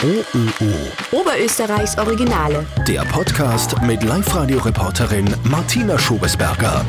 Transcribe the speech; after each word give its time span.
OÖO. 0.00 0.72
Oberösterreichs 1.10 1.98
Originale. 1.98 2.64
Der 2.86 3.00
Podcast 3.06 3.82
mit 3.82 4.04
Live-Radio-Reporterin 4.04 5.26
Martina 5.42 5.98
Schobesberger. 5.98 6.84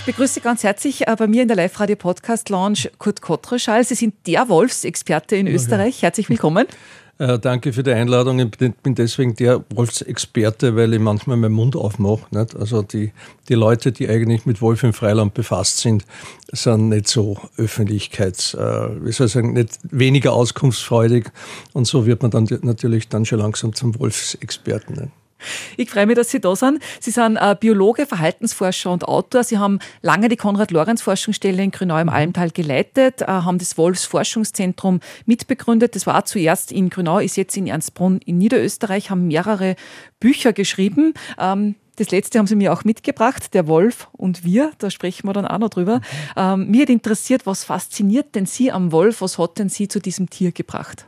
Ich 0.00 0.06
begrüße 0.06 0.40
ganz 0.40 0.64
herzlich 0.64 1.06
äh, 1.06 1.14
bei 1.16 1.28
mir 1.28 1.42
in 1.42 1.48
der 1.48 1.56
Live-Radio-Podcast-Lounge 1.58 2.90
Kurt 2.98 3.20
Kottreschall. 3.20 3.84
Sie 3.84 3.94
sind 3.94 4.14
der 4.26 4.48
Wolfsexperte 4.48 5.36
in 5.36 5.46
Österreich. 5.46 6.02
Herzlich 6.02 6.28
willkommen. 6.28 6.66
Äh, 7.22 7.38
danke 7.38 7.72
für 7.72 7.84
die 7.84 7.92
Einladung. 7.92 8.40
Ich 8.40 8.50
bin 8.50 8.96
deswegen 8.96 9.36
der 9.36 9.64
Wolfsexperte, 9.72 10.74
weil 10.74 10.92
ich 10.92 10.98
manchmal 10.98 11.36
meinen 11.36 11.54
Mund 11.54 11.76
aufmache. 11.76 12.26
Nicht? 12.32 12.56
Also 12.56 12.82
die, 12.82 13.12
die 13.48 13.54
Leute, 13.54 13.92
die 13.92 14.08
eigentlich 14.08 14.44
mit 14.44 14.60
Wolf 14.60 14.82
im 14.82 14.92
Freiland 14.92 15.32
befasst 15.32 15.78
sind, 15.78 16.04
sind 16.50 16.88
nicht 16.88 17.06
so 17.06 17.38
öffentlichkeits, 17.56 18.54
äh, 18.54 19.04
wie 19.04 19.12
soll 19.12 19.28
ich 19.28 19.34
sagen, 19.34 19.52
nicht 19.52 19.78
weniger 19.84 20.32
auskunftsfreudig. 20.32 21.30
Und 21.72 21.86
so 21.86 22.06
wird 22.06 22.22
man 22.22 22.32
dann 22.32 22.48
natürlich 22.62 23.08
dann 23.08 23.24
schon 23.24 23.38
langsam 23.38 23.72
zum 23.72 23.96
Wolfsexperten. 24.00 24.96
Nicht? 24.96 25.21
Ich 25.76 25.90
freue 25.90 26.06
mich, 26.06 26.16
dass 26.16 26.30
Sie 26.30 26.40
da 26.40 26.54
sind. 26.56 26.82
Sie 27.00 27.10
sind 27.10 27.36
äh, 27.36 27.56
Biologe, 27.58 28.06
Verhaltensforscher 28.06 28.90
und 28.90 29.04
Autor. 29.04 29.44
Sie 29.44 29.58
haben 29.58 29.78
lange 30.00 30.28
die 30.28 30.36
Konrad-Lorenz-Forschungsstelle 30.36 31.62
in 31.62 31.70
Grünau 31.70 31.98
im 31.98 32.08
Almtal 32.08 32.50
geleitet, 32.50 33.22
äh, 33.22 33.26
haben 33.26 33.58
das 33.58 33.78
Wolfsforschungszentrum 33.78 35.00
mitbegründet. 35.26 35.94
Das 35.94 36.06
war 36.06 36.24
zuerst 36.24 36.72
in 36.72 36.90
Grünau, 36.90 37.18
ist 37.18 37.36
jetzt 37.36 37.56
in 37.56 37.66
Ernstbrunn 37.66 38.18
in 38.24 38.38
Niederösterreich, 38.38 39.10
haben 39.10 39.28
mehrere 39.28 39.76
Bücher 40.20 40.52
geschrieben. 40.52 41.14
Ähm, 41.38 41.76
das 41.96 42.10
letzte 42.10 42.38
haben 42.38 42.46
Sie 42.46 42.56
mir 42.56 42.72
auch 42.72 42.84
mitgebracht, 42.84 43.52
der 43.54 43.66
Wolf 43.66 44.08
und 44.12 44.44
wir, 44.44 44.72
da 44.78 44.90
sprechen 44.90 45.28
wir 45.28 45.34
dann 45.34 45.46
auch 45.46 45.58
noch 45.58 45.68
drüber. 45.68 46.00
Ähm, 46.36 46.70
mir 46.70 46.82
hat 46.82 46.90
interessiert, 46.90 47.44
was 47.44 47.64
fasziniert 47.64 48.34
denn 48.34 48.46
Sie 48.46 48.72
am 48.72 48.92
Wolf? 48.92 49.20
Was 49.20 49.38
hat 49.38 49.58
denn 49.58 49.68
Sie 49.68 49.88
zu 49.88 50.00
diesem 50.00 50.30
Tier 50.30 50.52
gebracht? 50.52 51.06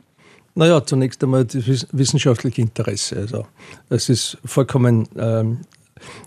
Naja, 0.57 0.85
zunächst 0.85 1.21
einmal 1.21 1.43
das 1.43 1.87
wissenschaftliche 1.91 2.61
Interesse. 2.61 3.17
Also 3.17 3.45
es 3.89 4.07
ist 4.07 4.37
vollkommen 4.45 5.07
ähm, 5.17 5.59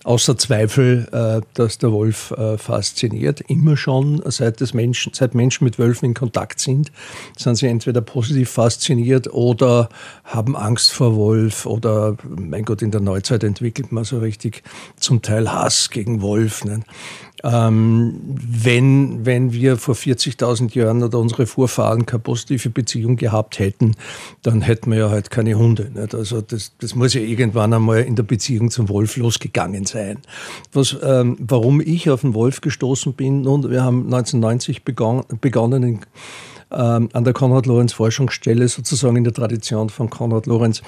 außer 0.04 0.36
Zweifel, 0.38 1.08
äh, 1.12 1.40
dass 1.54 1.78
der 1.78 1.92
Wolf 1.92 2.32
äh, 2.32 2.58
fasziniert. 2.58 3.40
Immer 3.48 3.76
schon, 3.76 4.22
seit, 4.26 4.60
das 4.60 4.74
Menschen, 4.74 5.12
seit 5.14 5.34
Menschen 5.34 5.64
mit 5.64 5.78
Wölfen 5.78 6.06
in 6.06 6.14
Kontakt 6.14 6.60
sind, 6.60 6.92
sind 7.36 7.56
sie 7.56 7.66
entweder 7.66 8.00
positiv 8.00 8.50
fasziniert 8.50 9.32
oder 9.32 9.88
haben 10.24 10.56
Angst 10.56 10.92
vor 10.92 11.16
Wolf 11.16 11.66
oder, 11.66 12.16
mein 12.28 12.64
Gott, 12.64 12.82
in 12.82 12.90
der 12.90 13.00
Neuzeit 13.00 13.44
entwickelt 13.44 13.92
man 13.92 14.04
so 14.04 14.18
richtig 14.18 14.62
zum 14.98 15.22
Teil 15.22 15.50
Hass 15.52 15.90
gegen 15.90 16.22
Wolf. 16.22 16.64
Ne? 16.64 16.80
Ähm, 17.44 18.20
wenn, 18.26 19.24
wenn 19.24 19.52
wir 19.52 19.76
vor 19.76 19.94
40.000 19.94 20.74
Jahren 20.76 21.02
oder 21.02 21.18
unsere 21.18 21.46
Vorfahren 21.46 22.04
keine 22.04 22.20
positive 22.20 22.70
Beziehung 22.70 23.16
gehabt 23.16 23.58
hätten, 23.58 23.94
dann 24.42 24.60
hätten 24.60 24.90
wir 24.90 24.98
ja 24.98 25.10
halt 25.10 25.30
keine 25.30 25.54
Hunde. 25.54 25.90
Nicht? 25.94 26.14
Also 26.14 26.40
das, 26.40 26.72
das 26.78 26.94
muss 26.94 27.14
ja 27.14 27.20
irgendwann 27.20 27.72
einmal 27.72 28.02
in 28.02 28.16
der 28.16 28.24
Beziehung 28.24 28.70
zum 28.70 28.88
Wolf 28.88 29.16
losgegangen 29.16 29.84
sein. 29.84 30.18
Was, 30.72 30.96
ähm, 31.02 31.36
warum 31.40 31.80
ich 31.80 32.10
auf 32.10 32.22
den 32.22 32.34
Wolf 32.34 32.60
gestoßen 32.60 33.12
bin, 33.12 33.42
nun, 33.42 33.70
wir 33.70 33.82
haben 33.82 34.04
1990 34.04 34.84
begonnen, 34.84 35.24
begonnen 35.40 35.82
in, 35.82 36.00
ähm, 36.72 37.08
an 37.12 37.24
der 37.24 37.32
Konrad-Lorenz-Forschungsstelle, 37.32 38.66
sozusagen 38.68 39.16
in 39.16 39.24
der 39.24 39.32
Tradition 39.32 39.90
von 39.90 40.10
Konrad 40.10 40.46
Lorenz, 40.46 40.82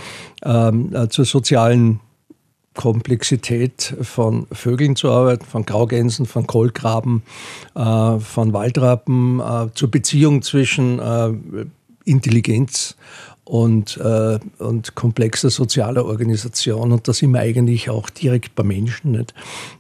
ähm, 0.45 0.95
äh, 0.95 1.09
zur 1.09 1.25
sozialen 1.25 2.01
Komplexität 2.75 3.95
von 4.01 4.47
Vögeln 4.53 4.95
zu 4.97 5.11
arbeiten, 5.11 5.45
von 5.45 5.67
Graugänsen, 5.67 6.27
von 6.27 6.47
Kohlgraben, 6.47 7.23
äh, 7.75 8.19
von 8.19 8.53
Waldrappen, 8.53 9.41
äh, 9.41 9.69
zur 9.75 9.91
Beziehung 9.91 10.43
zwischen 10.43 10.99
äh, 10.99 11.33
Intelligenz 12.05 12.97
und, 13.51 13.97
äh, 13.97 14.39
und 14.59 14.95
komplexer 14.95 15.51
sozialer 15.51 16.05
Organisation. 16.05 16.93
Und 16.93 17.09
da 17.09 17.13
sind 17.13 17.33
wir 17.33 17.41
eigentlich 17.41 17.91
auch 17.91 18.09
direkt 18.09 18.55
bei 18.55 18.63
Menschen. 18.63 19.11
Nicht? 19.11 19.35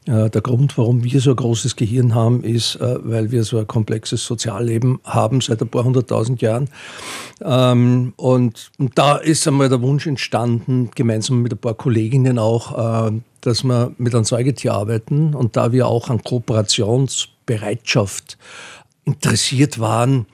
Äh, 0.07 0.29
der 0.29 0.41
Grund, 0.41 0.77
warum 0.77 1.05
wir 1.05 1.21
so 1.21 1.31
ein 1.31 1.37
großes 1.37 1.77
Gehirn 1.77 2.17
haben, 2.17 2.43
ist, 2.43 2.75
äh, 2.77 2.99
weil 3.01 3.31
wir 3.31 3.45
so 3.45 3.59
ein 3.59 3.69
komplexes 3.69 4.27
Sozialleben 4.27 4.99
haben 5.05 5.41
seit 5.41 5.63
ein 5.63 5.69
paar 5.69 5.85
hunderttausend 5.85 6.43
Jahren. 6.43 6.69
Ähm, 7.43 8.13
und, 8.17 8.73
und, 8.79 8.99
da 8.99 9.19
ist 9.19 9.47
einmal 9.47 9.69
der 9.69 9.83
Wunsch 9.83 10.09
entstanden, 10.09 10.91
gemeinsam 10.93 11.41
mit 11.41 11.53
ein 11.53 11.59
paar 11.59 11.75
Kolleginnen 11.75 12.41
auch, 12.41 13.07
äh, 13.07 13.13
dass 13.41 13.63
wir 13.63 13.93
mit 13.99 14.17
einem 14.17 14.25
Säugetier 14.25 14.75
arbeiten. 14.75 15.33
Und 15.33 15.57
da 15.57 15.71
wir 15.71 15.87
auch 15.87 16.11
an 16.11 16.25
Kooperationsbereitschaft 16.25 18.37
interessiert 19.05 19.79
waren 19.79 20.27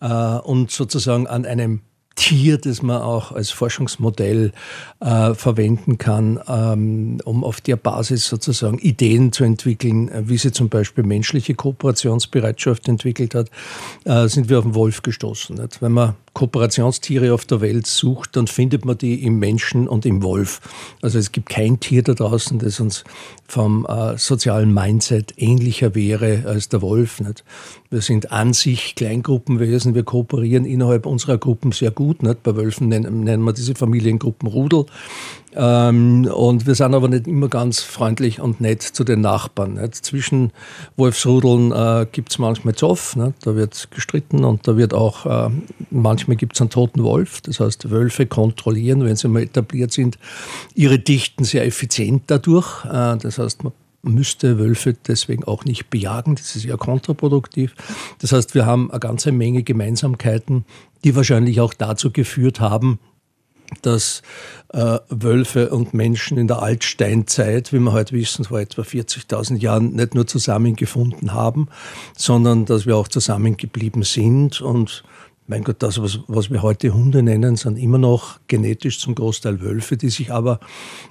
äh, 0.00 0.38
und 0.38 0.72
sozusagen 0.72 1.28
an 1.28 1.46
einem 1.46 1.82
Tier, 2.16 2.58
das 2.58 2.82
man 2.82 3.00
auch 3.00 3.32
als 3.32 3.50
Forschungsmodell 3.50 4.52
äh, 5.00 5.34
verwenden 5.34 5.96
kann, 5.96 6.40
ähm, 6.46 7.18
um 7.24 7.44
auf 7.44 7.60
der 7.60 7.76
Basis 7.76 8.26
sozusagen 8.26 8.78
Ideen 8.78 9.32
zu 9.32 9.44
entwickeln, 9.44 10.08
äh, 10.08 10.28
wie 10.28 10.36
sie 10.36 10.52
zum 10.52 10.68
Beispiel 10.68 11.04
menschliche 11.04 11.54
Kooperationsbereitschaft 11.54 12.88
entwickelt 12.88 13.34
hat, 13.34 13.50
äh, 14.04 14.28
sind 14.28 14.48
wir 14.48 14.58
auf 14.58 14.64
den 14.64 14.74
Wolf 14.74 15.02
gestoßen. 15.02 15.56
Nicht? 15.56 15.80
Wenn 15.80 15.92
man 15.92 16.14
Kooperationstiere 16.32 17.32
auf 17.32 17.44
der 17.44 17.60
Welt 17.60 17.86
sucht, 17.86 18.36
dann 18.36 18.46
findet 18.46 18.84
man 18.84 18.98
die 18.98 19.24
im 19.24 19.38
Menschen 19.38 19.88
und 19.88 20.06
im 20.06 20.22
Wolf. 20.22 20.60
Also 21.02 21.18
es 21.18 21.32
gibt 21.32 21.48
kein 21.48 21.80
Tier 21.80 22.02
da 22.02 22.14
draußen, 22.14 22.58
das 22.58 22.80
uns 22.80 23.04
vom 23.48 23.86
äh, 23.86 24.16
sozialen 24.16 24.72
Mindset 24.72 25.34
ähnlicher 25.36 25.94
wäre 25.94 26.44
als 26.46 26.68
der 26.68 26.82
Wolf. 26.82 27.20
Nicht? 27.20 27.44
Wir 27.92 28.02
sind 28.02 28.30
an 28.30 28.52
sich 28.52 28.94
Kleingruppenwesen, 28.94 29.96
wir 29.96 30.04
kooperieren 30.04 30.64
innerhalb 30.64 31.06
unserer 31.06 31.38
Gruppen 31.38 31.72
sehr 31.72 31.90
gut. 31.90 32.22
Nicht? 32.22 32.44
Bei 32.44 32.54
Wölfen 32.54 32.86
nennen, 32.86 33.24
nennen 33.24 33.42
wir 33.42 33.52
diese 33.52 33.74
Familiengruppen 33.74 34.48
Rudel. 34.48 34.86
Ähm, 35.56 36.30
und 36.32 36.68
wir 36.68 36.76
sind 36.76 36.94
aber 36.94 37.08
nicht 37.08 37.26
immer 37.26 37.48
ganz 37.48 37.80
freundlich 37.80 38.40
und 38.40 38.60
nett 38.60 38.82
zu 38.82 39.02
den 39.02 39.22
Nachbarn. 39.22 39.74
Nicht? 39.74 39.96
Zwischen 39.96 40.52
Wolfsrudeln 40.96 41.72
äh, 41.72 42.06
gibt 42.12 42.30
es 42.30 42.38
manchmal 42.38 42.76
Zoff, 42.76 43.16
nicht? 43.16 43.44
da 43.44 43.56
wird 43.56 43.88
gestritten 43.90 44.44
und 44.44 44.68
da 44.68 44.76
wird 44.76 44.94
auch, 44.94 45.26
äh, 45.26 45.50
manchmal 45.90 46.36
gibt 46.36 46.54
es 46.54 46.60
einen 46.60 46.70
toten 46.70 47.02
Wolf. 47.02 47.40
Das 47.40 47.58
heißt, 47.58 47.90
Wölfe 47.90 48.26
kontrollieren, 48.26 49.04
wenn 49.04 49.16
sie 49.16 49.26
mal 49.26 49.42
etabliert 49.42 49.90
sind, 49.90 50.16
ihre 50.76 51.00
Dichten 51.00 51.42
sehr 51.42 51.66
effizient 51.66 52.22
dadurch. 52.28 52.84
Äh, 52.84 53.16
das 53.16 53.38
heißt, 53.38 53.64
man 53.64 53.72
müsste 54.02 54.58
Wölfe 54.58 54.94
deswegen 54.94 55.44
auch 55.44 55.64
nicht 55.64 55.90
bejagen. 55.90 56.36
Das 56.36 56.56
ist 56.56 56.64
ja 56.64 56.76
kontraproduktiv. 56.76 57.74
Das 58.20 58.32
heißt, 58.32 58.54
wir 58.54 58.66
haben 58.66 58.90
eine 58.90 59.00
ganze 59.00 59.32
Menge 59.32 59.62
Gemeinsamkeiten, 59.62 60.64
die 61.04 61.14
wahrscheinlich 61.16 61.60
auch 61.60 61.74
dazu 61.74 62.10
geführt 62.10 62.60
haben, 62.60 62.98
dass 63.82 64.22
äh, 64.72 64.98
Wölfe 65.08 65.70
und 65.70 65.94
Menschen 65.94 66.38
in 66.38 66.48
der 66.48 66.62
Altsteinzeit, 66.62 67.72
wie 67.72 67.78
wir 67.78 67.92
heute 67.92 68.14
wissen, 68.14 68.44
vor 68.44 68.60
etwa 68.60 68.82
40.000 68.82 69.58
Jahren, 69.58 69.92
nicht 69.94 70.14
nur 70.14 70.26
zusammengefunden 70.26 71.32
haben, 71.32 71.68
sondern 72.16 72.64
dass 72.64 72.86
wir 72.86 72.96
auch 72.96 73.08
zusammengeblieben 73.08 74.02
sind. 74.02 74.60
Und 74.60 75.04
mein 75.46 75.64
Gott, 75.64 75.82
das, 75.82 76.00
was, 76.02 76.20
was 76.26 76.50
wir 76.50 76.62
heute 76.62 76.94
Hunde 76.94 77.22
nennen, 77.22 77.56
sind 77.56 77.76
immer 77.76 77.98
noch 77.98 78.40
genetisch 78.46 78.98
zum 78.98 79.14
Großteil 79.14 79.60
Wölfe, 79.60 79.96
die 79.96 80.10
sich 80.10 80.32
aber 80.32 80.60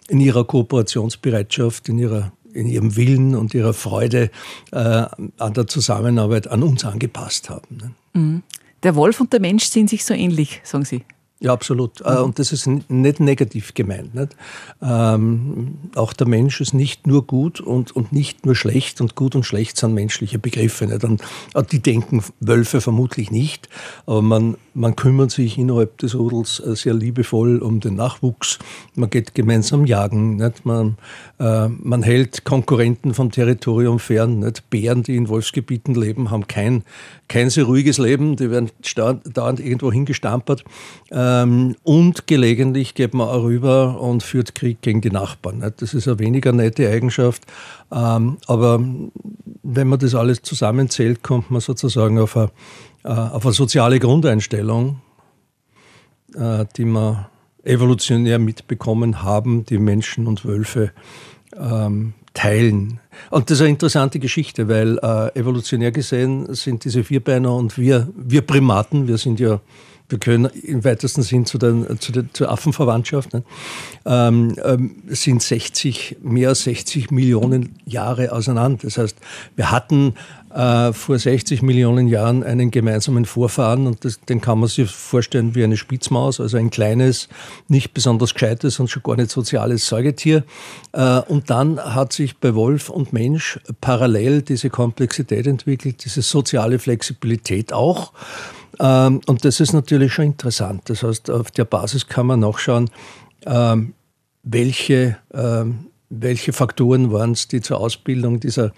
in 0.07 0.19
ihrer 0.19 0.43
Kooperationsbereitschaft, 0.43 1.89
in 1.89 1.99
ihrer 1.99 2.31
in 2.53 2.67
ihrem 2.67 2.95
Willen 2.95 3.35
und 3.35 3.53
ihrer 3.53 3.73
Freude 3.73 4.31
äh, 4.71 4.77
an 4.77 5.53
der 5.53 5.67
Zusammenarbeit 5.67 6.47
an 6.47 6.63
uns 6.63 6.85
angepasst 6.85 7.49
haben. 7.49 7.77
Ne? 7.77 7.91
Mhm. 8.13 8.43
Der 8.83 8.95
Wolf 8.95 9.19
und 9.19 9.33
der 9.33 9.41
Mensch 9.41 9.65
sind 9.65 9.89
sich 9.89 10.05
so 10.05 10.13
ähnlich, 10.13 10.61
sagen 10.63 10.85
Sie. 10.85 11.03
Ja, 11.41 11.53
absolut. 11.53 12.01
Äh, 12.01 12.11
mhm. 12.11 12.23
Und 12.25 12.39
das 12.39 12.51
ist 12.51 12.67
nicht 12.67 13.19
negativ 13.21 13.73
gemeint. 13.73 14.13
Nicht? 14.13 14.35
Ähm, 14.81 15.77
auch 15.95 16.11
der 16.11 16.27
Mensch 16.27 16.59
ist 16.59 16.73
nicht 16.73 17.07
nur 17.07 17.25
gut 17.25 17.61
und, 17.61 17.95
und 17.95 18.11
nicht 18.11 18.45
nur 18.45 18.55
schlecht 18.55 18.99
und 18.99 19.15
gut 19.15 19.35
und 19.35 19.43
schlecht 19.43 19.77
sind 19.77 19.93
menschliche 19.93 20.37
Begriffe. 20.37 20.85
Nicht? 20.85 21.03
Und 21.05 21.21
äh, 21.53 21.63
die 21.63 21.79
denken 21.79 22.23
Wölfe 22.41 22.81
vermutlich 22.81 23.31
nicht, 23.31 23.69
aber 24.05 24.21
man, 24.21 24.57
man 24.79 24.95
kümmert 24.95 25.31
sich 25.31 25.57
innerhalb 25.57 25.97
des 25.99 26.15
Rudels 26.15 26.59
äh, 26.59 26.75
sehr 26.75 26.93
liebevoll 26.93 27.59
um 27.59 27.79
den 27.79 27.95
Nachwuchs. 27.95 28.59
Man 28.95 29.09
geht 29.09 29.35
gemeinsam 29.35 29.85
jagen. 29.85 30.35
Nicht? 30.35 30.65
Man, 30.65 30.97
äh, 31.39 31.67
man 31.67 32.03
hält 32.03 32.43
Konkurrenten 32.43 33.13
vom 33.13 33.31
Territorium 33.31 33.99
fern. 33.99 34.39
Nicht? 34.39 34.69
Bären, 34.69 35.03
die 35.03 35.15
in 35.15 35.29
Wolfsgebieten 35.29 35.95
leben, 35.95 36.31
haben 36.31 36.47
kein, 36.47 36.83
kein 37.27 37.49
sehr 37.49 37.65
ruhiges 37.65 37.97
Leben. 37.97 38.35
Die 38.35 38.51
werden 38.51 38.71
dauernd 39.33 39.59
irgendwo 39.59 39.91
hingestampert. 39.91 40.63
Äh, 41.11 41.29
ähm, 41.29 41.75
und 41.83 42.27
gelegentlich 42.27 42.95
geht 42.95 43.13
man 43.13 43.27
auch 43.27 43.43
rüber 43.43 43.99
und 43.99 44.23
führt 44.23 44.55
Krieg 44.55 44.81
gegen 44.81 45.01
die 45.01 45.11
Nachbarn. 45.11 45.59
Das 45.77 45.93
ist 45.93 46.07
eine 46.07 46.19
weniger 46.19 46.51
nette 46.51 46.89
Eigenschaft. 46.89 47.43
Ähm, 47.91 48.37
aber 48.47 48.79
wenn 49.63 49.87
man 49.87 49.99
das 49.99 50.15
alles 50.15 50.41
zusammenzählt, 50.41 51.23
kommt 51.23 51.51
man 51.51 51.61
sozusagen 51.61 52.19
auf 52.19 52.37
eine, 52.37 52.51
auf 53.07 53.45
eine 53.45 53.53
soziale 53.53 53.99
Grundeinstellung, 53.99 55.01
äh, 56.35 56.65
die 56.75 56.85
wir 56.85 57.29
evolutionär 57.63 58.39
mitbekommen 58.39 59.21
haben, 59.23 59.65
die 59.65 59.77
Menschen 59.77 60.27
und 60.27 60.45
Wölfe 60.45 60.91
ähm, 61.55 62.13
teilen. 62.33 62.99
Und 63.31 63.49
das 63.49 63.57
ist 63.57 63.61
eine 63.61 63.71
interessante 63.71 64.19
Geschichte, 64.19 64.67
weil 64.69 64.97
äh, 64.99 65.37
evolutionär 65.39 65.91
gesehen 65.91 66.53
sind 66.53 66.85
diese 66.85 67.03
Vierbeiner 67.03 67.53
und 67.53 67.77
wir, 67.77 68.07
wir 68.15 68.41
Primaten, 68.41 69.07
wir 69.07 69.17
sind 69.17 69.39
ja 69.39 69.59
wir 70.09 70.19
können 70.19 70.45
im 70.45 70.83
weitesten 70.83 71.21
Sinn 71.21 71.45
zu 71.45 71.57
der, 71.57 71.99
zu 71.99 72.11
der, 72.11 72.25
zur 72.33 72.51
Affenverwandtschaft, 72.51 73.33
ne? 73.33 73.43
ähm, 74.05 74.55
ähm, 74.63 74.95
sind 75.07 75.41
60, 75.41 76.17
mehr 76.21 76.49
als 76.49 76.63
60 76.63 77.11
Millionen 77.11 77.75
Jahre 77.85 78.31
auseinander. 78.31 78.79
Das 78.83 78.97
heißt, 78.97 79.17
wir 79.55 79.71
hatten 79.71 80.15
äh, 80.53 80.93
vor 80.93 81.19
60 81.19 81.61
Millionen 81.61 82.07
Jahren 82.07 82.43
einen 82.43 82.71
gemeinsamen 82.71 83.25
Vorfahren 83.25 83.85
und 83.85 84.03
das, 84.03 84.19
den 84.21 84.41
kann 84.41 84.59
man 84.59 84.67
sich 84.67 84.89
vorstellen 84.89 85.53
wie 85.53 85.63
eine 85.63 85.77
Spitzmaus, 85.77 86.39
also 86.39 86.57
ein 86.57 86.71
kleines, 86.71 87.29
nicht 87.67 87.93
besonders 87.93 88.33
gescheites 88.33 88.79
und 88.79 88.89
schon 88.89 89.03
gar 89.03 89.15
nicht 89.15 89.29
soziales 89.29 89.87
Säugetier. 89.87 90.43
Äh, 90.91 91.19
und 91.19 91.51
dann 91.51 91.79
hat 91.79 92.13
sich 92.13 92.37
bei 92.37 92.55
Wolf 92.55 92.89
und 92.89 93.13
Mensch 93.13 93.59
parallel 93.79 94.41
diese 94.41 94.71
Komplexität 94.71 95.45
entwickelt, 95.45 96.03
diese 96.03 96.23
soziale 96.23 96.79
Flexibilität 96.79 97.71
auch. 97.71 98.11
Ähm, 98.79 99.21
und 99.27 99.45
das 99.45 99.59
ist 99.59 99.73
natürlich 99.73 100.13
schon 100.13 100.25
interessant. 100.25 100.83
Das 100.85 101.03
heißt, 101.03 101.29
auf 101.29 101.51
der 101.51 101.65
Basis 101.65 102.07
kann 102.07 102.27
man 102.27 102.39
nachschauen, 102.39 102.89
ähm, 103.45 103.93
welche, 104.43 105.17
ähm, 105.33 105.87
welche 106.09 106.53
Faktoren 106.53 107.11
waren 107.11 107.31
es, 107.31 107.47
die 107.47 107.61
zur 107.61 107.79
Ausbildung 107.79 108.39
dieser 108.39 108.71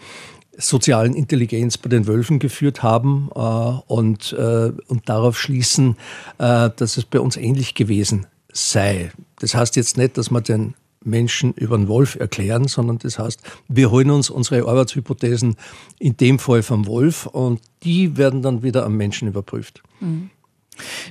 sozialen 0.57 1.13
Intelligenz 1.13 1.77
bei 1.77 1.89
den 1.89 2.07
Wölfen 2.07 2.39
geführt 2.39 2.83
haben 2.83 3.29
äh, 3.33 3.39
und, 3.39 4.33
äh, 4.33 4.71
und 4.87 5.07
darauf 5.07 5.39
schließen, 5.39 5.95
äh, 6.37 6.69
dass 6.75 6.97
es 6.97 7.05
bei 7.05 7.19
uns 7.19 7.37
ähnlich 7.37 7.73
gewesen 7.73 8.27
sei. 8.51 9.11
Das 9.39 9.55
heißt 9.55 9.75
jetzt 9.75 9.97
nicht, 9.97 10.17
dass 10.17 10.29
man 10.29 10.43
den 10.43 10.75
Menschen 11.03 11.53
über 11.53 11.77
den 11.77 11.87
Wolf 11.87 12.15
erklären, 12.15 12.67
sondern 12.67 12.99
das 12.99 13.17
heißt, 13.17 13.41
wir 13.67 13.91
holen 13.91 14.11
uns 14.11 14.29
unsere 14.29 14.67
Arbeitshypothesen 14.67 15.55
in 15.99 16.17
dem 16.17 16.39
Fall 16.39 16.63
vom 16.63 16.85
Wolf 16.85 17.25
und 17.25 17.61
die 17.83 18.17
werden 18.17 18.41
dann 18.41 18.63
wieder 18.63 18.85
am 18.85 18.97
Menschen 18.97 19.27
überprüft. 19.27 19.81
Mhm. 19.99 20.29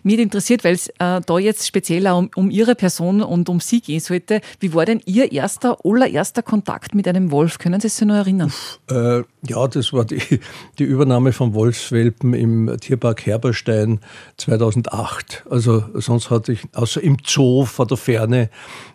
Mich 0.03 0.19
interessiert, 0.19 0.65
weil 0.65 0.75
es 0.75 0.89
äh, 0.99 1.21
da 1.25 1.39
jetzt 1.39 1.67
speziell 1.67 2.07
auch 2.07 2.19
um, 2.19 2.31
um, 2.37 2.51
Ihre 2.51 2.75
Person 2.75 3.23
und 3.23 3.49
um 3.49 3.61
Sie 3.61 3.81
gehen 3.81 4.01
sollte. 4.01 4.41
Wie 4.59 4.75
war 4.75 4.85
denn 4.85 5.01
Ihr 5.07 5.33
erster, 5.33 5.79
allererster 5.85 6.43
Kontakt 6.43 6.95
mit 6.95 7.07
einem 7.09 7.31
Wolf? 7.31 7.59
Können 7.59 7.81
Sie 7.81 7.89
sich 7.89 8.07
noch 8.07 8.15
erinnern? 8.15 8.53
Äh, 8.91 9.23
ja, 9.47 9.69
das 9.69 9.93
war 9.93 10.05
die, 10.05 10.41
die 10.79 10.85
Übernahme 10.85 11.33
von 11.33 11.55
Wolfswelpen 11.55 12.35
im 12.35 12.77
Tierpark 12.81 13.27
Herberstein 13.27 14.01
2008. 14.37 15.45
Also 15.49 15.85
sonst 15.95 16.31
hatte 16.31 16.53
ich 16.53 16.61
außer 16.75 17.03
im 17.03 17.17
Zoo 17.25 17.65
vor 17.65 17.87
der 17.87 17.97
Ferne 17.97 18.51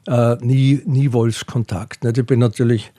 äh, 0.08 0.36
nie, 0.42 0.82
nie 0.86 1.14
Wolfskontakt. 1.14 2.04
Ne? 2.04 2.14
Ich 2.16 2.26
bin 2.26 2.40
natürlich 2.40 2.92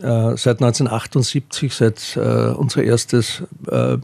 äh, 0.00 0.36
seit 0.36 0.62
1978, 0.62 1.74
seit 1.74 2.16
äh, 2.16 2.52
unser 2.54 2.82
erstes, 2.82 3.42
äh, 3.70 3.98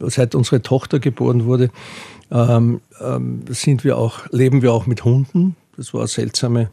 seit 0.00 0.34
unsere 0.34 0.62
Tochter 0.62 1.00
geboren 1.00 1.46
wurde, 1.46 1.70
ähm, 2.32 2.80
ähm, 3.00 3.42
sind 3.48 3.84
wir 3.84 3.98
auch, 3.98 4.20
leben 4.30 4.62
wir 4.62 4.72
auch 4.72 4.86
mit 4.86 5.04
Hunden. 5.04 5.56
Das 5.76 5.92
war 5.92 6.00
eine 6.00 6.08
seltsame. 6.08 6.70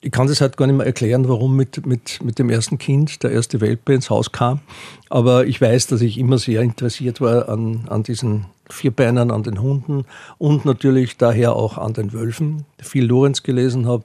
Ich 0.00 0.10
kann 0.12 0.26
das 0.26 0.40
halt 0.40 0.56
gar 0.56 0.66
nicht 0.66 0.76
mehr 0.76 0.86
erklären, 0.86 1.28
warum 1.28 1.56
mit, 1.56 1.86
mit, 1.86 2.22
mit 2.22 2.38
dem 2.38 2.50
ersten 2.50 2.78
Kind 2.78 3.22
der 3.22 3.30
erste 3.30 3.60
Welpe 3.60 3.94
ins 3.94 4.10
Haus 4.10 4.30
kam. 4.30 4.60
Aber 5.08 5.46
ich 5.46 5.60
weiß, 5.60 5.86
dass 5.88 6.00
ich 6.00 6.18
immer 6.18 6.38
sehr 6.38 6.62
interessiert 6.62 7.20
war 7.20 7.48
an, 7.48 7.86
an 7.88 8.02
diesen 8.02 8.46
Vierbeinern, 8.68 9.30
an 9.30 9.42
den 9.42 9.60
Hunden 9.60 10.04
und 10.38 10.64
natürlich 10.64 11.16
daher 11.16 11.54
auch 11.54 11.78
an 11.78 11.92
den 11.92 12.12
Wölfen. 12.12 12.64
Viel 12.80 13.06
Lorenz 13.06 13.42
gelesen 13.42 13.86
habe 13.86 14.04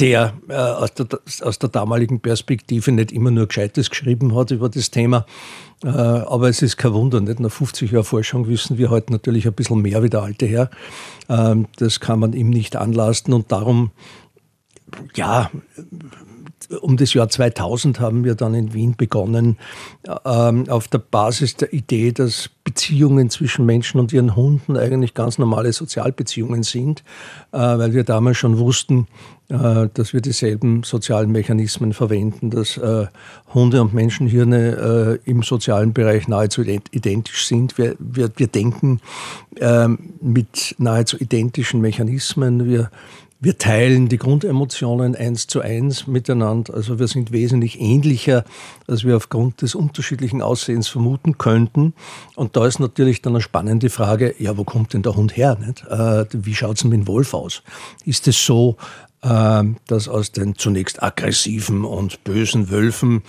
der 0.00 0.34
äh, 0.48 0.54
aus, 0.54 0.94
der, 0.94 1.06
aus 1.42 1.58
der 1.58 1.68
damaligen 1.68 2.20
Perspektive 2.20 2.92
nicht 2.92 3.12
immer 3.12 3.30
nur 3.30 3.46
Gescheites 3.46 3.90
geschrieben 3.90 4.34
hat 4.34 4.50
über 4.50 4.68
das 4.68 4.90
Thema. 4.90 5.26
Äh, 5.84 5.88
aber 5.88 6.48
es 6.48 6.62
ist 6.62 6.76
kein 6.76 6.92
Wunder, 6.92 7.20
nicht 7.20 7.40
nach 7.40 7.50
50 7.50 7.90
Jahren 7.90 8.04
Forschung 8.04 8.48
wissen 8.48 8.78
wir 8.78 8.90
heute 8.90 9.12
natürlich 9.12 9.46
ein 9.46 9.52
bisschen 9.52 9.82
mehr 9.82 10.02
wie 10.02 10.10
der 10.10 10.22
alte 10.22 10.46
Herr. 10.46 10.70
Ähm, 11.28 11.66
das 11.76 12.00
kann 12.00 12.20
man 12.20 12.32
ihm 12.32 12.50
nicht 12.50 12.76
anlasten 12.76 13.34
und 13.34 13.50
darum, 13.52 13.90
ja, 15.14 15.50
um 16.80 16.96
das 16.96 17.14
Jahr 17.14 17.28
2000 17.28 18.00
haben 18.00 18.24
wir 18.24 18.34
dann 18.34 18.54
in 18.54 18.74
Wien 18.74 18.94
begonnen, 18.96 19.58
ähm, 20.24 20.68
auf 20.68 20.88
der 20.88 20.98
Basis 20.98 21.56
der 21.56 21.72
Idee, 21.72 22.12
dass 22.12 22.50
Beziehungen 22.64 23.30
zwischen 23.30 23.64
Menschen 23.64 24.00
und 24.00 24.12
ihren 24.12 24.36
Hunden 24.36 24.76
eigentlich 24.76 25.14
ganz 25.14 25.38
normale 25.38 25.72
Sozialbeziehungen 25.72 26.62
sind, 26.62 27.04
äh, 27.52 27.58
weil 27.58 27.94
wir 27.94 28.04
damals 28.04 28.36
schon 28.38 28.58
wussten, 28.58 29.06
dass 29.48 30.12
wir 30.12 30.20
dieselben 30.20 30.82
sozialen 30.82 31.32
Mechanismen 31.32 31.94
verwenden, 31.94 32.50
dass 32.50 32.76
äh, 32.76 33.06
Hunde 33.54 33.80
und 33.80 33.94
Menschenhirne 33.94 35.18
im 35.24 35.42
sozialen 35.42 35.94
Bereich 35.94 36.28
nahezu 36.28 36.62
identisch 36.62 37.46
sind. 37.46 37.78
Wir, 37.78 37.96
wir, 37.98 38.30
wir 38.36 38.46
denken 38.46 39.00
ähm, 39.56 40.14
mit 40.20 40.74
nahezu 40.78 41.16
identischen 41.16 41.80
Mechanismen. 41.80 42.68
Wir 42.68 42.90
wir 43.40 43.56
teilen 43.56 44.08
die 44.08 44.18
Grundemotionen 44.18 45.14
eins 45.14 45.46
zu 45.46 45.60
eins 45.60 46.08
miteinander. 46.08 46.74
Also 46.74 46.98
wir 46.98 47.06
sind 47.06 47.30
wesentlich 47.30 47.80
ähnlicher, 47.80 48.44
als 48.88 49.04
wir 49.04 49.16
aufgrund 49.16 49.62
des 49.62 49.76
unterschiedlichen 49.76 50.42
Aussehens 50.42 50.88
vermuten 50.88 51.38
könnten. 51.38 51.94
Und 52.34 52.56
da 52.56 52.66
ist 52.66 52.80
natürlich 52.80 53.22
dann 53.22 53.34
eine 53.34 53.40
spannende 53.40 53.90
Frage, 53.90 54.34
ja, 54.40 54.56
wo 54.56 54.64
kommt 54.64 54.92
denn 54.92 55.02
der 55.02 55.14
Hund 55.14 55.36
her? 55.36 55.56
Nicht? 55.64 55.86
Äh, 55.86 56.24
wie 56.32 56.54
schaut 56.54 56.78
es 56.78 56.84
mit 56.84 56.94
dem 56.94 57.06
Wolf 57.06 57.32
aus? 57.32 57.62
Ist 58.04 58.26
es 58.26 58.44
so, 58.44 58.76
äh, 58.80 59.07
dass 59.20 60.08
aus 60.08 60.32
den 60.32 60.56
zunächst 60.56 61.02
aggressiven 61.02 61.84
und 61.84 62.22
bösen 62.24 62.70
Wölfen 62.70 63.22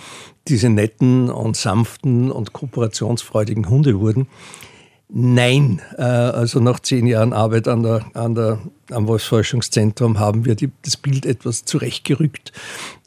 diese 0.46 0.68
netten 0.68 1.30
und 1.30 1.56
sanften 1.56 2.30
und 2.30 2.52
kooperationsfreudigen 2.52 3.68
Hunde 3.68 3.98
wurden? 3.98 4.28
Nein, 5.12 5.82
äh, 5.98 6.02
also 6.02 6.60
nach 6.60 6.78
zehn 6.78 7.04
Jahren 7.04 7.32
Arbeit 7.32 7.66
an 7.66 7.82
der, 7.82 8.04
an 8.14 8.36
der, 8.36 8.60
am 8.92 9.08
Wolfsforschungszentrum 9.08 10.20
haben 10.20 10.44
wir 10.44 10.54
die, 10.54 10.70
das 10.82 10.96
Bild 10.96 11.26
etwas 11.26 11.64
zurechtgerückt. 11.64 12.52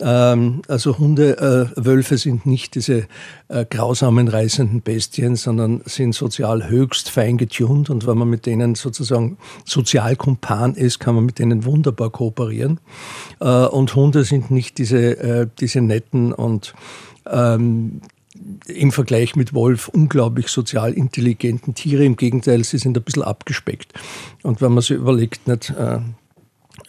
Ähm, 0.01 0.63
also 0.67 0.97
Hunde, 0.97 1.71
äh, 1.77 1.85
Wölfe 1.85 2.17
sind 2.17 2.45
nicht 2.45 2.75
diese 2.75 3.07
äh, 3.47 3.63
grausamen, 3.69 4.27
reißenden 4.27 4.81
Bestien, 4.81 5.37
sondern 5.37 5.81
sind 5.85 6.13
sozial 6.13 6.69
höchst 6.69 7.09
fein 7.09 7.37
getunt 7.37 7.89
und 7.89 8.05
wenn 8.05 8.17
man 8.17 8.29
mit 8.29 8.47
denen 8.47 8.75
sozusagen 8.75 9.37
Sozialkumpan 9.63 10.75
ist, 10.75 10.99
kann 10.99 11.15
man 11.15 11.25
mit 11.25 11.39
denen 11.39 11.63
wunderbar 11.63 12.09
kooperieren. 12.09 12.79
Und 13.39 13.95
Hunde 13.95 14.23
sind 14.23 14.51
nicht 14.51 14.77
diese, 14.77 15.49
diese 15.59 15.81
netten 15.81 16.33
und 16.33 16.73
ähm, 17.29 18.01
im 18.67 18.91
Vergleich 18.91 19.35
mit 19.35 19.53
Wolf 19.53 19.87
unglaublich 19.87 20.47
sozial 20.47 20.93
intelligenten 20.93 21.75
Tiere. 21.75 22.03
Im 22.03 22.15
Gegenteil, 22.15 22.63
sie 22.63 22.77
sind 22.77 22.97
ein 22.97 23.03
bisschen 23.03 23.23
abgespeckt. 23.23 23.93
Und 24.41 24.61
wenn 24.61 24.71
man 24.73 24.81
sich 24.81 24.97
überlegt, 24.97 25.47
nicht, 25.47 25.69
äh, 25.71 25.99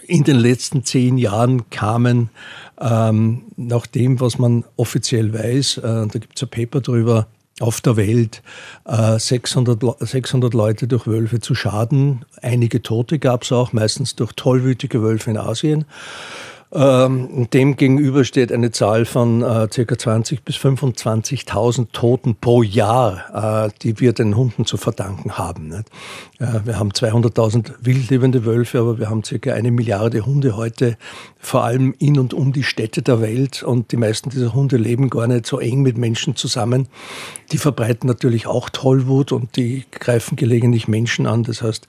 in 0.07 0.25
den 0.25 0.37
letzten 0.37 0.85
zehn 0.85 1.19
Jahren 1.19 1.69
kamen, 1.71 2.31
ähm, 2.81 3.43
nach 3.57 3.87
dem, 3.87 4.21
was 4.21 4.39
man 4.39 4.65
offiziell 4.77 5.33
weiß, 5.33 5.79
äh, 5.79 5.83
da 5.83 6.19
gibt 6.19 6.37
es 6.37 6.43
ein 6.43 6.51
Paper 6.51 6.81
drüber, 6.81 7.27
auf 7.61 7.81
der 7.81 7.97
Welt 7.97 8.43
äh, 8.85 9.19
600, 9.19 9.81
600 10.01 10.55
Leute 10.55 10.89
durch 10.89 11.07
Wölfe 11.07 11.41
zu 11.41 11.55
Schaden. 11.55 12.25
Einige 12.43 12.83
Tote 12.83 13.19
gab 13.19 13.45
es 13.45 13.53
auch, 13.53 13.73
meistens 13.73 14.17
durch 14.17 14.33
tollwütige 14.33 15.03
Wölfe 15.03 15.31
in 15.31 15.39
Asien. 15.39 15.85
Ähm, 16.75 17.49
dem 17.53 17.77
gegenüber 17.77 18.25
steht 18.25 18.51
eine 18.51 18.73
Zahl 18.73 19.05
von 19.05 19.43
äh, 19.43 19.69
ca. 19.69 19.69
20.000 19.69 20.39
bis 20.45 20.57
25.000 20.57 21.93
Toten 21.93 22.35
pro 22.35 22.65
Jahr, 22.65 23.67
äh, 23.67 23.71
die 23.83 24.01
wir 24.01 24.13
den 24.13 24.37
Hunden 24.37 24.67
zu 24.67 24.77
verdanken 24.77 25.39
haben. 25.39 25.85
Wir 26.39 26.79
haben 26.79 26.91
200.000 26.91 27.75
wildlebende 27.81 28.45
Wölfe, 28.45 28.81
aber 28.81 28.99
wir 28.99 29.09
haben 29.09 29.23
ca. 29.23 29.53
eine 29.53 29.71
Milliarde 29.71 30.27
Hunde 30.27 30.57
heute, 30.57 30.99
vor 31.39 31.63
allem 31.63 31.95
in 31.99 32.19
und 32.19 32.35
um 32.35 32.53
die 32.53 32.65
Städte 32.65 33.03
der 33.03 33.21
Welt. 33.21 33.63
Und 33.63 33.93
die 33.93 33.97
meisten 33.97 34.31
dieser 34.31 34.53
Hunde 34.53 34.77
leben 34.77 35.11
gar 35.11 35.29
nicht 35.29 35.47
so 35.47 35.61
eng 35.61 35.83
mit 35.83 35.97
Menschen 35.97 36.35
zusammen. 36.35 36.89
Die 37.53 37.59
verbreiten 37.59 38.09
natürlich 38.09 38.47
auch 38.47 38.69
Tollwut 38.69 39.31
und 39.31 39.57
die 39.57 39.85
greifen 39.93 40.35
gelegentlich 40.35 40.89
Menschen 40.89 41.27
an. 41.27 41.45
Das 41.45 41.63
heißt, 41.63 41.87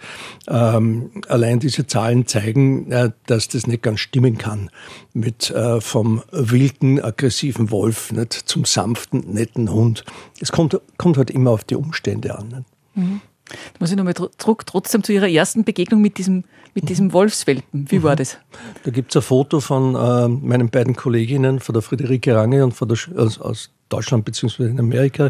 ähm, 0.48 1.10
allein 1.28 1.60
diese 1.60 1.88
Zahlen 1.88 2.28
zeigen, 2.28 2.92
äh, 2.92 3.12
dass 3.26 3.48
das 3.48 3.66
nicht 3.66 3.82
ganz 3.82 4.00
stimmen 4.00 4.38
kann 4.38 4.70
mit 5.14 5.50
äh, 5.52 5.82
vom 5.82 6.22
wilden, 6.32 7.02
aggressiven 7.02 7.72
Wolf 7.72 8.12
nicht, 8.12 8.34
zum 8.34 8.66
sanften, 8.66 9.34
netten 9.34 9.72
Hund. 9.72 10.04
Es 10.40 10.52
kommt, 10.52 10.80
kommt 10.98 11.18
halt 11.18 11.32
immer 11.32 11.52
auf 11.52 11.64
die 11.64 11.76
Umstände 11.76 12.38
an. 12.38 12.66
Mhm. 12.96 13.22
Da 13.48 13.56
muss 13.80 13.92
ich 13.92 13.98
nochmal 13.98 14.16
zurück 14.16 14.66
trotzdem 14.66 15.04
zu 15.04 15.14
Ihrer 15.14 15.30
ersten 15.30 15.64
Begegnung 15.64 16.02
mit 16.02 16.18
diesem, 16.18 16.46
mit 16.74 16.90
diesem 16.90 17.14
Wolfswelpen. 17.14 17.92
Wie 17.92 18.02
war 18.02 18.14
mhm. 18.14 18.18
das? 18.18 18.38
Da 18.84 18.92
gibt 18.92 19.12
es 19.12 19.18
ein 19.18 19.22
Foto 19.22 19.60
von 19.60 19.96
äh, 19.96 20.28
meinen 20.28 20.70
beiden 20.70 20.96
Kolleginnen, 20.96 21.60
von 21.60 21.74
der 21.74 21.84
Friederike 21.84 22.36
Range 22.36 22.64
und 22.64 22.72
von 22.72 22.88
der, 22.88 22.98
aus, 23.18 23.40
aus 23.40 23.70
Deutschland 23.90 24.26
bzw. 24.26 24.66
in 24.66 24.80
Amerika. 24.80 25.30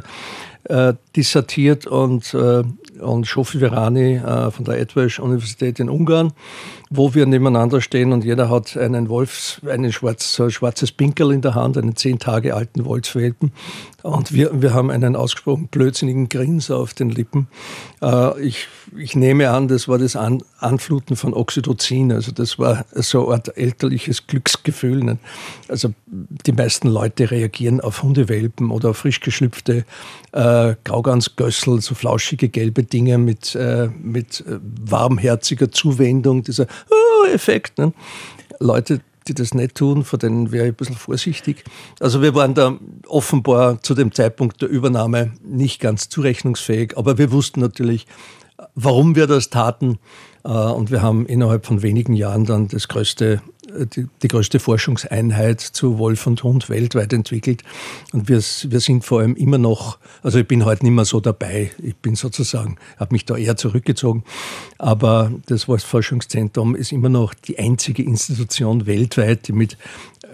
Äh, 0.65 0.93
dissertiert 1.15 1.85
und, 1.87 2.33
äh, 2.33 2.63
und 2.99 3.27
Shofi 3.27 3.59
Verani 3.59 4.15
äh, 4.15 4.51
von 4.51 4.65
der 4.65 4.79
Edward-Universität 4.79 5.79
in 5.79 5.89
Ungarn, 5.89 6.33
wo 6.89 7.13
wir 7.13 7.25
nebeneinander 7.25 7.81
stehen 7.81 8.11
und 8.11 8.23
jeder 8.23 8.49
hat 8.49 8.75
einen 8.77 9.09
Wolfs, 9.09 9.61
einen 9.67 9.91
schwarz, 9.91 10.33
so 10.33 10.45
ein 10.45 10.51
schwarzes 10.51 10.91
Pinkel 10.91 11.31
in 11.31 11.41
der 11.41 11.55
Hand, 11.55 11.77
einen 11.77 11.95
zehn 11.95 12.19
Tage 12.19 12.55
alten 12.55 12.85
Wolfswelpen. 12.85 13.51
Und 14.01 14.33
wir, 14.33 14.61
wir 14.61 14.73
haben 14.73 14.91
einen 14.91 15.15
ausgesprochen 15.15 15.67
blödsinnigen 15.67 16.29
Grins 16.29 16.69
auf 16.69 16.93
den 16.93 17.09
Lippen. 17.09 17.47
Äh, 18.03 18.39
ich, 18.39 18.67
ich 18.95 19.15
nehme 19.15 19.49
an, 19.49 19.67
das 19.67 19.87
war 19.87 19.97
das 19.97 20.15
an, 20.15 20.43
Anfluten 20.59 21.15
von 21.15 21.33
Oxytocin. 21.33 22.11
Also 22.11 22.31
das 22.31 22.59
war 22.59 22.85
so 22.93 23.31
Art 23.31 23.57
elterliches 23.57 24.27
Glücksgefühl. 24.27 25.17
Also 25.67 25.93
die 26.05 26.51
meisten 26.51 26.87
Leute 26.87 27.31
reagieren 27.31 27.81
auf 27.81 28.03
Hundewelpen 28.03 28.69
oder 28.69 28.91
auf 28.91 28.97
frisch 28.97 29.21
geschlüpfte 29.21 29.85
äh, 30.33 30.39
Graugansgössel, 30.83 31.81
so 31.81 31.95
flauschige 31.95 32.49
gelbe 32.49 32.83
Dinge 32.83 33.17
mit, 33.17 33.55
äh, 33.55 33.89
mit 34.01 34.41
äh, 34.41 34.59
warmherziger 34.61 35.71
Zuwendung, 35.71 36.43
dieser 36.43 36.67
oh, 36.89 37.27
Effekt. 37.27 37.77
Ne? 37.77 37.93
Leute, 38.59 39.01
die 39.27 39.33
das 39.33 39.53
nicht 39.53 39.75
tun, 39.75 40.03
vor 40.03 40.19
denen 40.19 40.51
wäre 40.51 40.65
ich 40.65 40.73
ein 40.73 40.75
bisschen 40.75 40.95
vorsichtig. 40.95 41.63
Also 41.99 42.21
wir 42.21 42.35
waren 42.35 42.53
da 42.53 42.77
offenbar 43.07 43.81
zu 43.81 43.93
dem 43.95 44.11
Zeitpunkt 44.11 44.61
der 44.61 44.69
Übernahme 44.69 45.33
nicht 45.43 45.81
ganz 45.81 46.09
zurechnungsfähig, 46.09 46.97
aber 46.97 47.17
wir 47.17 47.31
wussten 47.31 47.59
natürlich, 47.59 48.05
warum 48.75 49.15
wir 49.15 49.27
das 49.27 49.49
taten. 49.49 49.99
Äh, 50.45 50.49
und 50.49 50.91
wir 50.91 51.01
haben 51.01 51.25
innerhalb 51.25 51.65
von 51.65 51.81
wenigen 51.81 52.13
Jahren 52.13 52.45
dann 52.45 52.67
das 52.67 52.87
größte 52.87 53.41
die, 53.95 54.07
die, 54.21 54.27
größte 54.27 54.59
Forschungseinheit 54.59 55.59
zu 55.59 55.97
Wolf 55.97 56.27
und 56.27 56.43
Hund 56.43 56.69
weltweit 56.69 57.13
entwickelt. 57.13 57.63
Und 58.13 58.29
wir, 58.29 58.37
wir 58.37 58.79
sind 58.79 59.03
vor 59.03 59.21
allem 59.21 59.35
immer 59.35 59.57
noch, 59.57 59.97
also 60.23 60.39
ich 60.39 60.47
bin 60.47 60.65
heute 60.65 60.85
nicht 60.85 60.93
mehr 60.93 61.05
so 61.05 61.19
dabei. 61.19 61.71
Ich 61.81 61.95
bin 61.95 62.15
sozusagen, 62.15 62.77
habe 62.97 63.13
mich 63.13 63.25
da 63.25 63.35
eher 63.35 63.57
zurückgezogen. 63.57 64.23
Aber 64.77 65.31
das 65.47 65.67
Wolfsforschungszentrum 65.67 66.75
ist 66.75 66.91
immer 66.91 67.09
noch 67.09 67.33
die 67.33 67.59
einzige 67.59 68.03
Institution 68.03 68.85
weltweit, 68.85 69.47
die 69.47 69.53
mit 69.53 69.77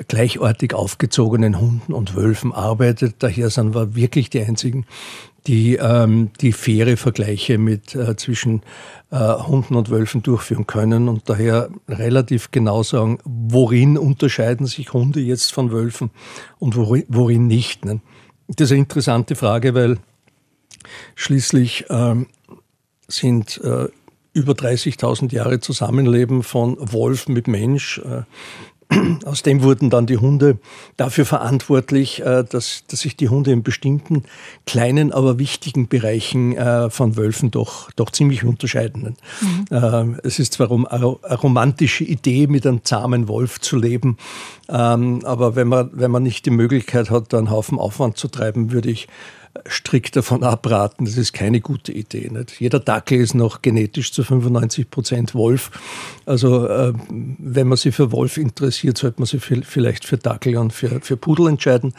gleichartig 0.07 0.73
aufgezogenen 0.73 1.59
Hunden 1.59 1.93
und 1.93 2.15
Wölfen 2.15 2.53
arbeitet. 2.53 3.15
Daher 3.19 3.49
sind 3.49 3.75
wir 3.75 3.95
wirklich 3.95 4.29
die 4.29 4.41
einzigen, 4.41 4.85
die, 5.47 5.75
ähm, 5.75 6.31
die 6.39 6.51
faire 6.51 6.97
Vergleiche 6.97 7.57
mit, 7.57 7.95
äh, 7.95 8.15
zwischen 8.15 8.61
äh, 9.09 9.17
Hunden 9.17 9.75
und 9.75 9.89
Wölfen 9.89 10.21
durchführen 10.21 10.67
können 10.67 11.09
und 11.09 11.29
daher 11.29 11.69
relativ 11.87 12.51
genau 12.51 12.83
sagen, 12.83 13.17
worin 13.23 13.97
unterscheiden 13.97 14.67
sich 14.67 14.93
Hunde 14.93 15.19
jetzt 15.19 15.51
von 15.51 15.71
Wölfen 15.71 16.11
und 16.59 16.75
worin, 16.75 17.05
worin 17.07 17.47
nicht. 17.47 17.85
Ne? 17.85 18.01
Das 18.47 18.65
ist 18.65 18.71
eine 18.71 18.81
interessante 18.81 19.35
Frage, 19.35 19.73
weil 19.73 19.97
schließlich 21.15 21.85
ähm, 21.89 22.27
sind 23.07 23.59
äh, 23.63 23.87
über 24.33 24.53
30.000 24.53 25.33
Jahre 25.33 25.59
Zusammenleben 25.59 26.43
von 26.43 26.77
Wolf 26.79 27.27
mit 27.27 27.47
Mensch 27.47 27.99
äh, 27.99 28.23
aus 29.25 29.43
dem 29.43 29.63
wurden 29.63 29.89
dann 29.89 30.05
die 30.05 30.17
Hunde 30.17 30.57
dafür 30.97 31.25
verantwortlich, 31.25 32.21
äh, 32.21 32.43
dass, 32.43 32.83
dass 32.87 33.01
sich 33.01 33.15
die 33.15 33.29
Hunde 33.29 33.51
in 33.51 33.63
bestimmten 33.63 34.23
kleinen, 34.65 35.11
aber 35.11 35.39
wichtigen 35.39 35.87
Bereichen 35.87 36.55
äh, 36.55 36.89
von 36.89 37.15
Wölfen 37.15 37.51
doch, 37.51 37.91
doch 37.91 38.09
ziemlich 38.09 38.43
unterscheiden. 38.43 39.15
Mhm. 39.41 39.65
Ähm, 39.71 40.19
es 40.23 40.39
ist 40.39 40.53
zwar 40.53 40.71
eine 40.71 41.05
romantische 41.05 42.03
Idee, 42.03 42.47
mit 42.47 42.67
einem 42.67 42.83
zahmen 42.83 43.27
Wolf 43.27 43.59
zu 43.59 43.77
leben, 43.77 44.17
ähm, 44.69 45.21
aber 45.23 45.55
wenn 45.55 45.67
man, 45.67 45.89
wenn 45.93 46.11
man 46.11 46.23
nicht 46.23 46.45
die 46.45 46.51
Möglichkeit 46.51 47.09
hat, 47.09 47.33
da 47.33 47.37
einen 47.37 47.49
Haufen 47.49 47.79
Aufwand 47.79 48.17
zu 48.17 48.27
treiben, 48.27 48.71
würde 48.71 48.89
ich 48.89 49.07
strikt 49.69 50.15
davon 50.15 50.43
abraten. 50.43 51.05
Das 51.05 51.17
ist 51.17 51.33
keine 51.33 51.61
gute 51.61 51.91
Idee. 51.91 52.29
Nicht? 52.29 52.59
Jeder 52.59 52.79
Dackel 52.79 53.19
ist 53.19 53.33
noch 53.33 53.61
genetisch 53.61 54.11
zu 54.11 54.23
95 54.23 54.89
Prozent 54.89 55.35
Wolf. 55.35 55.71
Also 56.25 56.67
äh, 56.67 56.93
wenn 57.09 57.67
man 57.67 57.77
sich 57.77 57.95
für 57.95 58.11
Wolf 58.11 58.37
interessiert, 58.37 58.97
sollte 58.97 59.19
man 59.19 59.27
sich 59.27 59.43
vielleicht 59.43 60.05
für 60.05 60.17
Dackel 60.17 60.57
und 60.57 60.73
für, 60.73 61.01
für 61.01 61.17
Pudel 61.17 61.47
entscheiden. 61.47 61.93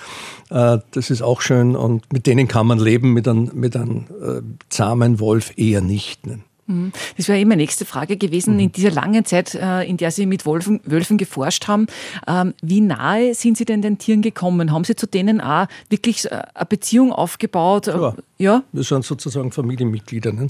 Äh, 0.50 0.78
das 0.90 1.10
ist 1.10 1.22
auch 1.22 1.40
schön 1.40 1.76
und 1.76 2.12
mit 2.12 2.26
denen 2.26 2.48
kann 2.48 2.66
man 2.66 2.78
leben, 2.78 3.12
mit 3.12 3.28
einem, 3.28 3.50
mit 3.54 3.76
einem 3.76 4.06
äh, 4.22 4.42
zahmen 4.68 5.20
Wolf 5.20 5.52
eher 5.56 5.80
nicht. 5.80 6.26
Nicht? 6.26 6.40
Mhm. 6.66 6.92
Das 7.16 7.28
wäre 7.28 7.40
immer 7.40 7.56
nächste 7.56 7.84
Frage 7.84 8.16
gewesen. 8.16 8.58
In 8.58 8.72
dieser 8.72 8.90
langen 8.90 9.24
Zeit, 9.24 9.54
äh, 9.54 9.82
in 9.82 9.96
der 9.96 10.10
Sie 10.10 10.26
mit 10.26 10.46
Wolfen, 10.46 10.80
Wölfen 10.84 11.18
geforscht 11.18 11.68
haben, 11.68 11.86
ähm, 12.26 12.54
wie 12.62 12.80
nahe 12.80 13.34
sind 13.34 13.56
Sie 13.56 13.64
denn 13.64 13.82
den 13.82 13.98
Tieren 13.98 14.22
gekommen? 14.22 14.72
Haben 14.72 14.84
Sie 14.84 14.94
zu 14.94 15.06
denen 15.06 15.40
auch 15.40 15.66
wirklich 15.88 16.24
äh, 16.26 16.42
eine 16.54 16.66
Beziehung 16.66 17.12
aufgebaut? 17.12 17.88
Ja, 17.88 18.14
ja? 18.38 18.62
wir 18.72 18.82
sind 18.84 19.04
sozusagen 19.04 19.52
Familienmitglieder. 19.52 20.32
Ne? 20.32 20.46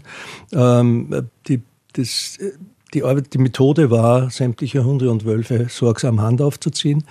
Ähm, 0.52 1.28
die, 1.49 1.62
das, 1.95 2.38
die, 2.95 3.02
Arbeit, 3.02 3.33
die 3.33 3.38
Methode 3.38 3.90
war, 3.90 4.31
sämtliche 4.31 4.85
Hunde 4.85 5.11
und 5.11 5.25
Wölfe 5.25 5.66
sorgsam 5.69 6.21
Hand 6.21 6.42
aufzuziehen 6.42 7.04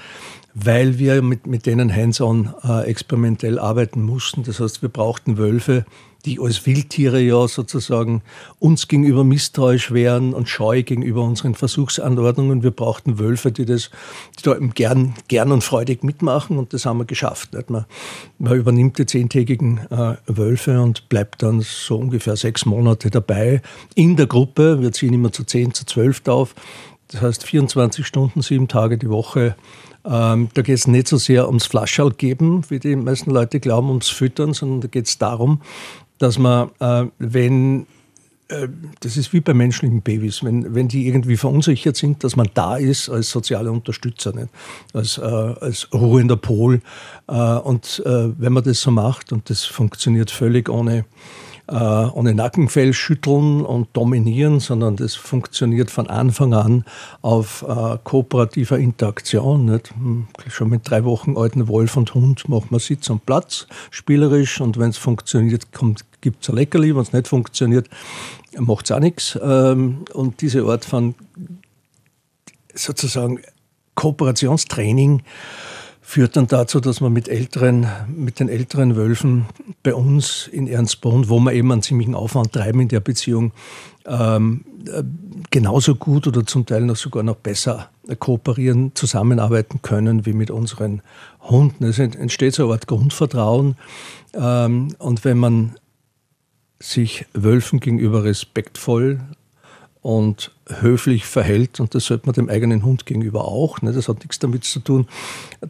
weil 0.53 0.99
wir 0.99 1.21
mit, 1.21 1.47
mit 1.47 1.65
denen 1.65 1.95
hands-on 1.95 2.53
äh, 2.63 2.83
experimentell 2.85 3.59
arbeiten 3.59 4.01
mussten. 4.01 4.43
Das 4.43 4.59
heißt, 4.59 4.81
wir 4.81 4.89
brauchten 4.89 5.37
Wölfe, 5.37 5.85
die 6.25 6.39
als 6.39 6.65
Wildtiere 6.65 7.19
ja 7.19 7.47
sozusagen 7.47 8.21
uns 8.59 8.87
gegenüber 8.87 9.23
misstrauisch 9.23 9.91
wären 9.91 10.33
und 10.33 10.49
scheu 10.49 10.83
gegenüber 10.83 11.23
unseren 11.23 11.55
Versuchsanordnungen. 11.55 12.63
Wir 12.63 12.71
brauchten 12.71 13.19
Wölfe, 13.19 13.51
die 13.51 13.65
das 13.65 13.89
die 14.39 14.43
da 14.43 14.55
gern, 14.73 15.13
gern 15.27 15.51
und 15.51 15.63
freudig 15.63 16.03
mitmachen 16.03 16.57
und 16.57 16.73
das 16.73 16.85
haben 16.85 16.99
wir 16.99 17.05
geschafft. 17.05 17.51
Man, 17.69 17.85
man 18.37 18.57
übernimmt 18.57 18.97
die 18.97 19.05
zehntägigen 19.05 19.79
äh, 19.89 20.15
Wölfe 20.27 20.81
und 20.81 21.09
bleibt 21.09 21.43
dann 21.43 21.61
so 21.61 21.97
ungefähr 21.97 22.35
sechs 22.35 22.65
Monate 22.65 23.09
dabei 23.09 23.61
in 23.95 24.15
der 24.15 24.27
Gruppe. 24.27 24.81
Wir 24.81 24.91
ziehen 24.91 25.13
immer 25.13 25.31
zu 25.31 25.43
zehn, 25.43 25.73
zu 25.73 25.85
zwölf 25.85 26.21
auf. 26.27 26.55
Das 27.07 27.21
heißt 27.21 27.43
24 27.43 28.05
Stunden, 28.05 28.41
sieben 28.41 28.67
Tage 28.67 28.97
die 28.97 29.09
Woche 29.09 29.55
ähm, 30.03 30.49
da 30.53 30.61
geht 30.61 30.75
es 30.75 30.87
nicht 30.87 31.07
so 31.07 31.17
sehr 31.17 31.47
ums 31.47 31.65
Flaschall 31.65 32.11
geben, 32.11 32.63
wie 32.69 32.79
die 32.79 32.95
meisten 32.95 33.31
Leute 33.31 33.59
glauben, 33.59 33.89
ums 33.89 34.09
Füttern, 34.09 34.53
sondern 34.53 34.81
da 34.81 34.87
geht 34.87 35.07
es 35.07 35.17
darum, 35.17 35.61
dass 36.21 36.37
man, 36.37 36.69
äh, 36.79 37.05
wenn 37.17 37.87
äh, 38.51 38.67
das 38.99 39.17
ist 39.17 39.33
wie 39.33 39.39
bei 39.39 39.53
menschlichen 39.53 40.01
Babys, 40.01 40.43
wenn, 40.43 40.75
wenn 40.75 40.87
die 40.87 41.07
irgendwie 41.07 41.37
verunsichert 41.37 41.95
sind, 41.95 42.23
dass 42.23 42.35
man 42.35 42.49
da 42.53 42.77
ist 42.77 43.09
als 43.09 43.29
soziale 43.29 43.71
Unterstützer, 43.71 44.33
nicht? 44.33 44.49
Als, 44.93 45.17
äh, 45.17 45.21
als 45.21 45.87
ruhender 45.93 46.37
Pol. 46.37 46.81
Äh, 47.27 47.33
und 47.33 48.03
äh, 48.05 48.29
wenn 48.37 48.53
man 48.53 48.63
das 48.63 48.81
so 48.81 48.91
macht, 48.91 49.31
und 49.31 49.49
das 49.49 49.63
funktioniert 49.65 50.31
völlig 50.31 50.69
ohne, 50.69 51.05
äh, 51.71 51.75
ohne 51.75 52.35
Nackenfell 52.35 52.93
schütteln 52.93 53.61
und 53.63 53.87
dominieren, 53.93 54.59
sondern 54.59 54.97
das 54.97 55.15
funktioniert 55.15 55.89
von 55.89 56.07
Anfang 56.07 56.53
an 56.53 56.83
auf 57.21 57.65
äh, 57.67 57.97
kooperativer 58.03 58.77
Interaktion. 58.77 59.65
Nicht? 59.65 59.91
Hm, 59.95 60.27
schon 60.49 60.69
mit 60.69 60.89
drei 60.89 61.05
Wochen 61.05 61.37
alten 61.37 61.67
Wolf 61.67 61.95
und 61.95 62.13
Hund 62.13 62.49
macht 62.49 62.71
man 62.71 62.79
Sitz 62.79 63.09
und 63.09 63.25
Platz, 63.25 63.67
spielerisch, 63.89 64.59
und 64.59 64.77
wenn 64.77 64.89
es 64.89 64.97
funktioniert, 64.97 65.67
gibt 66.19 66.43
es 66.43 66.49
ein 66.49 66.55
Leckerli, 66.55 66.93
wenn 66.93 67.03
es 67.03 67.13
nicht 67.13 67.29
funktioniert, 67.29 67.89
macht 68.57 68.85
es 68.85 68.91
auch 68.91 68.99
nichts. 68.99 69.39
Ähm, 69.41 70.03
und 70.13 70.41
diese 70.41 70.63
Art 70.63 70.83
von 70.83 71.15
sozusagen 72.73 73.39
Kooperationstraining 73.95 75.23
führt 76.11 76.35
dann 76.35 76.47
dazu, 76.47 76.81
dass 76.81 76.99
man 76.99 77.13
mit, 77.13 77.29
älteren, 77.29 77.87
mit 78.13 78.41
den 78.41 78.49
älteren 78.49 78.97
Wölfen 78.97 79.45
bei 79.81 79.95
uns 79.95 80.49
in 80.51 80.67
Ernstbrunn, 80.67 81.29
wo 81.29 81.39
wir 81.39 81.53
eben 81.53 81.71
einen 81.71 81.83
ziemlichen 81.83 82.15
Aufwand 82.15 82.51
treiben 82.51 82.81
in 82.81 82.89
der 82.89 82.99
Beziehung, 82.99 83.53
ähm, 84.05 84.65
äh, 84.87 85.03
genauso 85.51 85.95
gut 85.95 86.27
oder 86.27 86.45
zum 86.45 86.65
Teil 86.65 86.81
noch 86.81 86.97
sogar 86.97 87.23
noch 87.23 87.37
besser 87.37 87.89
kooperieren, 88.19 88.91
zusammenarbeiten 88.93 89.81
können 89.83 90.25
wie 90.25 90.33
mit 90.33 90.51
unseren 90.51 91.01
Hunden. 91.43 91.85
Es 91.85 91.97
entsteht 91.97 92.55
so 92.55 92.65
eine 92.65 92.73
Art 92.73 92.87
Grundvertrauen. 92.87 93.77
Ähm, 94.33 94.89
und 94.97 95.23
wenn 95.23 95.37
man 95.37 95.75
sich 96.81 97.25
Wölfen 97.31 97.79
gegenüber 97.79 98.25
respektvoll 98.25 99.21
und 100.01 100.51
höflich 100.67 101.25
verhält, 101.25 101.79
und 101.79 101.93
das 101.93 102.05
sollte 102.05 102.25
man 102.25 102.33
dem 102.33 102.49
eigenen 102.49 102.83
Hund 102.83 103.05
gegenüber 103.05 103.45
auch. 103.45 103.81
Ne? 103.81 103.93
Das 103.93 104.07
hat 104.07 104.19
nichts 104.19 104.39
damit 104.39 104.63
zu 104.63 104.79
tun, 104.79 105.07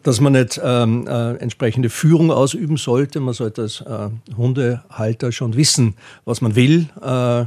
dass 0.02 0.20
man 0.20 0.32
nicht 0.32 0.60
ähm, 0.62 1.06
äh, 1.06 1.34
entsprechende 1.36 1.90
Führung 1.90 2.30
ausüben 2.30 2.78
sollte. 2.78 3.20
Man 3.20 3.34
sollte 3.34 3.62
als 3.62 3.82
äh, 3.82 4.08
Hundehalter 4.36 5.32
schon 5.32 5.56
wissen, 5.56 5.94
was 6.24 6.40
man 6.40 6.54
will. 6.54 6.88
Äh, 7.02 7.44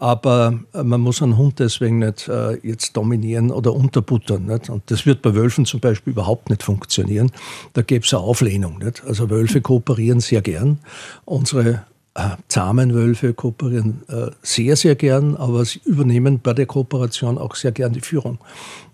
aber 0.00 0.60
man 0.72 1.00
muss 1.00 1.22
einen 1.22 1.36
Hund 1.36 1.58
deswegen 1.58 1.98
nicht 1.98 2.28
äh, 2.28 2.54
jetzt 2.64 2.96
dominieren 2.96 3.50
oder 3.50 3.72
unterbuttern. 3.74 4.46
Nicht? 4.46 4.70
Und 4.70 4.88
das 4.92 5.06
wird 5.06 5.22
bei 5.22 5.34
Wölfen 5.34 5.66
zum 5.66 5.80
Beispiel 5.80 6.12
überhaupt 6.12 6.50
nicht 6.50 6.62
funktionieren. 6.62 7.32
Da 7.72 7.82
gäbe 7.82 8.04
es 8.04 8.14
eine 8.14 8.22
Auflehnung. 8.22 8.78
Nicht? 8.78 9.02
Also 9.04 9.28
Wölfe 9.28 9.60
kooperieren 9.60 10.20
sehr 10.20 10.40
gern. 10.40 10.78
Unsere 11.24 11.68
äh, 11.70 11.78
zahmen 12.48 12.94
Wölfe 12.94 13.34
kooperieren 13.34 14.02
äh, 14.08 14.30
sehr, 14.42 14.76
sehr 14.76 14.94
gern, 14.94 15.36
aber 15.36 15.64
sie 15.64 15.80
übernehmen 15.84 16.40
bei 16.40 16.52
der 16.52 16.66
Kooperation 16.66 17.38
auch 17.38 17.54
sehr 17.54 17.72
gern 17.72 17.92
die 17.92 18.00
Führung. 18.00 18.38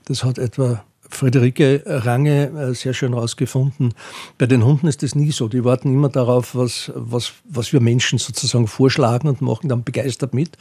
Das 0.07 0.25
hat 0.25 0.39
etwa 0.39 0.85
Friederike 1.09 1.83
Range 1.87 2.51
äh, 2.51 2.75
sehr 2.75 2.93
schön 2.93 3.15
herausgefunden. 3.15 3.95
Bei 4.39 4.47
den 4.47 4.65
Hunden 4.65 4.87
ist 4.87 5.03
das 5.03 5.15
nie 5.15 5.31
so. 5.31 5.49
Die 5.49 5.65
warten 5.65 5.93
immer 5.93 6.09
darauf, 6.09 6.55
was, 6.55 6.93
was, 6.95 7.33
was 7.49 7.73
wir 7.73 7.81
Menschen 7.81 8.19
sozusagen 8.19 8.67
vorschlagen 8.67 9.29
und 9.29 9.41
machen 9.41 9.69
dann 9.69 9.85
begeistert 9.85 10.35
mit. 10.35 10.59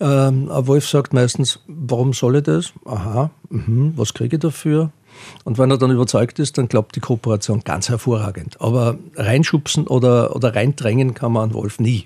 Ähm, 0.00 0.50
ein 0.50 0.66
Wolf 0.66 0.88
sagt 0.88 1.12
meistens, 1.12 1.60
warum 1.66 2.12
soll 2.12 2.36
ich 2.36 2.42
das? 2.42 2.72
Aha, 2.84 3.30
mh, 3.50 3.92
was 3.96 4.14
kriege 4.14 4.36
ich 4.36 4.40
dafür? 4.40 4.90
Und 5.44 5.58
wenn 5.58 5.70
er 5.70 5.78
dann 5.78 5.90
überzeugt 5.90 6.38
ist, 6.38 6.58
dann 6.58 6.68
klappt 6.68 6.96
die 6.96 7.00
Kooperation 7.00 7.62
ganz 7.64 7.88
hervorragend. 7.88 8.60
Aber 8.60 8.98
reinschubsen 9.16 9.86
oder, 9.86 10.34
oder 10.34 10.54
reindrängen 10.54 11.14
kann 11.14 11.32
man 11.32 11.44
einen 11.44 11.54
Wolf 11.54 11.78
nie. 11.78 12.04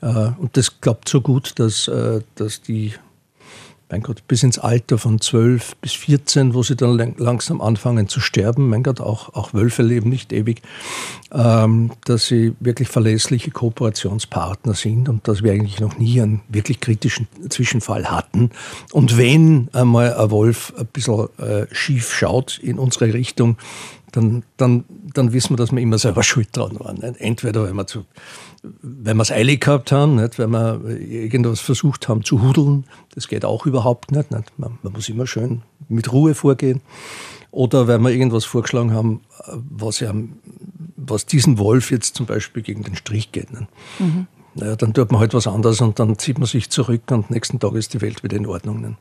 Äh, 0.00 0.30
und 0.38 0.56
das 0.56 0.80
klappt 0.80 1.08
so 1.08 1.20
gut, 1.20 1.58
dass, 1.58 1.88
äh, 1.88 2.20
dass 2.34 2.62
die 2.62 2.92
mein 3.88 4.02
Gott, 4.02 4.26
bis 4.26 4.42
ins 4.42 4.58
Alter 4.58 4.98
von 4.98 5.20
12 5.20 5.76
bis 5.76 5.92
14, 5.92 6.54
wo 6.54 6.62
sie 6.62 6.74
dann 6.74 7.14
langsam 7.18 7.60
anfangen 7.60 8.08
zu 8.08 8.18
sterben, 8.18 8.68
mein 8.68 8.82
Gott, 8.82 9.00
auch, 9.00 9.34
auch 9.34 9.54
Wölfe 9.54 9.82
leben 9.82 10.10
nicht 10.10 10.32
ewig, 10.32 10.62
ähm, 11.32 11.92
dass 12.04 12.26
sie 12.26 12.54
wirklich 12.58 12.88
verlässliche 12.88 13.52
Kooperationspartner 13.52 14.74
sind 14.74 15.08
und 15.08 15.28
dass 15.28 15.44
wir 15.44 15.52
eigentlich 15.52 15.80
noch 15.80 15.98
nie 15.98 16.20
einen 16.20 16.40
wirklich 16.48 16.80
kritischen 16.80 17.28
Zwischenfall 17.48 18.10
hatten. 18.10 18.50
Und 18.92 19.18
wenn 19.18 19.68
einmal 19.72 20.14
ein 20.14 20.30
Wolf 20.30 20.72
ein 20.76 20.86
bisschen 20.86 21.28
äh, 21.38 21.66
schief 21.70 22.12
schaut 22.12 22.58
in 22.58 22.78
unsere 22.78 23.14
Richtung, 23.14 23.56
dann, 24.16 24.44
dann, 24.56 24.84
dann 25.12 25.32
wissen 25.32 25.50
wir, 25.50 25.56
dass 25.56 25.72
wir 25.72 25.80
immer 25.80 25.98
selber 25.98 26.22
schuld 26.24 26.48
dran 26.52 26.78
waren. 26.80 27.02
Entweder 27.02 27.64
weil 27.64 27.74
wir 27.74 27.86
zu 27.86 28.04
wenn 28.82 29.16
wir 29.16 29.22
es 29.22 29.30
eilig 29.30 29.60
gehabt 29.60 29.92
haben, 29.92 30.16
nicht? 30.16 30.38
wenn 30.38 30.50
wir 30.50 30.80
irgendwas 30.84 31.60
versucht 31.60 32.08
haben 32.08 32.24
zu 32.24 32.42
hudeln, 32.42 32.84
das 33.14 33.28
geht 33.28 33.44
auch 33.44 33.66
überhaupt 33.66 34.10
nicht. 34.10 34.30
nicht? 34.30 34.58
Man, 34.58 34.78
man, 34.82 34.92
muss 34.92 35.08
immer 35.08 35.26
schön 35.26 35.62
mit 35.88 36.12
Ruhe 36.12 36.34
vorgehen. 36.34 36.80
Oder 37.50 37.86
wenn 37.86 38.02
wir 38.02 38.10
irgendwas 38.10 38.44
vorgeschlagen 38.44 38.92
haben, 38.92 39.20
was, 39.70 40.00
ja, 40.00 40.12
was 40.96 41.26
diesen 41.26 41.58
Wolf 41.58 41.90
jetzt 41.90 42.16
zum 42.16 42.26
Beispiel 42.26 42.62
gegen 42.62 42.82
den 42.82 42.96
Strich 42.96 43.32
geht. 43.32 43.48
Mhm. 43.98 44.26
Naja, 44.54 44.74
dann 44.74 44.94
tut 44.94 45.12
man 45.12 45.20
halt 45.20 45.34
was 45.34 45.46
anderes 45.46 45.80
und 45.80 45.98
dann 45.98 46.18
zieht 46.18 46.38
man 46.38 46.46
sich 46.46 46.70
zurück 46.70 47.02
und 47.10 47.30
nächsten 47.30 47.60
Tag 47.60 47.74
ist 47.74 47.94
die 47.94 48.00
Welt 48.00 48.24
wieder 48.24 48.36
in 48.36 48.46
Ordnung. 48.46 48.80
Nicht? 48.80 48.96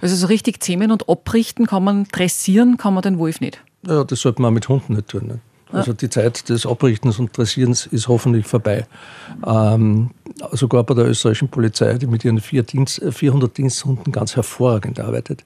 Also 0.00 0.16
so 0.16 0.26
richtig 0.26 0.62
zähmen 0.62 0.90
und 0.90 1.08
abrichten 1.08 1.66
kann 1.66 1.84
man, 1.84 2.04
dressieren 2.04 2.76
kann 2.76 2.94
man 2.94 3.02
den 3.02 3.18
Wolf 3.18 3.40
nicht? 3.40 3.62
Ja, 3.86 4.04
das 4.04 4.20
sollte 4.20 4.42
man 4.42 4.50
auch 4.50 4.54
mit 4.54 4.68
Hunden 4.68 4.94
nicht 4.94 5.08
tun. 5.08 5.26
Nicht? 5.26 5.40
Also 5.72 5.92
die 5.92 6.08
Zeit 6.08 6.48
des 6.48 6.64
Abrichtens 6.64 7.18
und 7.18 7.36
Dressierens 7.36 7.86
ist 7.86 8.08
hoffentlich 8.08 8.46
vorbei. 8.46 8.86
Ähm, 9.44 10.10
sogar 10.52 10.84
bei 10.84 10.94
der 10.94 11.06
österreichischen 11.06 11.48
Polizei, 11.48 11.94
die 11.94 12.06
mit 12.06 12.24
ihren 12.24 12.40
Dienst, 12.66 13.02
400 13.10 13.50
äh, 13.50 13.52
Diensthunden 13.52 14.12
ganz 14.12 14.36
hervorragend 14.36 15.00
arbeitet. 15.00 15.42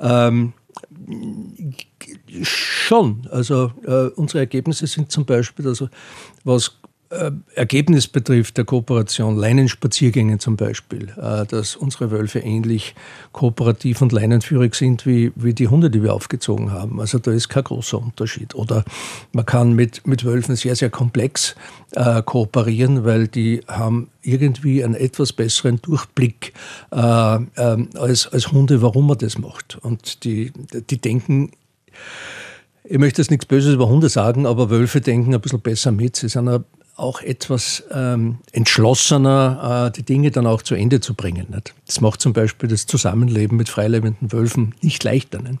Ähm, 0.00 0.54
schon, 2.42 3.28
also 3.30 3.70
äh, 3.86 4.08
unsere 4.16 4.40
Ergebnisse 4.40 4.86
sind 4.86 5.12
zum 5.12 5.24
Beispiel, 5.24 5.68
also 5.68 5.88
was 6.42 6.76
Ergebnis 7.54 8.08
betrifft 8.08 8.56
der 8.56 8.64
Kooperation, 8.64 9.36
Leinenspaziergänge 9.36 10.38
zum 10.38 10.56
Beispiel, 10.56 11.10
äh, 11.16 11.46
dass 11.46 11.76
unsere 11.76 12.10
Wölfe 12.10 12.40
ähnlich 12.40 12.94
kooperativ 13.32 14.02
und 14.02 14.12
leinenführig 14.12 14.74
sind 14.74 15.06
wie, 15.06 15.32
wie 15.34 15.54
die 15.54 15.68
Hunde, 15.68 15.90
die 15.90 16.02
wir 16.02 16.14
aufgezogen 16.14 16.72
haben. 16.72 17.00
Also 17.00 17.18
da 17.18 17.32
ist 17.32 17.48
kein 17.48 17.64
großer 17.64 17.98
Unterschied. 17.98 18.54
Oder 18.54 18.84
man 19.32 19.46
kann 19.46 19.74
mit, 19.74 20.06
mit 20.06 20.24
Wölfen 20.24 20.56
sehr, 20.56 20.76
sehr 20.76 20.90
komplex 20.90 21.54
äh, 21.92 22.22
kooperieren, 22.22 23.04
weil 23.04 23.28
die 23.28 23.60
haben 23.68 24.08
irgendwie 24.22 24.84
einen 24.84 24.94
etwas 24.94 25.32
besseren 25.32 25.80
Durchblick 25.82 26.52
äh, 26.92 26.96
äh, 26.96 27.86
als, 27.94 28.26
als 28.28 28.52
Hunde, 28.52 28.82
warum 28.82 29.06
man 29.06 29.18
das 29.18 29.38
macht. 29.38 29.78
Und 29.82 30.24
die, 30.24 30.52
die 30.90 31.00
denken, 31.00 31.50
ich 32.84 32.98
möchte 32.98 33.22
jetzt 33.22 33.30
nichts 33.30 33.46
Böses 33.46 33.74
über 33.74 33.88
Hunde 33.88 34.08
sagen, 34.08 34.46
aber 34.46 34.68
Wölfe 34.68 35.00
denken 35.00 35.34
ein 35.34 35.40
bisschen 35.40 35.60
besser 35.60 35.90
mit. 35.90 36.16
Sie 36.16 36.28
sind 36.28 36.48
auch 36.96 37.20
etwas 37.20 37.82
ähm, 37.90 38.38
entschlossener, 38.52 39.88
äh, 39.88 39.92
die 39.92 40.04
Dinge 40.04 40.30
dann 40.30 40.46
auch 40.46 40.62
zu 40.62 40.74
Ende 40.74 41.00
zu 41.00 41.14
bringen. 41.14 41.46
Nicht? 41.50 41.74
Das 41.86 42.00
macht 42.00 42.20
zum 42.20 42.32
Beispiel 42.32 42.68
das 42.68 42.86
Zusammenleben 42.86 43.56
mit 43.56 43.68
freilebenden 43.68 44.32
Wölfen 44.32 44.74
nicht 44.80 45.02
leichter. 45.02 45.42
Nicht? 45.42 45.58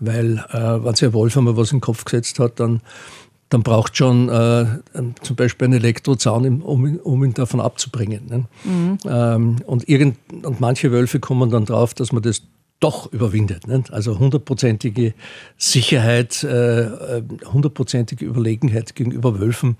Weil, 0.00 0.44
äh, 0.50 0.84
wenn 0.84 0.94
sich 0.94 1.08
ein 1.08 1.12
Wolf 1.12 1.36
einmal 1.36 1.56
was 1.56 1.70
in 1.70 1.78
den 1.78 1.82
Kopf 1.82 2.04
gesetzt 2.04 2.40
hat, 2.40 2.58
dann, 2.58 2.80
dann 3.50 3.62
braucht 3.62 3.96
schon 3.96 4.28
äh, 4.28 4.66
zum 5.22 5.36
Beispiel 5.36 5.66
einen 5.66 5.74
Elektrozaun, 5.74 6.62
um, 6.62 6.98
um 6.98 7.24
ihn 7.24 7.34
davon 7.34 7.60
abzubringen. 7.60 8.48
Mhm. 8.64 8.98
Ähm, 9.06 9.56
und, 9.66 9.88
irgend, 9.88 10.16
und 10.44 10.60
manche 10.60 10.90
Wölfe 10.90 11.20
kommen 11.20 11.50
dann 11.50 11.66
drauf, 11.66 11.94
dass 11.94 12.10
man 12.10 12.22
das 12.22 12.42
doch 12.80 13.12
überwindet. 13.12 13.68
Nicht? 13.68 13.92
Also 13.92 14.18
hundertprozentige 14.18 15.14
Sicherheit, 15.56 16.42
äh, 16.42 16.82
äh, 17.18 17.22
hundertprozentige 17.52 18.24
Überlegenheit 18.24 18.96
gegenüber 18.96 19.38
Wölfen 19.38 19.76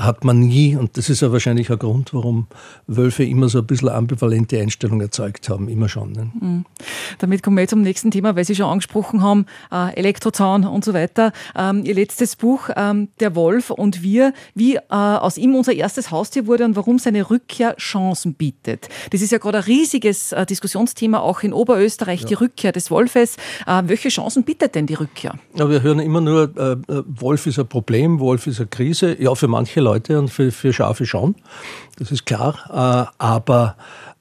hat 0.00 0.24
man 0.24 0.40
nie, 0.40 0.76
und 0.76 0.96
das 0.96 1.10
ist 1.10 1.20
ja 1.20 1.30
wahrscheinlich 1.30 1.70
ein 1.70 1.78
Grund, 1.78 2.14
warum 2.14 2.46
Wölfe 2.86 3.22
immer 3.22 3.50
so 3.50 3.58
ein 3.58 3.66
bisschen 3.66 3.90
ambivalente 3.90 4.58
Einstellungen 4.58 5.02
erzeugt 5.02 5.50
haben, 5.50 5.68
immer 5.68 5.90
schon. 5.90 6.12
Ne? 6.12 6.30
Mhm. 6.40 6.64
Damit 7.18 7.42
kommen 7.42 7.58
wir 7.58 7.68
zum 7.68 7.82
nächsten 7.82 8.10
Thema, 8.10 8.34
weil 8.34 8.44
Sie 8.44 8.54
schon 8.54 8.66
angesprochen 8.66 9.22
haben, 9.22 9.44
äh, 9.70 9.94
Elektrozaun 9.94 10.64
und 10.64 10.84
so 10.84 10.94
weiter. 10.94 11.32
Ähm, 11.54 11.84
Ihr 11.84 11.94
letztes 11.94 12.36
Buch, 12.36 12.70
ähm, 12.76 13.08
Der 13.20 13.36
Wolf 13.36 13.70
und 13.70 14.02
wir, 14.02 14.32
wie 14.54 14.76
äh, 14.76 14.80
aus 14.88 15.36
ihm 15.36 15.54
unser 15.54 15.74
erstes 15.74 16.10
Haustier 16.10 16.46
wurde 16.46 16.64
und 16.64 16.76
warum 16.76 16.98
seine 16.98 17.28
Rückkehr 17.28 17.76
Chancen 17.76 18.34
bietet. 18.34 18.88
Das 19.10 19.20
ist 19.20 19.32
ja 19.32 19.38
gerade 19.38 19.58
ein 19.58 19.64
riesiges 19.64 20.32
äh, 20.32 20.46
Diskussionsthema, 20.46 21.20
auch 21.20 21.42
in 21.42 21.52
Oberösterreich, 21.52 22.22
ja. 22.22 22.28
die 22.28 22.34
Rückkehr 22.34 22.72
des 22.72 22.90
Wolfes. 22.90 23.36
Welche 23.66 24.08
Chancen 24.08 24.44
bietet 24.44 24.74
denn 24.74 24.86
die 24.86 24.94
Rückkehr? 24.94 25.34
Ja, 25.54 25.68
wir 25.68 25.82
hören 25.82 25.98
immer 26.00 26.20
nur, 26.20 26.52
Wolf 27.06 27.46
ist 27.46 27.58
ein 27.58 27.66
Problem, 27.66 28.18
Wolf 28.18 28.46
ist 28.46 28.60
eine 28.60 28.68
Krise. 28.68 29.20
Ja, 29.20 29.34
für 29.34 29.48
manche 29.48 29.80
Leute 29.80 29.89
und 29.90 30.28
für, 30.28 30.52
für 30.52 30.72
Schafe 30.72 31.06
schon, 31.06 31.34
das 31.98 32.10
ist 32.10 32.26
klar. 32.26 32.54
Äh, 32.68 33.12
aber 33.18 33.76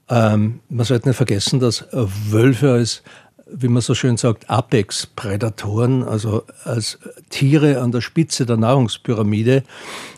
ähm, 0.09 0.61
man 0.69 0.85
sollte 0.85 1.07
nicht 1.07 1.17
vergessen, 1.17 1.59
dass 1.59 1.85
Wölfe 1.91 2.71
als 2.71 3.03
wie 3.51 3.67
man 3.67 3.81
so 3.81 3.95
schön 3.95 4.17
sagt, 4.17 4.49
Apex-Prädatoren, 4.49 6.03
also 6.03 6.43
als 6.63 6.99
Tiere 7.29 7.81
an 7.81 7.91
der 7.91 8.01
Spitze 8.01 8.45
der 8.45 8.57
Nahrungspyramide, 8.57 9.63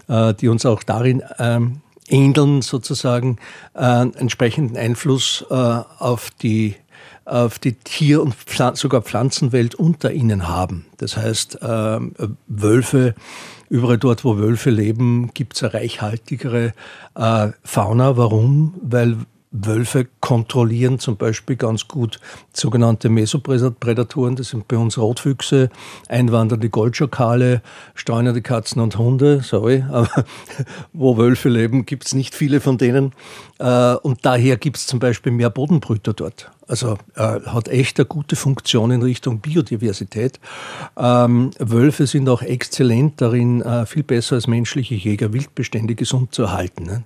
äh, 0.08 0.34
die 0.34 0.48
uns 0.48 0.66
auch 0.66 0.84
darin 0.84 1.24
ähm, 1.40 1.82
ähneln, 2.08 2.62
sozusagen 2.62 3.38
äh, 3.74 4.02
entsprechenden 4.02 4.78
Einfluss 4.78 5.46
äh, 5.50 5.54
auf 5.54 6.30
die 6.42 6.76
auf 7.24 7.60
die 7.60 7.74
Tier- 7.74 8.22
und 8.22 8.34
Pfl 8.34 8.76
sogar 8.76 9.04
Pflanzenwelt 9.04 9.76
unter 9.76 10.12
ihnen 10.12 10.50
haben. 10.50 10.88
Das 10.98 11.16
heißt, 11.16 11.62
äh, 11.62 12.00
Wölfe 12.48 13.14
Überall 13.72 13.98
dort, 13.98 14.26
wo 14.26 14.38
Wölfe 14.38 14.70
leben, 14.70 15.32
gibt 15.34 15.56
es 15.56 15.64
eine 15.64 15.74
reichhaltigere 15.74 16.74
äh, 17.16 17.48
Fauna. 17.64 18.18
Warum? 18.18 18.74
Weil 18.82 19.16
Wölfe 19.52 20.08
kontrollieren 20.20 21.00
zum 21.00 21.16
Beispiel 21.16 21.56
ganz 21.56 21.88
gut 21.88 22.20
sogenannte 22.52 23.08
Mesoprädatoren, 23.08 24.36
das 24.36 24.50
sind 24.50 24.68
bei 24.68 24.76
uns 24.76 24.98
Rotfüchse, 24.98 25.70
einwandernde 26.10 26.70
Goldschakale, 26.70 27.62
streunende 27.96 28.42
Katzen 28.42 28.82
und 28.82 28.98
Hunde, 28.98 29.40
sorry, 29.42 29.86
aber 29.90 30.26
wo 30.92 31.16
Wölfe 31.16 31.48
leben, 31.48 31.86
gibt 31.86 32.08
es 32.08 32.14
nicht 32.14 32.36
viele 32.36 32.60
von 32.60 32.78
denen. 32.78 33.14
Äh, 33.58 33.94
und 33.96 34.26
daher 34.26 34.58
gibt 34.58 34.76
es 34.76 34.86
zum 34.86 35.00
Beispiel 35.00 35.32
mehr 35.32 35.50
Bodenbrüter 35.50 36.12
dort. 36.12 36.52
Also 36.72 36.98
äh, 37.16 37.42
hat 37.48 37.68
echt 37.68 38.00
eine 38.00 38.06
gute 38.06 38.38
Funktion 38.38 38.92
in 38.92 39.02
Richtung 39.02 39.40
Biodiversität. 39.40 40.40
Ähm, 40.96 41.52
Wölfe 41.60 42.08
sind 42.08 42.30
auch 42.30 42.42
exzellent 42.42 43.20
darin, 43.20 43.62
äh, 43.62 43.86
viel 43.86 44.04
besser 44.04 44.36
als 44.36 44.48
menschliche 44.48 44.96
Jäger 44.96 45.34
Wildbestände 45.34 45.96
gesund 45.96 46.34
zu 46.34 46.44
erhalten. 46.44 46.86
Ne? 46.86 47.04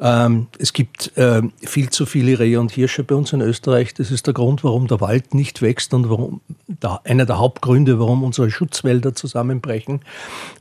Ähm, 0.00 0.46
es 0.60 0.72
gibt 0.72 1.16
äh, 1.18 1.42
viel 1.60 1.90
zu 1.90 2.06
viele 2.06 2.38
Rehe 2.38 2.60
und 2.60 2.70
Hirsche 2.70 3.02
bei 3.02 3.16
uns 3.16 3.32
in 3.32 3.40
Österreich. 3.40 3.94
Das 3.94 4.12
ist 4.12 4.28
der 4.28 4.34
Grund, 4.34 4.62
warum 4.62 4.86
der 4.86 5.00
Wald 5.00 5.34
nicht 5.34 5.60
wächst 5.60 5.92
und 5.92 6.08
warum 6.08 6.40
da, 6.68 7.00
einer 7.02 7.26
der 7.26 7.40
Hauptgründe, 7.40 7.98
warum 7.98 8.22
unsere 8.22 8.48
Schutzwälder 8.48 9.16
zusammenbrechen. 9.16 10.02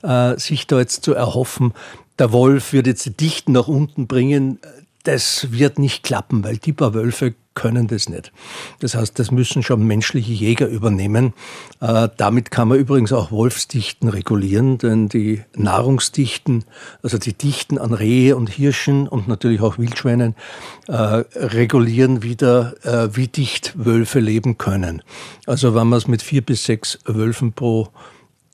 Äh, 0.01 0.39
sich 0.39 0.65
da 0.65 0.79
jetzt 0.79 1.03
zu 1.03 1.13
erhoffen, 1.13 1.75
der 2.17 2.31
Wolf 2.31 2.73
wird 2.73 2.87
jetzt 2.87 3.05
die 3.05 3.15
Dichten 3.15 3.51
nach 3.51 3.67
unten 3.67 4.07
bringen, 4.07 4.57
das 5.03 5.51
wird 5.51 5.79
nicht 5.79 6.03
klappen, 6.03 6.43
weil 6.43 6.57
die 6.57 6.73
paar 6.73 6.95
Wölfe 6.95 7.35
können 7.59 7.87
das 7.87 8.07
nicht. 8.07 8.31
Das 8.79 8.95
heißt, 8.95 9.19
das 9.19 9.31
müssen 9.31 9.63
schon 9.63 9.85
menschliche 9.85 10.31
Jäger 10.31 10.67
übernehmen. 10.67 11.33
Äh, 11.81 12.07
damit 12.15 12.51
kann 12.51 12.69
man 12.69 12.79
übrigens 12.79 13.11
auch 13.11 13.31
Wolfsdichten 13.31 14.07
regulieren, 14.07 14.77
denn 14.77 15.09
die 15.09 15.41
Nahrungsdichten, 15.57 16.63
also 17.03 17.17
die 17.17 17.33
Dichten 17.33 17.77
an 17.77 17.93
Rehe 17.93 18.37
und 18.37 18.49
Hirschen 18.49 19.09
und 19.09 19.27
natürlich 19.27 19.59
auch 19.59 19.77
Wildschweinen, 19.77 20.35
äh, 20.87 20.93
regulieren 21.35 22.23
wieder, 22.23 22.75
äh, 22.83 23.13
wie 23.13 23.27
dicht 23.27 23.73
Wölfe 23.75 24.21
leben 24.21 24.57
können. 24.57 25.03
Also 25.45 25.75
wenn 25.75 25.87
man 25.87 25.97
es 25.97 26.07
mit 26.07 26.21
vier 26.21 26.41
bis 26.41 26.63
sechs 26.63 26.99
Wölfen 27.05 27.51
pro 27.51 27.89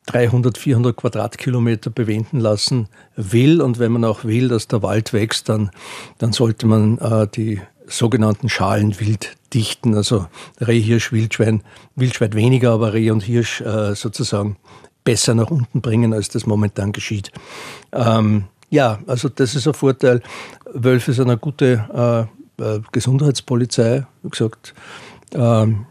300, 0.08 0.58
400 0.58 0.96
Quadratkilometer 0.96 1.90
bewenden 1.90 2.40
lassen 2.40 2.88
will 3.16 3.62
und 3.62 3.78
wenn 3.78 3.92
man 3.92 4.04
auch 4.04 4.24
will, 4.24 4.48
dass 4.48 4.68
der 4.68 4.82
Wald 4.82 5.14
wächst, 5.14 5.50
dann, 5.50 5.72
dann 6.18 6.32
sollte 6.32 6.66
man 6.68 6.98
äh, 6.98 7.28
die 7.28 7.62
sogenannten 7.88 8.50
Schalenwilddichten 8.50 9.46
dichten. 9.56 9.96
Also 9.96 10.28
Reh, 10.60 10.80
Hirsch, 10.80 11.12
Wildschwein, 11.12 11.64
Wildschwein 11.96 12.34
weniger, 12.34 12.72
aber 12.72 12.94
Reh 12.94 13.10
und 13.10 13.24
Hirsch 13.24 13.62
äh, 13.62 13.96
sozusagen 13.96 14.58
besser 15.04 15.34
nach 15.34 15.50
unten 15.50 15.82
bringen, 15.82 16.14
als 16.14 16.30
das 16.30 16.46
momentan 16.46 16.92
geschieht. 16.92 17.32
Ähm, 17.92 18.46
ja, 18.70 19.00
also 19.08 19.30
das 19.30 19.56
ist 19.56 19.68
ein 19.68 19.74
Vorteil. 19.74 20.22
Wölfe 20.74 21.14
sind 21.14 21.30
eine 21.30 21.38
gute 21.38 22.28
äh, 22.60 22.64
äh, 22.64 22.82
Gesundheitspolizei. 22.92 24.06
Wie 24.24 24.30
gesagt, 24.30 24.74
ähm, 25.34 25.86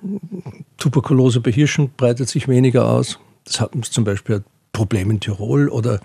Tuberkulose 0.76 1.40
bei 1.40 1.52
Hirschen 1.52 1.90
breitet 1.96 2.28
sich 2.28 2.46
weniger 2.48 2.88
aus. 2.88 3.18
Das 3.44 3.60
wir 3.60 3.82
zum 3.82 4.04
Beispiel 4.04 4.36
ein 4.36 4.44
Problem 4.72 5.10
in 5.10 5.20
Tirol 5.20 5.68
oder 5.68 6.00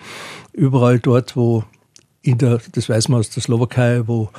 überall 0.54 1.00
dort, 1.00 1.36
wo 1.36 1.64
in 2.22 2.38
der, 2.38 2.60
das 2.74 2.90
weiß 2.90 3.10
man 3.10 3.20
aus 3.20 3.30
der 3.30 3.42
Slowakei, 3.42 4.04
wo 4.08 4.30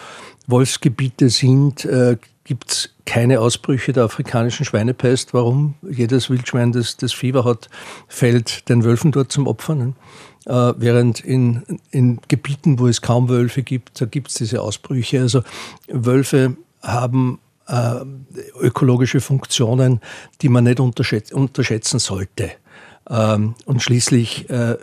Wolfsgebiete 0.51 1.31
sind, 1.31 1.85
äh, 1.85 2.17
gibt 2.45 2.71
es 2.71 2.91
keine 3.07 3.41
Ausbrüche 3.41 3.93
der 3.93 4.05
afrikanischen 4.05 4.65
Schweinepest. 4.65 5.35
Warum? 5.35 5.75
Jedes 5.89 6.31
Wildschwein, 6.31 6.73
das, 6.73 6.97
das 6.97 7.13
Fieber 7.13 7.45
hat, 7.45 7.69
fällt 8.09 8.69
den 8.69 8.83
Wölfen 8.85 9.13
dort 9.13 9.31
zum 9.31 9.47
Opfer. 9.47 9.75
Ne? 9.75 9.95
Äh, 10.47 10.73
während 10.77 11.21
in, 11.21 11.63
in 11.91 12.21
Gebieten, 12.29 12.79
wo 12.79 12.89
es 12.89 13.03
kaum 13.03 13.29
Wölfe 13.29 13.63
gibt, 13.63 14.01
da 14.01 14.07
gibt 14.07 14.29
es 14.29 14.35
diese 14.35 14.63
Ausbrüche. 14.63 15.21
Also 15.21 15.43
Wölfe 15.89 16.57
haben 16.83 17.39
äh, 17.69 18.01
ökologische 18.61 19.21
Funktionen, 19.21 20.01
die 20.43 20.49
man 20.49 20.65
nicht 20.65 20.81
unterschätzen, 20.81 21.99
sollte. 21.99 22.51
Ähm, 23.09 23.55
und 23.65 23.83
schließlich 23.83 24.51
äh, 24.51 24.77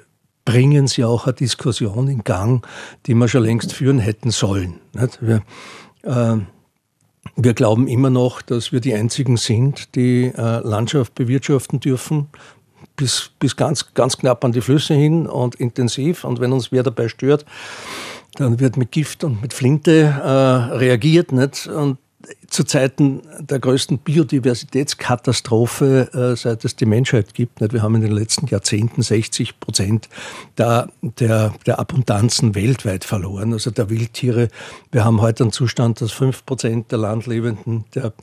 bringen 0.48 0.88
sie 0.88 1.04
auch 1.04 1.26
eine 1.26 1.34
Diskussion 1.34 2.08
in 2.08 2.24
Gang, 2.24 2.66
die 3.06 3.14
wir 3.16 3.28
schon 3.28 3.44
längst 3.44 3.74
führen 3.74 4.00
hätten 4.00 4.32
sollen. 4.32 4.80
Wir, 5.20 5.44
äh, 6.04 6.38
wir 7.36 7.54
glauben 7.54 7.90
immer 7.90 8.10
noch, 8.10 8.42
dass 8.42 8.72
wir 8.72 8.80
die 8.80 8.94
Einzigen 8.94 9.36
sind, 9.36 9.94
die 9.96 10.32
äh, 10.34 10.60
Landschaft 10.66 11.16
bewirtschaften 11.16 11.82
dürfen, 11.82 12.30
bis, 12.96 13.32
bis 13.40 13.58
ganz, 13.58 13.94
ganz 13.94 14.18
knapp 14.18 14.46
an 14.46 14.54
die 14.54 14.62
Flüsse 14.62 14.94
hin 14.94 15.28
und 15.28 15.56
intensiv. 15.56 16.24
Und 16.24 16.40
wenn 16.40 16.54
uns 16.54 16.72
wer 16.72 16.84
dabei 16.84 17.10
stört, 17.10 17.46
dann 18.36 18.62
wird 18.62 18.78
mit 18.78 18.94
Gift 18.94 19.26
und 19.26 19.42
mit 19.42 19.52
Flinte 19.52 19.92
äh, 19.92 20.30
reagiert. 20.78 21.34
Nicht? 21.34 21.68
Und 21.68 21.98
zu 22.48 22.64
Zeiten 22.64 23.22
der 23.40 23.60
größten 23.60 24.00
Biodiversitätskatastrophe, 24.00 26.10
äh, 26.14 26.36
seit 26.36 26.66
es 26.66 26.76
die 26.76 26.88
Menschheit 26.88 27.34
gibt. 27.34 27.62
Wir 27.62 27.82
haben 27.82 27.96
in 27.96 28.02
den 28.02 28.12
letzten 28.12 28.48
Jahrzehnten 28.48 29.02
60 29.02 29.60
Prozent 29.60 30.10
der, 30.58 30.90
der, 31.02 31.54
der 31.66 31.80
Abundanzen 31.80 32.56
weltweit 32.56 33.06
verloren, 33.06 33.54
also 33.54 33.70
der 33.70 33.90
Wildtiere. 33.90 34.50
Wir 34.92 35.06
haben 35.06 35.22
heute 35.22 35.44
einen 35.44 35.52
Zustand, 35.52 36.02
dass 36.02 36.12
5 36.12 36.46
Prozent 36.46 36.92
der 36.92 37.00
Landlebenden, 37.00 37.86
der 37.94 38.14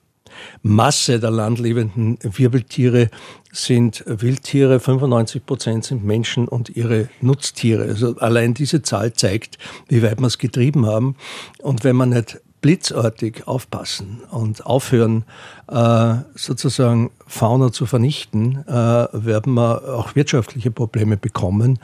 Masse 0.62 1.20
der 1.20 1.30
landlebenden 1.30 2.18
Wirbeltiere 2.22 3.11
sind 3.52 4.02
Wildtiere, 4.07 4.80
95 4.80 5.46
Prozent 5.46 5.85
sind 5.85 6.04
Menschen 6.04 6.48
und 6.48 6.70
ihre 6.70 7.09
Nutztiere. 7.20 7.85
Also 7.85 8.16
allein 8.16 8.54
diese 8.54 8.83
Zahl 8.83 9.12
zeigt, 9.12 9.59
wie 9.88 10.02
weit 10.02 10.20
wir 10.20 10.26
es 10.26 10.38
getrieben 10.38 10.87
haben. 10.87 11.14
Und 11.59 11.85
wenn 11.85 11.94
man 11.94 12.09
nicht 12.09 12.40
blitzartig 12.64 13.46
aufpassen 13.46 14.22
und 14.31 14.64
aufhören, 14.64 15.27
äh, 15.68 16.14
sozusagen 16.35 17.11
Fauna 17.27 17.72
zu 17.72 17.85
vernichten, 17.85 18.66
äh, 18.66 18.72
werden 19.12 19.53
wir 19.53 19.94
auch 19.94 20.14
wirtschaftliche 20.14 20.70
Probleme 20.70 21.18
bekommen, 21.18 21.79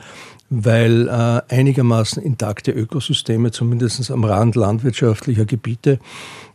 weil 0.50 1.06
äh, 1.08 1.54
einigermaßen 1.54 2.20
intakte 2.22 2.72
Ökosysteme, 2.72 3.52
zumindest 3.52 4.10
am 4.10 4.24
Rand 4.24 4.56
landwirtschaftlicher 4.56 5.44
Gebiete, 5.44 6.00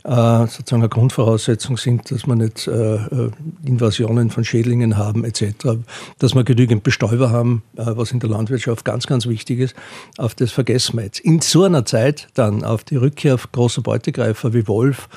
äh, 0.03 0.47
sozusagen 0.47 0.81
eine 0.81 0.89
Grundvoraussetzung 0.89 1.77
sind, 1.77 2.11
dass 2.11 2.27
wir 2.27 2.35
nicht 2.35 2.67
äh, 2.67 2.95
äh, 2.95 3.31
Invasionen 3.65 4.29
von 4.29 4.43
Schädlingen 4.43 4.97
haben 4.97 5.23
etc., 5.23 5.79
dass 6.19 6.35
wir 6.35 6.43
genügend 6.43 6.83
Bestäuber 6.83 7.31
haben, 7.31 7.63
äh, 7.77 7.85
was 7.85 8.11
in 8.11 8.19
der 8.19 8.29
Landwirtschaft 8.29 8.83
ganz, 8.83 9.07
ganz 9.07 9.27
wichtig 9.27 9.59
ist. 9.59 9.75
Auf 10.17 10.35
das 10.35 10.51
vergessen 10.51 10.97
wir 10.97 11.05
jetzt. 11.05 11.19
In 11.21 11.39
so 11.39 11.63
einer 11.63 11.85
Zeit 11.85 12.27
dann 12.33 12.65
auf 12.65 12.83
die 12.83 12.97
Rückkehr 12.97 13.39
großer 13.51 13.81
Beutegreifer 13.81 14.53
wie 14.53 14.67
Wolf 14.67 15.07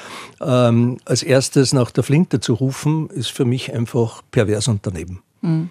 ähm, 0.40 0.98
als 1.04 1.24
erstes 1.24 1.72
nach 1.72 1.90
der 1.90 2.04
Flinte 2.04 2.38
zu 2.38 2.54
rufen, 2.54 3.10
ist 3.10 3.32
für 3.32 3.44
mich 3.44 3.74
einfach 3.74 4.22
pervers 4.30 4.68
und 4.68 4.86
daneben. 4.86 5.20
Mhm. 5.42 5.70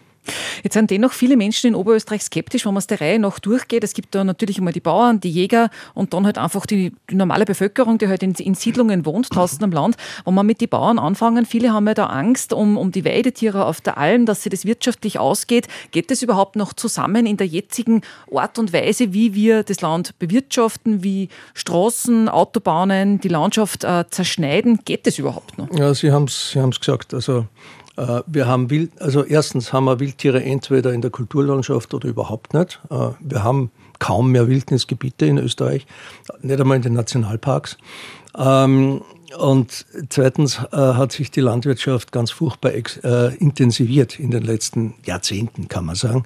Jetzt 0.64 0.74
sind 0.74 0.92
dennoch 0.92 1.14
viele 1.14 1.38
Menschen 1.38 1.68
in 1.68 1.76
Oberösterreich 1.76 2.24
skeptisch, 2.24 2.66
wenn 2.66 2.74
man 2.74 2.80
es 2.80 2.88
der 2.88 3.02
Reihe 3.02 3.20
noch 3.20 3.40
durchgeht. 3.40 3.84
Es 3.84 3.94
gibt 3.94 4.14
da 4.16 4.24
natürlich 4.24 4.58
immer 4.58 4.72
die 4.72 4.80
Bauern, 4.80 5.20
die 5.20 5.30
Jäger 5.30 5.70
und 5.94 6.14
dann 6.14 6.26
halt 6.26 6.38
einfach 6.38 6.66
die, 6.66 6.94
die 7.10 7.16
normale 7.16 7.46
Bevölkerung, 7.46 7.98
die 7.98 8.08
halt 8.08 8.24
in, 8.24 8.34
in, 8.34 8.56
Siedlungen 8.56 9.06
wohnt, 9.06 9.34
draußen 9.34 9.64
am 9.64 9.72
Land. 9.72 9.96
Wenn 10.26 10.34
man 10.34 10.46
mit 10.46 10.62
den 10.62 10.70
Bauern 10.70 11.00
anfangen, 11.00 11.46
viele 11.46 11.74
haben 11.74 11.88
ja 11.88 11.94
da 11.94 12.08
Angst 12.08 12.54
um, 12.54 12.78
um 12.78 12.92
die 12.92 13.06
Weidetiere 13.06 13.66
auf 13.66 13.82
der 13.82 13.98
Alm, 13.98 14.26
dass 14.26 14.44
sie 14.44 14.50
das 14.50 14.66
wirtschaftlich 14.66 15.20
ausgeht. 15.20 15.68
Geht 15.92 16.12
das 16.12 16.22
überhaupt 16.22 16.56
noch 16.56 16.74
zusammen 16.74 17.26
in 17.26 17.38
der 17.38 17.48
jetzigen 17.48 18.02
Art 18.34 18.60
und 18.60 18.74
Weise, 18.74 19.14
wie 19.14 19.34
wir 19.34 19.64
das 19.64 19.82
Land 19.82 20.18
bewirtschaften, 20.20 21.04
wie 21.04 21.30
Straßen, 21.54 22.30
Autobahnen, 22.30 23.20
die 23.20 23.30
Landschaft 23.30 23.84
äh, 23.84 24.06
zerschneiden? 24.10 24.80
Geht 24.86 25.08
das 25.08 25.18
überhaupt 25.18 25.58
noch? 25.58 25.72
Ja, 25.78 25.94
Sie 25.94 26.12
haben 26.12 26.26
es 26.26 26.52
Sie 26.52 26.70
gesagt. 26.70 27.14
Also 27.14 27.46
wir 27.98 28.48
haben 28.48 28.70
Wild, 28.70 29.02
also 29.02 29.24
erstens 29.24 29.74
haben 29.74 29.86
wir 29.86 30.00
Wildtiere 30.00 30.44
entweder 30.44 30.94
in 30.94 31.02
der 31.02 31.12
Kulturlandschaft 31.12 31.94
oder 31.94 32.08
überhaupt 32.08 32.54
nicht. 32.54 32.80
Äh, 32.90 33.10
wir 33.20 33.44
haben 33.44 33.72
kaum 34.00 34.32
mehr 34.32 34.48
Wildnisgebiete 34.48 35.26
in 35.26 35.40
Österreich, 35.40 35.88
nicht 36.42 36.60
einmal 36.60 36.78
in 36.78 36.84
den 36.84 36.94
Nationalparks. 36.94 37.78
Ähm, 38.38 39.02
und 39.38 39.86
zweitens 40.10 40.60
äh, 40.72 40.78
hat 40.78 41.12
sich 41.12 41.32
die 41.32 41.42
Landwirtschaft 41.42 42.12
ganz 42.12 42.32
furchtbar 42.32 42.72
intensiviert 43.40 44.20
in 44.20 44.32
den 44.32 44.44
letzten 44.44 44.94
Jahrzehnten, 45.04 45.68
kann 45.68 45.86
man 45.86 45.96
sagen, 45.96 46.24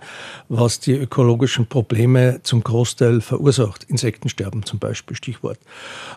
was 0.49 0.79
die 0.79 0.93
ökologischen 0.93 1.65
Probleme 1.65 2.41
zum 2.43 2.63
Großteil 2.63 3.21
verursacht. 3.21 3.85
Insektensterben 3.85 4.63
zum 4.63 4.77
Beispiel, 4.77 5.15
Stichwort. 5.15 5.57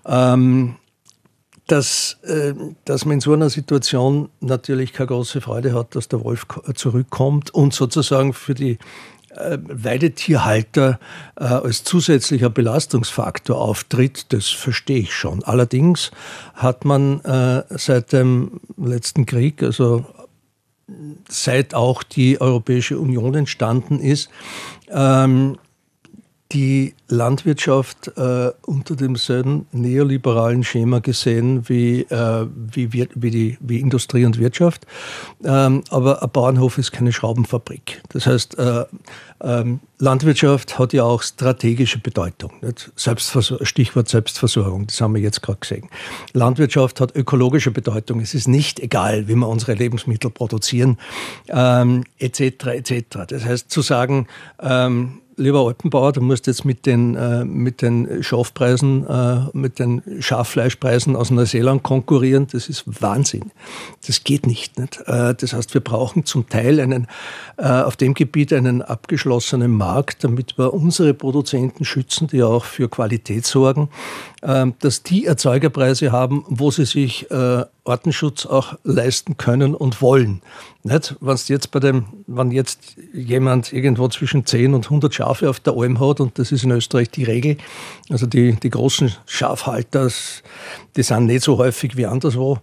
Ähm, 0.04 0.76
dass, 1.66 2.18
äh, 2.24 2.54
dass 2.84 3.04
man 3.04 3.14
in 3.14 3.20
so 3.20 3.32
einer 3.32 3.50
Situation 3.50 4.28
natürlich 4.40 4.92
keine 4.92 5.08
große 5.08 5.40
Freude 5.40 5.74
hat, 5.74 5.94
dass 5.94 6.08
der 6.08 6.22
Wolf 6.22 6.46
zurückkommt 6.74 7.52
und 7.52 7.72
sozusagen 7.72 8.34
für 8.34 8.54
die 8.54 8.78
äh, 9.30 9.58
Weidetierhalter 9.62 11.00
äh, 11.36 11.44
als 11.44 11.84
zusätzlicher 11.84 12.50
Belastungsfaktor 12.50 13.58
auftritt, 13.58 14.26
das 14.32 14.48
verstehe 14.48 14.98
ich 15.00 15.14
schon. 15.14 15.42
Allerdings 15.44 16.10
hat 16.54 16.84
man 16.84 17.20
seit 17.70 18.12
dem 18.12 18.60
letzten 18.76 19.26
Krieg, 19.26 19.62
also 19.62 20.04
seit 21.28 21.74
auch 21.74 22.02
die 22.02 22.40
Europäische 22.40 22.98
Union 22.98 23.34
entstanden 23.34 24.00
ist, 24.00 24.28
ähm, 24.90 25.56
die 26.54 26.94
Landwirtschaft 27.08 28.12
äh, 28.16 28.52
unter 28.64 28.94
demselben 28.94 29.66
neoliberalen 29.72 30.62
Schema 30.62 31.00
gesehen 31.00 31.68
wie, 31.68 32.02
äh, 32.02 32.46
wie, 32.54 32.92
wie, 32.92 33.30
die, 33.30 33.58
wie 33.60 33.80
Industrie 33.80 34.24
und 34.24 34.38
Wirtschaft. 34.38 34.86
Ähm, 35.44 35.82
aber 35.90 36.22
ein 36.22 36.30
Bauernhof 36.30 36.78
ist 36.78 36.92
keine 36.92 37.12
Schraubenfabrik. 37.12 38.00
Das 38.10 38.26
heißt, 38.26 38.56
äh, 38.58 38.84
ähm, 39.42 39.80
Landwirtschaft 39.98 40.78
hat 40.78 40.92
ja 40.92 41.02
auch 41.02 41.22
strategische 41.22 41.98
Bedeutung. 41.98 42.52
Stichwort 42.96 44.08
Selbstversorgung, 44.08 44.86
das 44.86 45.00
haben 45.00 45.14
wir 45.14 45.20
jetzt 45.20 45.42
gerade 45.42 45.58
gesehen. 45.58 45.88
Landwirtschaft 46.32 47.00
hat 47.00 47.16
ökologische 47.16 47.72
Bedeutung. 47.72 48.20
Es 48.20 48.34
ist 48.34 48.46
nicht 48.46 48.78
egal, 48.80 49.26
wie 49.28 49.34
wir 49.34 49.48
unsere 49.48 49.74
Lebensmittel 49.74 50.30
produzieren, 50.30 50.98
ähm, 51.48 52.04
etc. 52.18 52.66
etc. 52.66 53.18
Das 53.28 53.44
heißt, 53.44 53.70
zu 53.70 53.82
sagen, 53.82 54.28
ähm, 54.60 55.20
lieber 55.36 55.60
Alpenbauer, 55.60 56.12
du 56.12 56.20
musst 56.20 56.46
jetzt 56.46 56.64
mit 56.64 56.86
den, 56.86 57.14
äh, 57.14 57.44
mit 57.44 57.82
den 57.82 58.22
Schafpreisen, 58.22 59.06
äh, 59.06 59.40
mit 59.52 59.78
den 59.78 60.02
Schaffleischpreisen 60.20 61.16
aus 61.16 61.30
Neuseeland 61.30 61.82
konkurrieren. 61.82 62.46
Das 62.50 62.68
ist 62.68 62.84
Wahnsinn. 63.02 63.52
Das 64.06 64.24
geht 64.24 64.46
nicht. 64.46 64.78
nicht? 64.78 65.02
Äh, 65.06 65.34
das 65.34 65.52
heißt, 65.52 65.74
wir 65.74 65.80
brauchen 65.80 66.24
zum 66.24 66.48
Teil 66.48 66.80
einen, 66.80 67.06
äh, 67.56 67.66
auf 67.66 67.96
dem 67.96 68.14
Gebiet 68.14 68.52
einen 68.52 68.82
abgeschlossenen 68.82 69.70
Markt, 69.70 70.24
damit 70.24 70.58
wir 70.58 70.74
unsere 70.74 71.14
Produzenten 71.14 71.84
schützen, 71.84 72.28
die 72.28 72.42
auch 72.42 72.64
für 72.64 72.88
Qualität 72.88 73.46
sorgen, 73.46 73.88
ähm, 74.42 74.74
dass 74.80 75.02
die 75.02 75.26
Erzeugerpreise 75.26 76.12
haben, 76.12 76.44
wo 76.48 76.70
sie 76.70 76.84
sich 76.84 77.30
äh, 77.30 77.64
Artenschutz 77.84 78.46
auch 78.46 78.74
leisten 78.82 79.36
können 79.36 79.74
und 79.74 80.00
wollen. 80.00 80.40
Nicht? 80.86 81.16
Wenn's 81.20 81.48
jetzt 81.48 81.70
bei 81.70 81.80
dem, 81.80 82.04
wenn 82.26 82.50
jetzt 82.50 82.96
jemand 83.14 83.72
irgendwo 83.72 84.06
zwischen 84.08 84.44
10 84.44 84.74
und 84.74 84.84
100 84.84 85.14
Schafe 85.14 85.48
auf 85.48 85.58
der 85.58 85.72
Alm 85.72 85.98
hat, 85.98 86.20
und 86.20 86.38
das 86.38 86.52
ist 86.52 86.62
in 86.62 86.70
Österreich 86.72 87.10
die 87.10 87.24
Regel, 87.24 87.56
also 88.10 88.26
die, 88.26 88.52
die 88.52 88.68
großen 88.68 89.14
Schafhalter, 89.24 90.10
die 90.94 91.02
sind 91.02 91.24
nicht 91.24 91.42
so 91.42 91.56
häufig 91.56 91.96
wie 91.96 92.04
anderswo, 92.04 92.58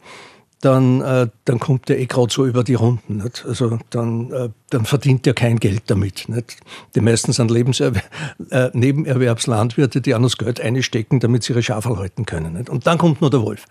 dann, 0.62 1.02
äh, 1.02 1.28
dann 1.46 1.60
kommt 1.60 1.90
der 1.90 2.00
eh 2.00 2.06
gerade 2.06 2.32
so 2.32 2.46
über 2.46 2.64
die 2.64 2.76
Runden. 2.76 3.18
Nicht? 3.18 3.44
Also 3.48 3.80
dann, 3.90 4.32
äh, 4.32 4.50
dann 4.70 4.86
verdient 4.86 5.26
er 5.26 5.34
kein 5.34 5.60
Geld 5.60 5.84
damit. 5.88 6.30
Nicht? 6.30 6.58
Die 6.94 7.02
meisten 7.02 7.34
sind 7.34 7.50
Lebenserwer 7.50 8.04
äh, 8.52 8.70
Nebenerwerbslandwirte, 8.74 10.02
die 10.02 10.12
das 10.12 10.38
Geld 10.38 10.62
einstecken, 10.62 11.20
damit 11.20 11.44
sie 11.44 11.54
ihre 11.54 11.64
Schafe 11.64 11.98
halten 11.98 12.28
können. 12.28 12.54
Nicht? 12.54 12.70
Und 12.70 12.86
dann 12.86 13.00
kommt 13.00 13.22
nur 13.22 13.32
der 13.32 13.42
Wolf. 13.42 13.66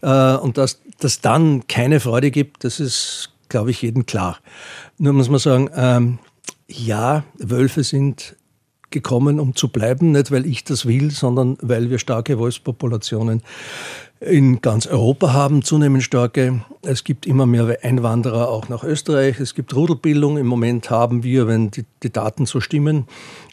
Äh, 0.00 0.36
und 0.36 0.56
dass 0.56 0.80
das 1.00 1.20
dann 1.20 1.66
keine 1.66 1.98
Freude 1.98 2.30
gibt, 2.30 2.62
das 2.62 2.78
ist, 2.78 3.30
glaube 3.48 3.70
ich, 3.70 3.82
jedem 3.82 4.06
klar. 4.06 4.38
Nur 4.98 5.12
muss 5.12 5.28
man 5.28 5.38
sagen, 5.38 5.70
ähm, 5.74 6.18
ja, 6.68 7.24
Wölfe 7.38 7.82
sind 7.82 8.36
gekommen, 8.90 9.38
um 9.38 9.54
zu 9.54 9.68
bleiben, 9.68 10.12
nicht 10.12 10.30
weil 10.30 10.46
ich 10.46 10.64
das 10.64 10.86
will, 10.86 11.10
sondern 11.10 11.58
weil 11.60 11.90
wir 11.90 11.98
starke 11.98 12.38
Wolfspopulationen 12.38 13.42
in 14.20 14.60
ganz 14.60 14.86
Europa 14.86 15.32
haben, 15.32 15.62
zunehmend 15.62 16.02
starke. 16.02 16.62
Es 16.82 17.04
gibt 17.04 17.26
immer 17.26 17.46
mehr 17.46 17.78
Einwanderer 17.82 18.48
auch 18.48 18.68
nach 18.68 18.82
Österreich. 18.82 19.38
Es 19.38 19.54
gibt 19.54 19.76
Rudelbildung. 19.76 20.38
Im 20.38 20.46
Moment 20.46 20.90
haben 20.90 21.22
wir, 21.22 21.46
wenn 21.46 21.70
die, 21.70 21.84
die 22.02 22.10
Daten 22.10 22.46
so 22.46 22.60
stimmen, 22.60 23.06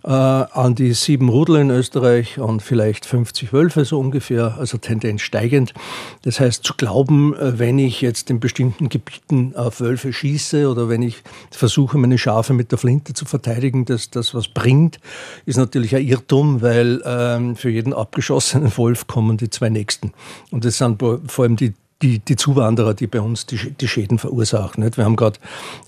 äh, 0.06 0.10
an 0.10 0.76
die 0.76 0.94
sieben 0.94 1.30
Rudel 1.30 1.58
in 1.58 1.72
Österreich 1.72 2.38
und 2.38 2.62
vielleicht 2.62 3.06
50 3.06 3.52
Wölfe 3.54 3.86
so 3.86 4.00
ungefähr, 4.00 4.56
also 4.60 4.78
Tendenz 4.78 5.22
steigend. 5.22 5.74
Das 6.22 6.40
heißt, 6.40 6.64
zu 6.64 6.76
glauben, 6.76 7.36
äh, 7.36 7.58
wenn 7.58 7.80
ich 7.80 8.02
jetzt 8.02 8.30
in 8.30 8.40
bestimmten 8.40 8.90
Gebieten 8.90 9.54
auf 9.56 9.80
Wölfe 9.80 10.14
schieße 10.14 10.70
oder 10.70 10.90
wenn 10.90 11.02
ich 11.02 11.24
versuche, 11.50 11.98
meine 11.98 12.20
Schafe 12.20 12.54
mit 12.54 12.72
der 12.72 12.78
Flinte 12.78 13.14
zu 13.14 13.26
verteidigen, 13.26 13.86
dass 13.86 14.12
das 14.12 14.36
was 14.36 14.48
bringt, 14.48 15.00
ist 15.46 15.58
natürlich 15.58 15.96
ein 15.96 16.06
Irrtum, 16.06 16.62
weil 16.62 17.02
ähm, 17.04 17.56
für 17.56 17.70
jeden 17.70 17.94
abgeschossenen 17.94 18.72
Wolf 18.78 19.08
kommen 19.08 19.38
die 19.38 19.50
zwei 19.50 19.70
nächsten. 19.70 20.14
Und 20.52 20.66
das 20.66 20.78
sind 20.78 21.02
vor 21.02 21.44
allem 21.44 21.56
die 21.56 21.74
die, 22.06 22.20
die 22.20 22.36
Zuwanderer, 22.36 22.94
die 22.94 23.08
bei 23.08 23.20
uns 23.20 23.48
die, 23.48 23.72
die 23.72 23.88
Schäden 23.88 24.20
verursachen. 24.20 24.84
Nicht? 24.84 24.98
Wir 24.98 25.06
haben 25.06 25.16
gerade, 25.16 25.40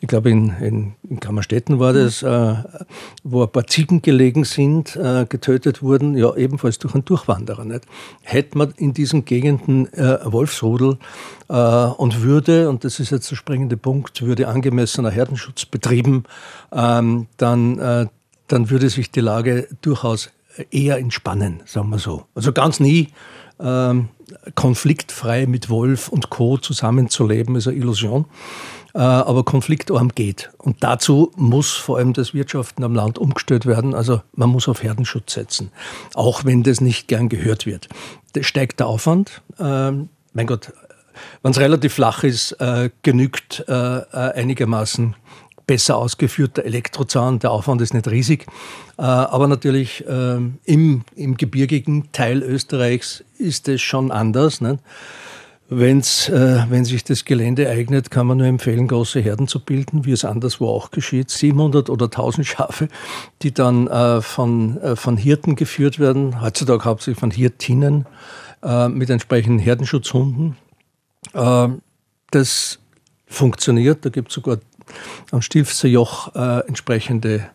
ich 0.02 0.08
glaube 0.08 0.32
in, 0.32 0.50
in, 0.60 0.94
in 1.08 1.20
Kammerstetten 1.20 1.80
war 1.80 1.94
das, 1.94 2.24
äh, 2.24 2.56
wo 3.24 3.44
ein 3.44 3.52
paar 3.52 3.68
Ziegen 3.68 4.02
gelegen 4.02 4.44
sind, 4.44 4.96
äh, 4.96 5.28
getötet 5.30 5.84
wurden, 5.84 6.18
ja 6.18 6.36
ebenfalls 6.36 6.80
durch 6.80 6.96
einen 6.96 7.06
Durchwanderer. 7.06 7.66
Nicht? 7.66 7.86
Hätte 8.24 8.58
man 8.58 8.74
in 8.78 8.94
diesen 8.94 9.26
Gegenden 9.26 9.94
äh, 9.94 10.20
Wolfsrudel 10.24 10.98
äh, 11.50 11.54
und 11.54 12.24
würde, 12.24 12.68
und 12.70 12.84
das 12.84 13.00
ist 13.00 13.12
jetzt 13.12 13.30
der 13.30 13.36
springende 13.36 13.78
Punkt, 13.78 14.24
würde 14.24 14.48
angemessener 14.48 15.12
Herdenschutz 15.12 15.66
betrieben, 15.66 16.24
ähm, 16.72 17.28
dann, 17.38 17.78
äh, 17.78 18.08
dann 18.48 18.70
würde 18.72 18.90
sich 18.90 19.12
die 19.12 19.22
Lage 19.22 19.68
durchaus 19.82 20.32
eher 20.72 20.98
entspannen, 20.98 21.62
sagen 21.66 21.90
wir 21.90 22.00
so. 22.00 22.26
Also 22.34 22.52
ganz 22.52 22.80
nie 22.80 23.10
ähm, 23.60 24.10
konfliktfrei 24.56 25.46
mit 25.46 25.70
Wolf 25.70 26.10
und 26.10 26.30
Co. 26.30 26.58
zusammenzuleben, 26.58 27.56
ist 27.56 27.68
eine 27.68 27.78
Illusion. 27.78 28.26
Äh, 28.94 29.00
aber 29.00 29.44
konfliktarm 29.44 30.10
geht. 30.10 30.50
Und 30.58 30.84
dazu 30.84 31.32
muss 31.36 31.74
vor 31.74 31.98
allem 31.98 32.14
das 32.14 32.34
Wirtschaften 32.34 32.84
am 32.84 32.96
Land 32.96 33.20
umgestellt 33.20 33.68
werden. 33.68 33.94
Also 33.94 34.22
man 34.34 34.50
muss 34.50 34.68
auf 34.68 34.82
Herdenschutz 34.82 35.34
setzen, 35.34 35.72
auch 36.16 36.46
wenn 36.46 36.64
das 36.64 36.82
nicht 36.82 37.08
gern 37.08 37.30
gehört 37.30 37.68
wird. 37.68 37.90
Das 38.34 38.48
steigt 38.48 38.80
der 38.80 38.88
Aufwand. 38.88 39.44
Ähm, 39.60 40.10
mein 40.34 40.48
Gott, 40.48 40.74
wenn 41.44 41.52
es 41.52 41.60
relativ 41.60 41.94
flach 41.94 42.24
ist, 42.24 42.54
äh, 42.54 42.90
genügt 43.04 43.66
äh, 43.68 43.74
einigermaßen 43.74 45.16
besser 45.68 45.98
ausgeführter 45.98 46.64
Elektrozahn. 46.64 47.40
Der 47.40 47.52
Aufwand 47.52 47.82
ist 47.82 47.94
nicht 47.94 48.08
riesig. 48.08 48.48
Äh, 48.98 49.04
aber 49.04 49.48
natürlich 49.48 50.04
ähm, 50.08 50.58
im, 50.64 51.04
im 51.16 51.38
gebirgigen 51.38 52.12
Teil 52.14 52.42
Österreichs 52.42 53.24
ist 53.38 53.68
es 53.68 53.82
schon 53.82 54.12
anders. 54.12 54.62
Ne? 54.62 54.80
Wenn's, 55.70 56.30
äh, 56.30 56.64
wenn 56.70 56.86
sich 56.86 57.04
das 57.04 57.26
Gelände 57.26 57.70
eignet, 57.70 58.10
kann 58.10 58.26
man 58.26 58.38
nur 58.38 58.48
empfehlen, 58.48 58.88
große 58.88 59.20
Herden 59.20 59.50
zu 59.50 59.60
bilden, 59.60 60.06
wie 60.06 60.14
es 60.14 60.24
anderswo 60.24 60.70
auch 60.70 60.92
geschieht. 60.92 61.30
700 61.30 61.90
oder 61.90 62.06
1000 62.06 62.48
Schafe, 62.48 62.88
die 63.42 63.54
dann 63.54 63.88
äh, 63.88 64.22
von, 64.22 64.82
äh, 64.82 64.96
von 64.96 65.18
Hirten 65.18 65.58
geführt 65.58 66.00
werden, 66.00 66.42
heutzutage 66.42 66.86
hauptsächlich 66.86 67.20
von 67.20 67.32
Hirtinnen 67.32 68.06
äh, 68.64 68.88
mit 68.88 69.10
entsprechenden 69.10 69.60
Herdenschutzhunden. 69.60 70.56
Äh, 71.34 71.68
das 72.32 72.80
funktioniert, 73.28 74.06
da 74.06 74.10
gibt 74.10 74.30
es 74.30 74.36
sogar 74.36 74.60
am 75.32 75.42
Stilfser 75.42 75.88
Joch 75.88 76.36
äh, 76.36 76.68
entsprechende 76.68 77.50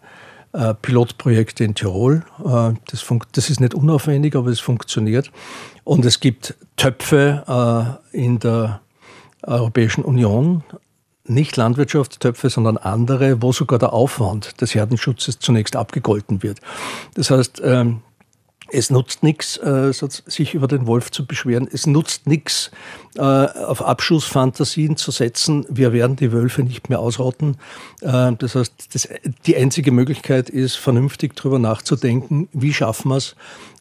äh, 0.52 0.74
Pilotprojekte 0.74 1.64
in 1.64 1.74
Tirol. 1.74 2.24
Äh, 2.44 2.74
das, 2.90 3.06
das, 3.32 3.50
ist 3.50 3.60
nicht 3.60 3.74
unaufwendig, 3.74 4.36
aber 4.36 4.50
es 4.50 4.60
funktioniert. 4.60 5.30
Und 5.84 6.04
es 6.04 6.20
gibt 6.20 6.54
Töpfe 6.76 7.98
äh, 8.12 8.16
in 8.16 8.38
der 8.38 8.80
Europäischen 9.42 10.04
Union, 10.04 10.62
nicht 11.24 11.56
Landwirtschaftstöpfe, 11.56 12.50
sondern 12.50 12.76
andere, 12.76 13.42
wo 13.42 13.52
sogar 13.52 13.78
der 13.78 13.92
Aufwand 13.92 14.60
des 14.60 14.74
Herdenschutzes 14.74 15.38
zunächst 15.38 15.76
abgegolten 15.76 16.42
wird. 16.42 16.60
Das 17.14 17.30
heißt, 17.30 17.62
ähm, 17.64 18.02
es 18.72 18.90
nutzt 18.90 19.22
nichts, 19.22 19.58
äh, 19.58 19.92
sich 19.92 20.54
über 20.54 20.66
den 20.66 20.86
Wolf 20.86 21.10
zu 21.10 21.26
beschweren. 21.26 21.68
Es 21.70 21.86
nutzt 21.86 22.26
nichts, 22.26 22.70
äh, 23.16 23.20
auf 23.20 23.82
Abschussfantasien 23.82 24.96
zu 24.96 25.10
setzen. 25.10 25.66
Wir 25.68 25.92
werden 25.92 26.16
die 26.16 26.32
Wölfe 26.32 26.62
nicht 26.62 26.88
mehr 26.88 26.98
ausrotten. 26.98 27.58
Äh, 28.00 28.32
das 28.38 28.54
heißt, 28.54 28.94
das, 28.94 29.08
die 29.46 29.56
einzige 29.56 29.92
Möglichkeit 29.92 30.48
ist, 30.48 30.76
vernünftig 30.76 31.36
darüber 31.36 31.58
nachzudenken, 31.58 32.48
wie 32.52 32.72
schaffen 32.72 33.10
wir 33.10 33.16
es, 33.16 33.36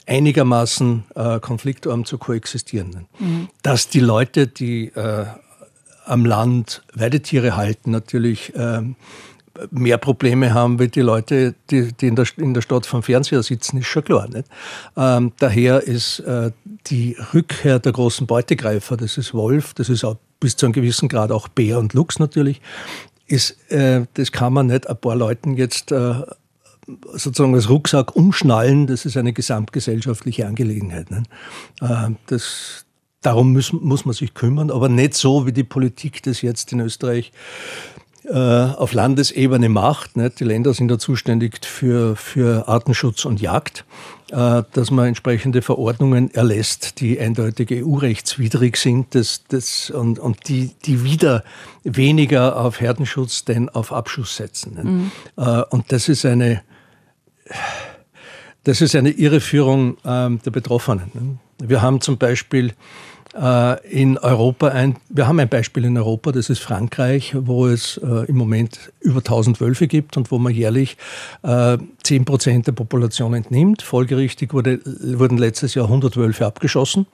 einigermaßen 0.08 1.06
äh, 1.16 1.40
konfliktarm 1.40 2.06
zu 2.06 2.18
koexistieren. 2.18 3.08
Mhm. 3.20 3.48
Dass 3.62 3.88
die 3.88 4.00
Leute, 4.02 4.48
die 4.48 4.88
äh, 4.88 5.26
am 6.06 6.26
Land 6.26 6.84
Weidetiere 6.94 7.56
halten, 7.56 7.92
natürlich 7.92 8.52
ähm, 8.56 8.96
mehr 9.70 9.98
Probleme 9.98 10.54
haben 10.54 10.80
wie 10.80 10.88
die 10.88 11.02
Leute, 11.02 11.56
die, 11.70 11.92
die 11.94 12.08
in, 12.08 12.16
der, 12.16 12.26
in 12.38 12.54
der 12.54 12.62
Stadt 12.62 12.86
vom 12.86 13.04
Fernseher 13.04 13.44
sitzen, 13.44 13.78
ist 13.78 13.88
schon 13.88 14.04
klar. 14.04 14.28
Nicht? 14.28 14.48
Ähm, 14.98 15.34
daher 15.40 15.82
ist 15.84 16.20
äh, 16.20 16.52
die 16.88 17.18
Rückkehr 17.34 17.80
der 17.80 17.92
großen 17.92 18.28
Beutegreifer, 18.28 18.98
das 18.98 19.18
ist 19.18 19.34
Wolf, 19.34 19.74
das 19.74 19.90
ist 19.90 20.04
auch 20.04 20.18
bis 20.40 20.56
zu 20.56 20.66
einem 20.66 20.74
gewissen 20.74 21.10
Grad 21.10 21.32
auch 21.32 21.48
Bär 21.48 21.80
und 21.80 21.94
Luchs 21.94 22.20
natürlich, 22.20 22.62
ist, 23.28 23.72
äh, 23.72 24.06
das 24.16 24.32
kann 24.32 24.54
man 24.54 24.68
nicht 24.68 24.90
ein 24.90 24.98
paar 24.98 25.16
Leuten 25.16 25.56
jetzt 25.56 25.92
äh, 25.92 26.16
sozusagen 27.14 27.56
als 27.56 27.70
Rucksack 27.70 28.16
umschnallen, 28.16 28.88
das 28.88 29.06
ist 29.06 29.18
eine 29.18 29.34
gesamtgesellschaftliche 29.34 30.48
Angelegenheit. 30.48 31.08
Äh, 31.82 32.10
das, 32.28 32.86
darum 33.22 33.54
muss, 33.54 33.72
muss 33.72 34.06
man 34.06 34.14
sich 34.14 34.34
kümmern, 34.34 34.72
aber 34.72 34.90
nicht 34.90 35.14
so, 35.14 35.46
wie 35.46 35.54
die 35.54 35.64
Politik 35.64 36.24
das 36.24 36.42
jetzt 36.42 36.72
in 36.74 36.80
Österreich 36.80 37.32
auf 38.34 38.94
Landesebene 38.94 39.70
macht. 39.70 40.16
Nicht? 40.16 40.40
Die 40.40 40.44
Länder 40.44 40.74
sind 40.74 40.88
da 40.88 40.98
zuständig 40.98 41.66
für, 41.66 42.16
für 42.16 42.68
Artenschutz 42.68 43.26
und 43.26 43.42
Jagd, 43.42 43.86
äh, 44.32 44.64
dass 44.72 44.92
man 44.92 45.08
entsprechende 45.08 45.62
Verordnungen 45.62 46.34
erlässt, 46.34 47.02
die 47.02 47.20
eindeutig 47.20 47.84
EU-rechtswidrig 47.84 48.78
sind 48.78 49.14
das, 49.14 49.44
das, 49.50 49.90
und, 49.90 50.20
und 50.20 50.48
die, 50.48 50.72
die 50.86 51.04
wieder 51.04 51.44
weniger 51.84 52.58
auf 52.58 52.80
Herdenschutz 52.80 53.44
denn 53.44 53.68
auf 53.68 53.92
Abschuss 53.92 54.38
setzen. 54.38 54.80
Mhm. 54.82 55.12
Äh, 55.36 55.64
und 55.70 55.92
das 55.92 56.08
ist 56.08 56.26
eine, 56.26 56.62
das 58.64 58.80
ist 58.80 58.96
eine 58.96 59.10
Irreführung 59.10 59.98
ähm, 60.06 60.40
der 60.46 60.52
Betroffenen. 60.52 61.40
Wir 61.62 61.82
haben 61.82 62.00
zum 62.00 62.18
Beispiel 62.18 62.68
äh, 62.70 62.74
in 63.34 64.18
Europa 64.18 64.68
ein, 64.68 64.98
wir 65.08 65.26
haben 65.26 65.40
ein 65.40 65.48
Beispiel 65.48 65.86
in 65.86 65.98
Europa, 65.98 66.34
das 66.34 66.50
ist 66.50 66.60
Frankreich, 66.60 67.34
wo 67.38 67.68
es 67.68 67.96
äh, 67.98 68.26
im 68.26 68.36
Moment 68.36 68.92
über 69.00 69.20
1000 69.20 69.62
Wölfe 69.62 69.88
gibt 69.88 70.18
und 70.18 70.32
wo 70.32 70.38
man 70.38 70.54
jährlich 70.54 70.98
äh, 71.44 71.78
10 72.04 72.26
Prozent 72.26 72.68
der 72.68 72.74
Population 72.74 73.34
entnimmt. 73.34 73.84
Folgerichtig 73.84 74.54
wurde, 74.54 74.82
wurden 74.84 75.38
letztes 75.38 75.76
Jahr 75.76 75.86
100 75.86 76.18
Wölfe 76.18 76.46
abgeschossen. 76.46 77.08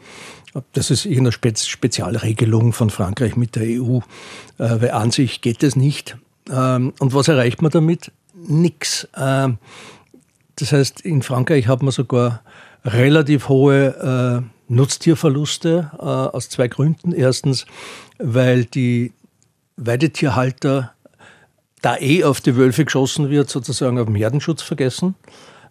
Das 0.74 0.90
ist 0.90 1.06
eine 1.06 1.32
Spez 1.32 1.68
Spezialregelung 1.68 2.74
von 2.74 2.90
Frankreich 2.90 3.36
mit 3.36 3.56
der 3.56 3.64
EU, 3.64 3.98
äh, 3.98 4.02
weil 4.58 4.92
an 4.92 5.12
sich 5.12 5.42
geht 5.42 5.62
es 5.62 5.76
nicht. 5.76 6.18
Ähm, 6.50 6.94
und 7.00 7.14
was 7.14 7.28
erreicht 7.28 7.62
man 7.62 7.72
damit? 7.72 8.12
Nix. 8.34 9.08
Ähm, 9.16 9.60
das 10.56 10.72
heißt, 10.72 11.02
in 11.02 11.22
Frankreich 11.22 11.68
hat 11.68 11.84
man 11.84 11.92
sogar 11.92 12.42
relativ 12.84 13.50
hohe 13.50 14.44
äh, 14.44 14.57
Nutztierverluste 14.68 15.92
äh, 15.98 16.04
aus 16.04 16.50
zwei 16.50 16.68
Gründen. 16.68 17.12
Erstens, 17.12 17.66
weil 18.18 18.66
die 18.66 19.14
Weidetierhalter 19.78 20.94
da 21.82 21.98
eh 21.98 22.24
auf 22.24 22.42
die 22.42 22.56
Wölfe 22.56 22.86
geschossen 22.86 23.30
wird, 23.30 23.50
sozusagen 23.50 24.00
auf 24.00 24.08
den 24.08 24.16
Herdenschutz 24.16 24.62
vergessen. 24.62 25.16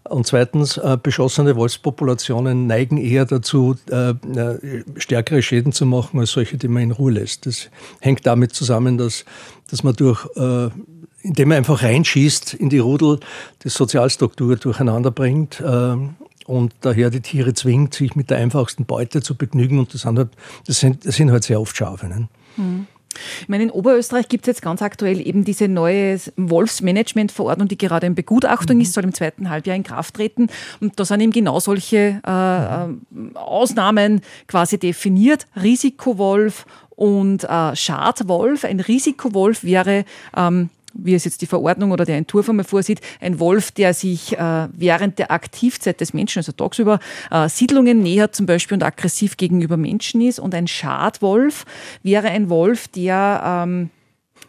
Und 0.09 0.27
zweitens, 0.27 0.77
äh, 0.77 0.97
beschossene 1.03 1.57
Wolfspopulationen 1.57 2.69
neigen 2.69 2.97
eher 2.97 3.25
dazu, 3.25 3.77
äh, 3.91 4.11
äh, 4.11 4.85
stärkere 4.97 5.43
Schäden 5.43 5.73
zu 5.73 5.85
machen 5.85 6.21
als 6.21 6.31
solche, 6.31 6.57
die 6.57 6.69
man 6.69 6.85
in 6.85 6.93
Ruhe 6.93 7.13
lässt. 7.13 7.47
Das 7.47 7.71
hängt 8.01 8.25
damit 8.25 8.55
zusammen, 8.55 8.99
dass, 8.99 9.25
dass 9.69 9.83
man 9.83 9.95
durch, 9.97 10.25
äh, 10.37 10.69
indem 11.23 11.49
man 11.49 11.59
einfach 11.59 11.83
reinschießt 11.83 12.55
in 12.55 12.71
die 12.71 12.79
Rudel, 12.79 13.19
die 13.65 13.69
Sozialstruktur 13.69 14.55
durcheinander 14.57 15.11
bringt 15.11 15.61
ähm, 15.67 16.15
und 16.47 16.75
daher 16.81 17.11
die 17.11 17.21
Tiere 17.21 17.55
zwingt, 17.55 17.95
sich 17.95 18.15
mit 18.17 18.31
der 18.31 18.39
einfachsten 18.39 18.85
Beute 18.85 19.23
zu 19.23 19.35
begnügen. 19.37 19.79
Und 19.79 19.93
das 19.95 20.03
sind 20.03 20.19
halt, 20.19 20.31
das 20.67 20.81
sind, 20.81 21.07
das 21.07 21.17
sind 21.17 21.31
halt 21.31 21.45
sehr 21.45 21.61
oft 21.61 21.77
Schafe. 21.77 22.07
Ne? 22.07 22.29
Mhm. 22.57 22.87
Ich 23.41 23.49
meine, 23.49 23.65
in 23.65 23.71
Oberösterreich 23.71 24.29
gibt 24.29 24.45
es 24.45 24.49
jetzt 24.49 24.63
ganz 24.63 24.83
aktuell 24.83 25.27
eben 25.27 25.45
diese 25.45 25.69
neue 25.69 26.19
Wolfsmanagement-Verordnung, 26.37 27.69
die 27.69 27.79
gerade 27.79 28.07
in 28.07 28.15
Begutachtung 28.15 28.77
mhm. 28.77 28.83
ist, 28.83 28.93
soll 28.93 29.05
im 29.05 29.15
zweiten 29.15 29.49
Halbjahr 29.49 29.77
in 29.77 29.83
Kraft 29.83 30.15
treten. 30.15 30.49
Und 30.81 30.99
da 30.99 31.05
sind 31.05 31.21
eben 31.21 31.33
genau 31.33 31.59
solche 31.61 32.21
äh, 32.27 32.31
äh 32.31 33.35
Ausnahmen 33.35 34.21
quasi 34.47 34.79
definiert. 34.79 35.47
Risikowolf 35.61 36.67
und 36.91 37.45
äh, 37.45 37.75
Schadwolf. 37.75 38.65
Ein 38.65 38.81
Risikowolf 38.81 39.65
wäre 39.65 40.05
ähm, 40.37 40.71
wie 40.99 41.15
es 41.15 41.25
jetzt 41.25 41.43
die 41.43 41.47
Verordnung 41.47 41.93
oder 41.93 42.05
der 42.05 42.17
Entwurf 42.17 42.49
einmal 42.49 42.65
vorsieht, 42.65 43.01
ein 43.21 43.39
Wolf, 43.41 43.71
der 43.71 43.95
sich 43.95 44.37
äh, 44.37 44.69
während 44.73 45.19
der 45.19 45.31
Aktivzeit 45.31 46.01
des 46.01 46.15
Menschen, 46.15 46.39
also 46.41 46.53
tagsüber, 46.53 46.99
äh, 47.31 47.49
Siedlungen 47.49 48.03
nähert 48.03 48.35
zum 48.35 48.47
Beispiel 48.47 48.77
und 48.77 48.83
aggressiv 48.83 49.37
gegenüber 49.37 49.77
Menschen 49.77 50.21
ist. 50.21 50.39
Und 50.39 50.55
ein 50.55 50.67
Schadwolf 50.67 51.65
wäre 52.03 52.29
ein 52.29 52.49
Wolf, 52.49 52.89
der 52.89 53.65
ähm, 53.67 53.91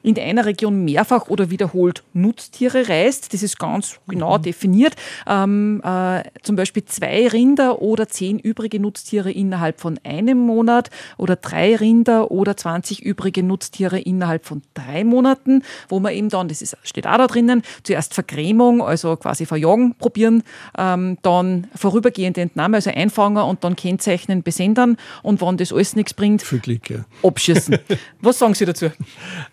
in 0.08 0.18
einer 0.18 0.46
Region 0.46 0.86
mehrfach 0.86 1.28
oder 1.28 1.50
wiederholt 1.50 2.02
Nutztiere 2.14 2.88
reißt. 2.88 3.34
Das 3.34 3.44
ist 3.44 3.60
ganz 3.60 4.00
genau 4.08 4.38
mhm. 4.38 4.42
definiert. 4.42 4.96
Ähm, 5.28 5.82
äh, 5.84 6.24
zum 6.44 6.56
Beispiel 6.56 6.86
zwei 6.86 7.28
Rinder 7.28 7.82
oder 7.82 8.08
zehn 8.08 8.40
übrige 8.40 8.80
Nutztiere 8.80 9.32
innerhalb 9.32 9.82
von 9.82 10.00
einem 10.06 10.38
Monat 10.38 10.92
oder 11.18 11.36
drei 11.36 11.76
Rinder 11.76 12.32
oder 12.32 12.56
20 12.56 13.04
übrige 13.04 13.44
Nutztiere 13.44 14.00
innerhalb 14.00 14.46
von 14.46 14.62
drei 14.74 15.04
Monaten, 15.04 15.64
wo 15.90 16.00
man 16.00 16.14
eben 16.14 16.30
dann, 16.30 16.48
das 16.48 16.62
ist, 16.62 16.78
steht 16.84 17.06
auch 17.06 17.18
da 17.18 17.28
drinnen, 17.28 17.62
zuerst 17.84 18.14
Vergrämung, 18.14 18.82
also 18.82 19.18
quasi 19.18 19.46
verjagen 19.46 19.96
probieren, 19.96 20.44
ähm, 20.78 21.18
dann 21.22 21.68
vorübergehende 21.76 22.40
Entnahme, 22.40 22.78
also 22.78 22.92
einfangen 22.92 23.44
und 23.44 23.66
dann 23.66 23.76
kennzeichnen, 23.76 24.42
besendern 24.42 24.96
und 25.22 25.42
wenn 25.42 25.58
das 25.58 25.74
alles 25.74 25.98
nichts 25.98 26.14
bringt, 26.14 26.46
Glück, 26.62 26.90
ja. 26.90 27.06
abschießen. 27.24 27.78
Was 28.22 28.40
sagen 28.40 28.54
Sie 28.54 28.64
dazu? 28.64 28.90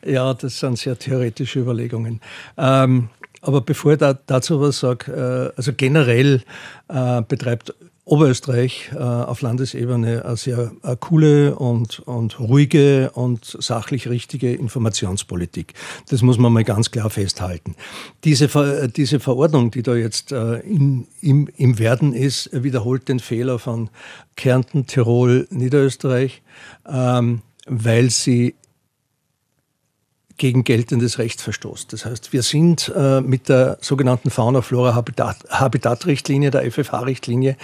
Ja, 0.06 0.32
das 0.44 0.58
sind 0.58 0.78
sehr 0.78 0.98
theoretische 0.98 1.60
Überlegungen. 1.60 2.20
Ähm, 2.58 3.08
aber 3.40 3.62
bevor 3.62 3.92
ich 3.92 3.98
da, 3.98 4.12
dazu 4.14 4.60
was 4.60 4.80
sage, 4.80 5.10
äh, 5.12 5.56
also 5.56 5.72
generell 5.74 6.42
äh, 6.88 7.22
betreibt 7.22 7.74
Oberösterreich 8.06 8.90
äh, 8.92 8.98
auf 8.98 9.40
Landesebene 9.40 10.22
eine 10.26 10.36
sehr 10.36 10.72
eine 10.82 10.96
coole 10.96 11.54
und, 11.54 12.00
und 12.00 12.38
ruhige 12.38 13.10
und 13.14 13.56
sachlich 13.58 14.08
richtige 14.08 14.52
Informationspolitik. 14.52 15.72
Das 16.10 16.20
muss 16.20 16.36
man 16.36 16.52
mal 16.52 16.64
ganz 16.64 16.90
klar 16.90 17.08
festhalten. 17.08 17.74
Diese, 18.24 18.48
diese 18.94 19.20
Verordnung, 19.20 19.70
die 19.70 19.82
da 19.82 19.94
jetzt 19.94 20.32
äh, 20.32 20.58
in, 20.58 21.06
im, 21.22 21.48
im 21.56 21.78
Werden 21.78 22.12
ist, 22.12 22.50
wiederholt 22.52 23.08
den 23.08 23.20
Fehler 23.20 23.58
von 23.58 23.88
Kärnten, 24.36 24.86
Tirol, 24.86 25.46
Niederösterreich, 25.48 26.42
ähm, 26.86 27.40
weil 27.66 28.10
sie 28.10 28.54
gegen 30.36 30.64
geltendes 30.64 31.18
Recht 31.18 31.40
verstoßt. 31.40 31.92
Das 31.92 32.04
heißt, 32.04 32.32
wir 32.32 32.42
sind 32.42 32.92
äh, 32.94 33.20
mit 33.20 33.48
der 33.48 33.78
sogenannten 33.80 34.30
Fauna-Flora-Habitat-Richtlinie, 34.30 36.50
der 36.50 36.68
FFH-Richtlinie, 36.70 37.56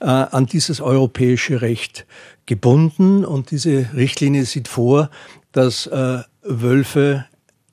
äh, 0.00 0.06
an 0.06 0.46
dieses 0.46 0.80
europäische 0.80 1.60
Recht 1.62 2.06
gebunden. 2.46 3.24
Und 3.24 3.52
diese 3.52 3.90
Richtlinie 3.94 4.44
sieht 4.44 4.66
vor, 4.68 5.10
dass 5.52 5.86
äh, 5.86 6.18
Wölfe 6.42 7.26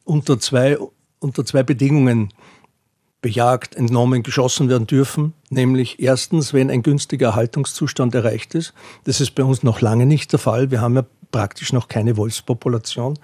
unter 0.04 0.40
zwei, 0.40 0.78
unter 1.20 1.46
zwei 1.46 1.64
Bedingungen 1.64 2.32
bejagt, 3.22 3.76
entnommen, 3.76 4.24
geschossen 4.24 4.70
werden 4.70 4.88
dürfen. 4.88 5.34
Nämlich 5.50 6.00
erstens, 6.00 6.54
wenn 6.54 6.70
ein 6.70 6.84
günstiger 6.84 7.30
Erhaltungszustand 7.30 8.14
erreicht 8.14 8.54
ist. 8.56 8.74
Das 9.06 9.20
ist 9.20 9.32
bei 9.32 9.44
uns 9.44 9.64
noch 9.64 9.82
lange 9.82 10.06
nicht 10.06 10.32
der 10.32 10.40
Fall. 10.40 10.72
Wir 10.72 10.82
haben 10.82 10.96
ja 10.96 11.06
praktisch 11.32 11.74
noch 11.74 11.88
keine 11.88 12.18
Wolfspopulation. 12.18 13.18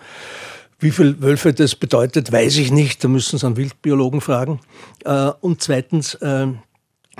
Wie 0.84 0.92
viele 0.92 1.22
Wölfe 1.22 1.54
das 1.54 1.78
bedeutet, 1.78 2.34
weiß 2.34 2.58
ich 2.58 2.70
nicht. 2.70 3.02
Da 3.02 3.08
müssen 3.08 3.40
Sie 3.40 3.46
einen 3.46 3.56
Wildbiologen 3.56 4.20
fragen. 4.20 4.60
Äh, 5.06 5.32
und 5.40 5.62
zweitens, 5.62 6.16
äh, 6.16 6.48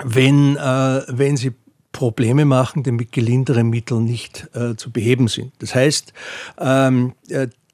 wenn, 0.04 0.56
äh, 0.56 1.02
wenn 1.08 1.38
Sie 1.38 1.52
Probleme 1.90 2.44
machen, 2.44 2.82
die 2.82 2.92
mit 2.92 3.10
gelinderen 3.12 3.70
Mitteln 3.70 4.04
nicht 4.04 4.48
zu 4.76 4.90
beheben 4.90 5.28
sind. 5.28 5.52
Das 5.60 5.76
heißt, 5.76 6.12
ähm, 6.58 7.12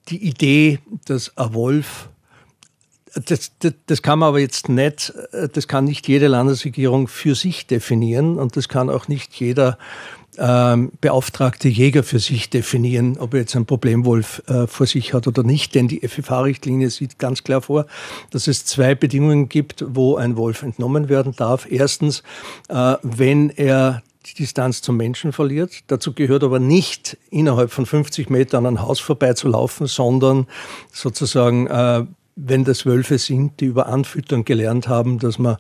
die 0.09 0.29
Idee, 0.29 0.79
dass 1.07 1.35
ein 1.39 1.55
Wolf 1.55 2.11
das, 3.15 3.53
das, 3.61 3.73
das, 3.87 4.03
kann 4.03 4.19
man 4.19 4.29
aber 4.29 4.39
jetzt 4.39 4.69
nicht, 4.69 5.15
das 5.33 5.67
kann 5.67 5.87
nicht 5.87 6.07
jede 6.07 6.29
Landesregierung 6.29 7.09
für 7.09 7.35
sich 7.35 7.67
definieren 7.67 8.37
und 8.37 8.59
das 8.59 8.69
kann 8.69 8.91
auch 8.91 9.09
nicht 9.09 9.35
jeder 9.35 9.79
ähm, 10.39 10.93
beauftragte 11.01 11.69
Jäger 11.69 12.03
für 12.03 12.19
sich 12.19 12.51
definieren, 12.51 13.19
ob 13.19 13.35
er 13.35 13.41
jetzt 13.41 13.57
einen 13.57 13.67
Problemwolf 13.67 14.43
äh, 14.47 14.67
vor 14.67 14.87
sich 14.87 15.13
hat 15.13 15.27
oder 15.27 15.43
nicht. 15.43 15.75
Denn 15.75 15.89
die 15.89 16.07
FFH-Richtlinie 16.07 16.91
sieht 16.91 17.19
ganz 17.19 17.45
klar 17.45 17.63
vor, 17.63 17.87
dass 18.31 18.47
es 18.47 18.65
zwei 18.65 18.95
Bedingungen 18.95 19.49
gibt, 19.49 19.85
wo 19.87 20.17
ein 20.17 20.37
Wolf 20.37 20.63
entnommen 20.63 21.09
werden 21.09 21.35
darf. 21.37 21.67
Erstens, 21.71 22.23
äh, 22.69 22.97
wenn 23.03 23.51
er 23.51 24.03
die 24.27 24.35
Distanz 24.35 24.83
zum 24.83 24.97
Menschen 24.97 25.33
verliert. 25.33 25.73
Dazu 25.87 26.13
gehört 26.13 26.45
aber 26.45 26.59
nicht 26.59 27.17
innerhalb 27.31 27.71
von 27.71 27.87
50 27.87 28.29
Metern 28.29 28.67
an 28.67 28.75
ein 28.75 28.83
Haus 28.83 29.01
vorbeizulaufen, 29.01 29.87
sondern 29.87 30.47
sozusagen, 30.93 31.67
äh, 31.69 32.05
wenn 32.37 32.65
das 32.65 32.87
Wölfe 32.87 33.19
sind, 33.19 33.61
die 33.61 33.67
über 33.67 33.87
Anfüttern 33.87 34.45
gelernt 34.45 34.89
haben, 34.89 35.19
dass 35.19 35.39
man 35.39 35.57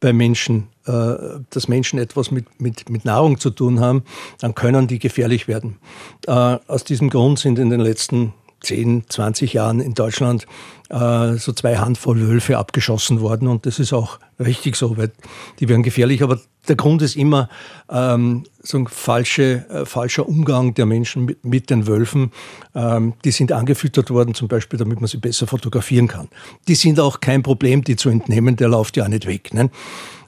bei 0.00 0.12
Menschen, 0.12 0.68
äh, 0.86 1.14
dass 1.50 1.68
Menschen 1.68 1.98
etwas 1.98 2.30
mit, 2.30 2.60
mit, 2.60 2.88
mit 2.90 3.04
Nahrung 3.04 3.38
zu 3.38 3.50
tun 3.50 3.80
haben, 3.80 4.02
dann 4.40 4.54
können 4.54 4.86
die 4.86 4.98
gefährlich 4.98 5.48
werden. 5.48 5.78
Äh, 6.26 6.32
aus 6.32 6.84
diesem 6.84 7.10
Grund 7.10 7.38
sind 7.38 7.58
in 7.58 7.70
den 7.70 7.80
letzten 7.80 8.32
10, 8.60 9.04
20 9.08 9.52
Jahren 9.52 9.80
in 9.80 9.94
Deutschland 9.94 10.46
äh, 10.88 11.34
so 11.34 11.52
zwei 11.52 11.76
Handvoll 11.78 12.20
Wölfe 12.20 12.58
abgeschossen 12.58 13.20
worden 13.20 13.48
und 13.48 13.66
das 13.66 13.78
ist 13.78 13.92
auch 13.92 14.18
richtig 14.38 14.76
so, 14.76 14.96
weil 14.96 15.12
die 15.60 15.68
werden 15.68 15.82
gefährlich, 15.82 16.22
aber 16.22 16.40
der 16.68 16.76
Grund 16.76 17.02
ist 17.02 17.16
immer 17.16 17.48
ähm, 17.90 18.44
so 18.62 18.78
ein 18.78 18.86
falsche, 18.86 19.68
äh, 19.68 19.84
falscher 19.84 20.28
Umgang 20.28 20.74
der 20.74 20.86
Menschen 20.86 21.24
mit, 21.24 21.44
mit 21.44 21.70
den 21.70 21.86
Wölfen. 21.86 22.32
Ähm, 22.74 23.14
die 23.24 23.30
sind 23.30 23.52
angefüttert 23.52 24.10
worden, 24.10 24.34
zum 24.34 24.48
Beispiel, 24.48 24.78
damit 24.78 25.00
man 25.00 25.08
sie 25.08 25.18
besser 25.18 25.46
fotografieren 25.46 26.08
kann. 26.08 26.28
Die 26.66 26.74
sind 26.74 26.98
auch 26.98 27.20
kein 27.20 27.42
Problem, 27.42 27.84
die 27.84 27.96
zu 27.96 28.08
entnehmen, 28.08 28.56
der 28.56 28.68
läuft 28.68 28.96
ja 28.96 29.04
auch 29.04 29.08
nicht 29.08 29.26
weg. 29.26 29.54
Ne? 29.54 29.70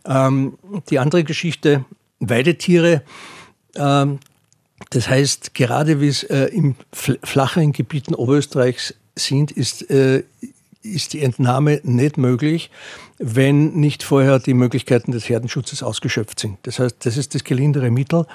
Ähm, 0.07 0.59
die 0.91 0.99
andere 0.99 1.25
Geschichte, 1.25 1.85
Weidetiere, 2.21 3.03
ähm, 3.75 4.19
das 4.91 5.09
heißt, 5.09 5.55
gerade 5.55 6.01
wie 6.01 6.09
es 6.09 6.23
äh, 6.25 6.47
in 6.47 6.77
flacheren 6.93 7.73
Gebieten 7.73 8.15
Oberösterreichs 8.15 8.95
sind, 9.15 9.51
ist, 9.51 9.91
äh, 9.91 10.23
ist 10.83 11.13
die 11.13 11.23
Entnahme 11.23 11.81
nicht 11.83 12.17
möglich, 12.17 12.71
wenn 13.19 13.75
nicht 13.75 14.05
vorher 14.05 14.39
die 14.39 14.55
Möglichkeiten 14.55 15.11
des 15.11 15.29
Herdenschutzes 15.29 15.83
ausgeschöpft 15.83 16.39
sind. 16.39 16.59
Das 16.63 16.79
heißt, 16.79 17.05
das 17.05 17.17
ist 17.17 17.35
das 17.35 17.43
gelindere 17.43 17.91
Mittel. 17.91 18.27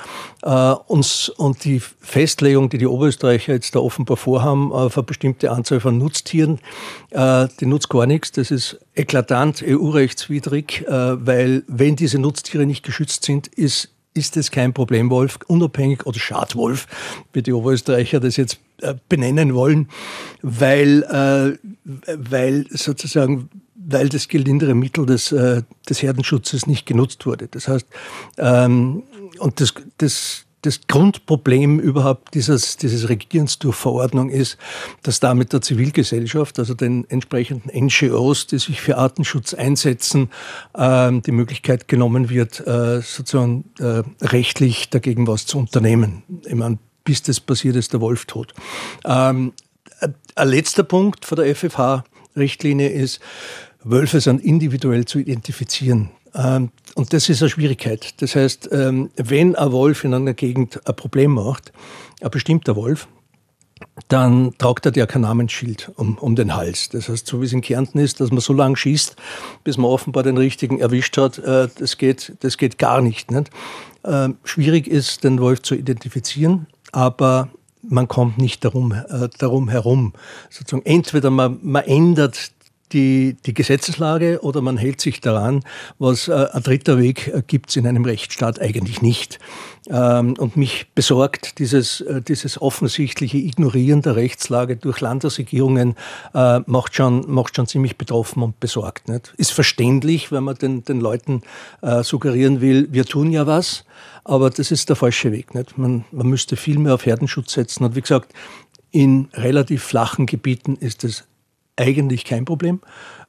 Äh, 0.42 0.50
und, 0.50 1.34
und 1.38 1.64
die 1.64 1.80
Festlegung, 1.80 2.70
die 2.70 2.78
die 2.78 2.88
Oberösterreicher 2.88 3.54
jetzt 3.54 3.76
da 3.76 3.80
offenbar 3.80 4.18
vorhaben, 4.18 4.74
auf 4.74 4.98
eine 4.98 5.06
bestimmte 5.06 5.52
Anzahl 5.52 5.80
von 5.80 5.98
Nutztieren, 5.98 6.60
äh, 7.12 7.48
die 7.60 7.66
nutzt 7.66 7.90
gar 7.90 8.06
nichts. 8.06 8.34
Das 8.34 8.52
ist 8.52 8.80
eklatant 8.94 9.64
EU-rechtswidrig, 9.66 10.86
äh, 10.88 11.26
weil 11.26 11.64
wenn 11.68 11.96
diese 11.96 12.20
Nutztiere 12.20 12.66
nicht 12.66 12.84
geschützt 12.84 13.24
sind, 13.24 13.48
ist 13.48 13.90
ist 14.14 14.38
es 14.38 14.52
kein 14.52 14.74
Problemwolf, 14.74 15.40
unabhängig 15.48 16.06
oder 16.06 16.20
Schadwolf, 16.20 16.88
wie 17.34 17.42
die 17.42 17.54
Oberösterreicher 17.54 18.20
das 18.20 18.38
jetzt 18.38 18.60
äh, 18.82 18.96
benennen 19.10 19.54
wollen, 19.54 19.90
weil, 20.42 21.04
äh, 21.04 21.58
weil 22.16 22.68
sozusagen 22.70 23.50
weil 23.86 24.10
das 24.10 24.28
gelindere 24.28 24.76
Mittel 24.76 25.06
des, 25.06 25.32
äh, 25.32 25.64
des 25.90 26.02
Herdenschutzes 26.02 26.68
nicht 26.68 26.86
genutzt 26.86 27.26
wurde. 27.26 27.48
Das 27.50 27.68
heißt, 27.68 27.86
ähm, 28.38 29.04
und 29.40 29.60
das, 29.60 29.74
das, 29.98 30.46
das 30.64 30.82
Grundproblem 30.88 31.80
überhaupt 31.80 32.34
dieses, 32.34 32.78
dieses 32.78 33.10
Regierens 33.10 33.60
durch 33.60 33.76
Verordnung 33.76 34.30
ist, 34.30 34.58
dass 35.04 35.20
damit 35.20 35.54
der 35.54 35.62
Zivilgesellschaft, 35.62 36.58
also 36.58 36.74
den 36.74 37.08
entsprechenden 37.10 37.70
NGOs, 37.86 38.48
die 38.48 38.58
sich 38.58 38.82
für 38.82 38.98
Artenschutz 38.98 39.54
einsetzen, 39.54 40.30
ähm, 40.76 41.22
die 41.22 41.32
Möglichkeit 41.32 41.88
genommen 41.88 42.30
wird, 42.30 42.66
äh, 42.66 43.02
sozusagen 43.02 43.66
äh, 43.80 44.04
rechtlich 44.22 44.90
dagegen 44.90 45.28
was 45.28 45.46
zu 45.46 45.58
unternehmen. 45.58 46.24
Ich 46.46 46.56
meine, 46.56 46.80
bis 47.04 47.22
das 47.22 47.40
passiert 47.40 47.76
ist, 47.76 47.94
der 47.94 48.02
Wolf 48.02 48.26
tot. 48.26 48.54
Ähm, 49.06 49.54
ein 50.36 50.48
letzter 50.48 50.84
Punkt 50.84 51.26
von 51.26 51.38
der 51.38 51.54
FFH-Richtlinie 51.54 52.90
ist, 52.90 53.20
Wölfe 53.84 54.22
sind 54.22 54.44
individuell 54.44 55.06
zu 55.06 55.20
identifizieren. 55.20 56.10
Ähm, 56.36 56.72
und 56.96 57.14
das 57.14 57.30
ist 57.30 57.42
eine 57.42 57.50
Schwierigkeit. 57.50 58.22
Das 58.22 58.36
heißt, 58.36 58.70
ähm, 58.72 59.10
wenn 59.16 59.56
ein 59.56 59.72
Wolf 59.72 60.04
in 60.04 60.14
einer 60.14 60.34
Gegend 60.34 60.86
ein 60.88 60.96
Problem 60.96 61.34
macht, 61.34 61.72
ein 62.22 62.32
bestimmter 62.32 62.76
Wolf, 62.76 63.08
dann 64.08 64.54
tragt 64.58 64.86
er 64.86 64.96
ja 64.96 65.06
kein 65.06 65.22
Namensschild 65.22 65.92
um, 65.96 66.18
um 66.18 66.36
den 66.36 66.56
Hals. 66.56 66.90
Das 66.90 67.10
heißt, 67.10 67.28
so 67.28 67.42
wie 67.42 67.46
es 67.46 67.54
in 67.54 67.62
Kärnten 67.62 68.00
ist, 68.00 68.20
dass 68.20 68.32
man 68.32 68.40
so 68.40 68.54
lange 68.54 68.76
schießt, 68.76 69.16
bis 69.64 69.78
man 69.78 69.92
offenbar 69.92 70.24
den 70.24 70.38
richtigen 70.38 70.80
erwischt 70.80 71.18
hat, 71.18 71.38
äh, 71.40 71.68
das, 71.78 71.98
geht, 71.98 72.34
das 72.40 72.58
geht 72.58 72.78
gar 72.78 73.02
nicht. 73.02 73.32
nicht? 73.32 73.50
Ähm, 74.06 74.38
schwierig 74.44 74.88
ist, 74.88 75.24
den 75.24 75.40
Wolf 75.40 75.62
zu 75.62 75.76
identifizieren, 75.76 76.68
aber 76.92 77.50
man 77.82 78.08
kommt 78.08 78.38
nicht 78.38 78.64
darum, 78.64 78.94
äh, 78.94 79.30
darum 79.38 79.70
herum. 79.70 80.14
Sozusagen 80.50 80.86
entweder 80.86 81.30
man, 81.30 81.60
man 81.62 81.84
ändert 81.84 82.52
die, 82.94 83.36
die 83.46 83.54
Gesetzeslage 83.54 84.40
oder 84.42 84.62
man 84.62 84.78
hält 84.78 85.02
sich 85.02 85.20
daran, 85.20 85.64
was 86.00 86.28
äh, 86.28 86.48
ein 86.52 86.64
dritter 86.64 86.98
Weg 87.00 87.28
äh, 87.28 87.42
gibt 87.46 87.70
es 87.70 87.76
in 87.76 87.88
einem 87.88 88.06
Rechtsstaat 88.06 88.62
eigentlich 88.62 89.02
nicht. 89.02 89.40
Ähm, 89.90 90.36
und 90.38 90.56
mich 90.56 90.88
besorgt 90.96 91.60
dieses, 91.60 92.02
äh, 92.02 92.22
dieses 92.22 92.62
offensichtliche 92.62 93.38
Ignorieren 93.38 94.02
der 94.02 94.16
Rechtslage 94.16 94.78
durch 94.78 95.02
Landesregierungen, 95.02 95.96
äh, 96.34 96.60
macht, 96.68 96.96
schon, 96.96 97.30
macht 97.30 97.56
schon 97.56 97.68
ziemlich 97.68 97.98
betroffen 97.98 98.44
und 98.44 98.60
besorgt. 98.60 99.10
Nicht? 99.10 99.34
Ist 99.38 99.52
verständlich, 99.52 100.32
wenn 100.32 100.44
man 100.44 100.56
den, 100.56 100.84
den 100.84 101.02
Leuten 101.02 101.42
äh, 101.82 102.04
suggerieren 102.04 102.62
will, 102.62 102.88
wir 102.92 103.06
tun 103.06 103.32
ja 103.32 103.46
was, 103.48 103.84
aber 104.24 104.50
das 104.50 104.72
ist 104.72 104.90
der 104.90 104.96
falsche 104.96 105.32
Weg. 105.32 105.54
Nicht? 105.54 105.78
Man, 105.78 106.06
man 106.12 106.28
müsste 106.28 106.56
viel 106.56 106.80
mehr 106.80 106.94
auf 106.94 107.06
Herdenschutz 107.06 107.54
setzen. 107.54 107.84
Und 107.84 107.96
wie 107.96 108.02
gesagt, 108.02 108.34
in 108.92 109.28
relativ 109.34 109.84
flachen 109.84 110.28
Gebieten 110.28 110.76
ist 110.76 111.04
es 111.04 111.26
eigentlich 111.76 112.26
kein 112.26 112.46
Problem. 112.46 112.82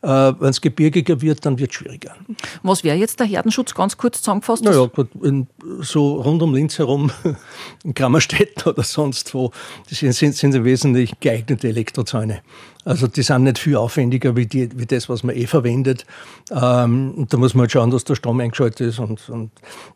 Äh, 0.03 0.09
Wenn 0.09 0.51
es 0.51 0.61
gebirgiger 0.61 1.21
wird, 1.23 1.47
dann 1.47 1.59
wird 1.59 1.71
es 1.71 1.77
schwieriger. 1.77 2.15
Was 2.63 2.85
wäre 2.85 2.97
jetzt 2.97 3.21
der 3.21 3.27
Herdenschutz 3.27 3.75
ganz 3.75 3.97
kurz 3.97 4.19
zusammengefasst? 4.19 4.65
Naja, 4.65 4.89
in, 5.23 5.47
so 5.81 6.21
rund 6.21 6.43
um 6.43 6.55
Linz 6.55 6.79
herum, 6.79 7.11
in 7.85 7.95
Krammerstedt 7.95 8.67
oder 8.67 8.83
sonst 8.83 9.33
wo, 9.35 9.51
sind, 9.89 10.13
sind, 10.13 10.35
sind 10.35 10.55
im 10.55 10.65
Wesentlichen 10.65 11.17
geeignete 11.21 11.69
Elektrozäune. 11.69 12.43
Also 12.85 13.07
die 13.07 13.23
sind 13.23 13.45
nicht 13.45 13.59
viel 13.59 13.77
aufwendiger 13.77 14.37
wie, 14.37 14.47
die, 14.47 14.69
wie 14.79 14.87
das, 14.87 15.09
was 15.09 15.23
man 15.23 15.35
eh 15.35 15.47
verwendet. 15.47 16.05
Ähm, 16.51 17.27
da 17.29 17.37
muss 17.37 17.55
man 17.55 17.63
halt 17.63 17.73
schauen, 17.73 17.91
dass 17.91 18.05
der 18.05 18.15
Strom 18.15 18.41
eingeschaltet 18.41 18.89
ist 18.89 18.99
und, 18.99 19.29
und, 19.31 19.51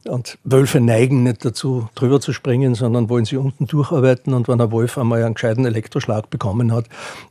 und 0.05 0.39
Wölfe 0.45 0.80
neigen 0.80 1.22
nicht 1.22 1.45
dazu, 1.45 1.89
drüber 1.95 2.20
zu 2.20 2.32
springen, 2.32 2.74
sondern 2.74 3.09
wollen 3.09 3.24
sie 3.24 3.36
unten 3.36 3.66
durcharbeiten. 3.66 4.32
Und 4.32 4.49
wenn 4.49 4.61
ein 4.61 4.70
Wolf 4.70 4.97
einmal 4.97 5.22
einen 5.22 5.34
gescheiten 5.34 5.66
Elektroschlag 5.66 6.30
bekommen 6.30 6.72
hat, 6.72 6.86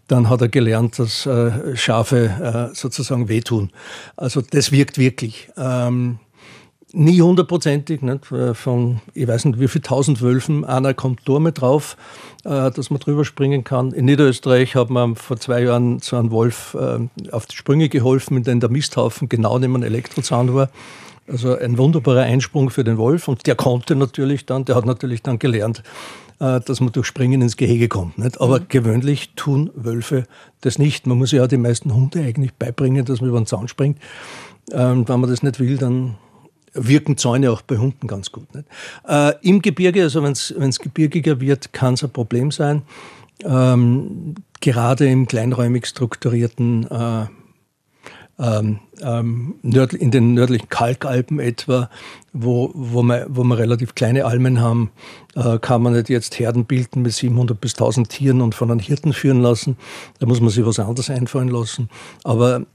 dann 0.08 0.30
hat 0.30 0.42
er 0.42 0.50
gelernt, 0.50 1.00
dass 1.00 1.26
äh, 1.26 1.76
Schafe 1.76 2.70
äh, 2.72 2.76
sozusagen 2.76 3.28
wehtun. 3.28 3.72
Also 4.16 4.42
das 4.42 4.72
wirkt 4.72 4.98
wirklich. 4.98 5.50
Ähm, 5.58 6.20
nie 6.94 7.22
hundertprozentig. 7.22 8.02
Nicht? 8.02 8.32
Äh, 8.32 8.54
von, 8.54 9.02
ich 9.14 9.28
weiß 9.28 9.46
nicht, 9.46 9.60
wie 9.60 9.68
viel 9.68 9.82
tausend 9.82 10.22
Wölfen, 10.22 10.66
einer 10.66 10.94
kommt 10.94 11.22
da 11.26 11.40
mit 11.40 11.62
drauf, 11.62 11.98
äh, 12.44 12.72
dass 12.72 12.90
man 12.90 13.00
drüber 13.00 13.26
springen 13.26 13.64
kann. 13.64 13.92
In 13.92 14.06
Niederösterreich 14.06 14.76
hat 14.76 14.90
man 14.90 15.16
vor 15.16 15.38
zwei 15.38 15.64
Jahren 15.64 16.00
so 16.00 16.16
einen 16.18 16.32
Wolf 16.32 16.76
äh, 16.80 17.00
auf 17.32 17.46
die 17.46 17.56
Sprünge 17.56 17.90
geholfen, 17.90 18.38
in 18.38 18.44
dem 18.44 18.60
der 18.60 18.70
Misthaufen 18.70 19.30
genau 19.30 19.60
neben 19.60 19.76
einem 19.76 19.84
Elektrozaun 19.84 20.54
war. 20.54 20.70
Also 21.28 21.58
ein 21.58 21.78
wunderbarer 21.78 22.22
Einsprung 22.22 22.70
für 22.70 22.86
den 22.86 22.98
Wolf 22.98 23.28
und 23.28 23.48
der 23.48 23.56
konnte 23.56 23.96
natürlich 23.96 24.46
dann, 24.46 24.64
der 24.64 24.76
hat 24.76 24.86
natürlich 24.86 25.24
dann 25.24 25.40
gelernt, 25.40 25.84
äh, 26.40 26.62
dass 26.62 26.80
man 26.80 26.94
durch 26.94 27.06
Springen 27.06 27.42
ins 27.42 27.58
Gehege 27.58 27.90
kommt. 27.90 28.18
Nicht? 28.18 28.40
Aber 28.40 28.62
mhm. 28.62 28.66
gewöhnlich 28.70 29.34
tun 29.36 29.70
Wölfe 29.76 30.26
das 30.62 30.80
nicht. 30.80 31.06
Man 31.06 31.18
muss 31.18 31.32
ja 31.34 31.48
die 31.48 31.58
meisten 31.58 31.94
Hunde 31.94 32.22
eigentlich 32.22 32.54
beibringen, 32.54 33.04
dass 33.04 33.20
man 33.20 33.30
über 33.30 33.42
den 33.42 33.46
Zaun 33.46 33.68
springt. 33.68 33.98
Ähm, 34.72 35.08
wenn 35.08 35.20
man 35.20 35.30
das 35.30 35.44
nicht 35.44 35.60
will, 35.60 35.78
dann 35.78 36.16
wirken 36.78 37.18
Zäune 37.18 37.52
auch 37.52 37.62
bei 37.62 37.78
Hunden 37.78 38.08
ganz 38.08 38.32
gut. 38.32 38.48
Äh, 39.08 39.34
Im 39.42 39.62
Gebirge, 39.62 40.04
also 40.04 40.24
wenn 40.24 40.32
es 40.32 40.80
gebirgiger 40.80 41.42
wird, 41.42 41.74
kann 41.74 41.96
es 41.96 42.04
ein 42.04 42.12
Problem 42.12 42.52
sein. 42.52 42.84
Ähm, 43.44 44.36
gerade 44.62 45.08
im 45.08 45.28
kleinräumig 45.28 45.86
strukturierten 45.86 46.90
äh, 46.90 47.26
ähm, 48.40 48.80
ähm, 49.02 49.56
in 49.64 50.12
den 50.12 50.34
nördlichen 50.36 50.70
Kalkalpen 50.70 51.40
etwa, 51.40 51.90
wo, 52.34 52.72
wo, 52.76 53.02
wir, 53.02 53.26
wo 53.30 53.44
wir 53.44 53.58
relativ 53.58 53.96
kleine 53.96 54.26
Almen 54.26 54.62
haben, 54.62 54.92
äh, 55.36 55.58
kann 55.58 55.82
man 55.82 55.94
nicht 55.94 56.10
jetzt 56.10 56.38
Herden 56.38 56.66
bilden 56.66 57.02
mit 57.02 57.14
700 57.14 57.60
bis 57.60 57.74
1000 57.74 58.10
Tieren 58.10 58.42
und 58.42 58.54
von 58.54 58.70
einem 58.70 58.80
Hirten 58.80 59.14
führen 59.14 59.42
lassen. 59.42 59.78
Da 60.20 60.28
muss 60.28 60.40
man 60.40 60.50
sich 60.50 60.66
was 60.66 60.80
anderes 60.80 61.10
einfallen 61.10 61.50
lassen. 61.50 61.90
Aber 62.24 62.66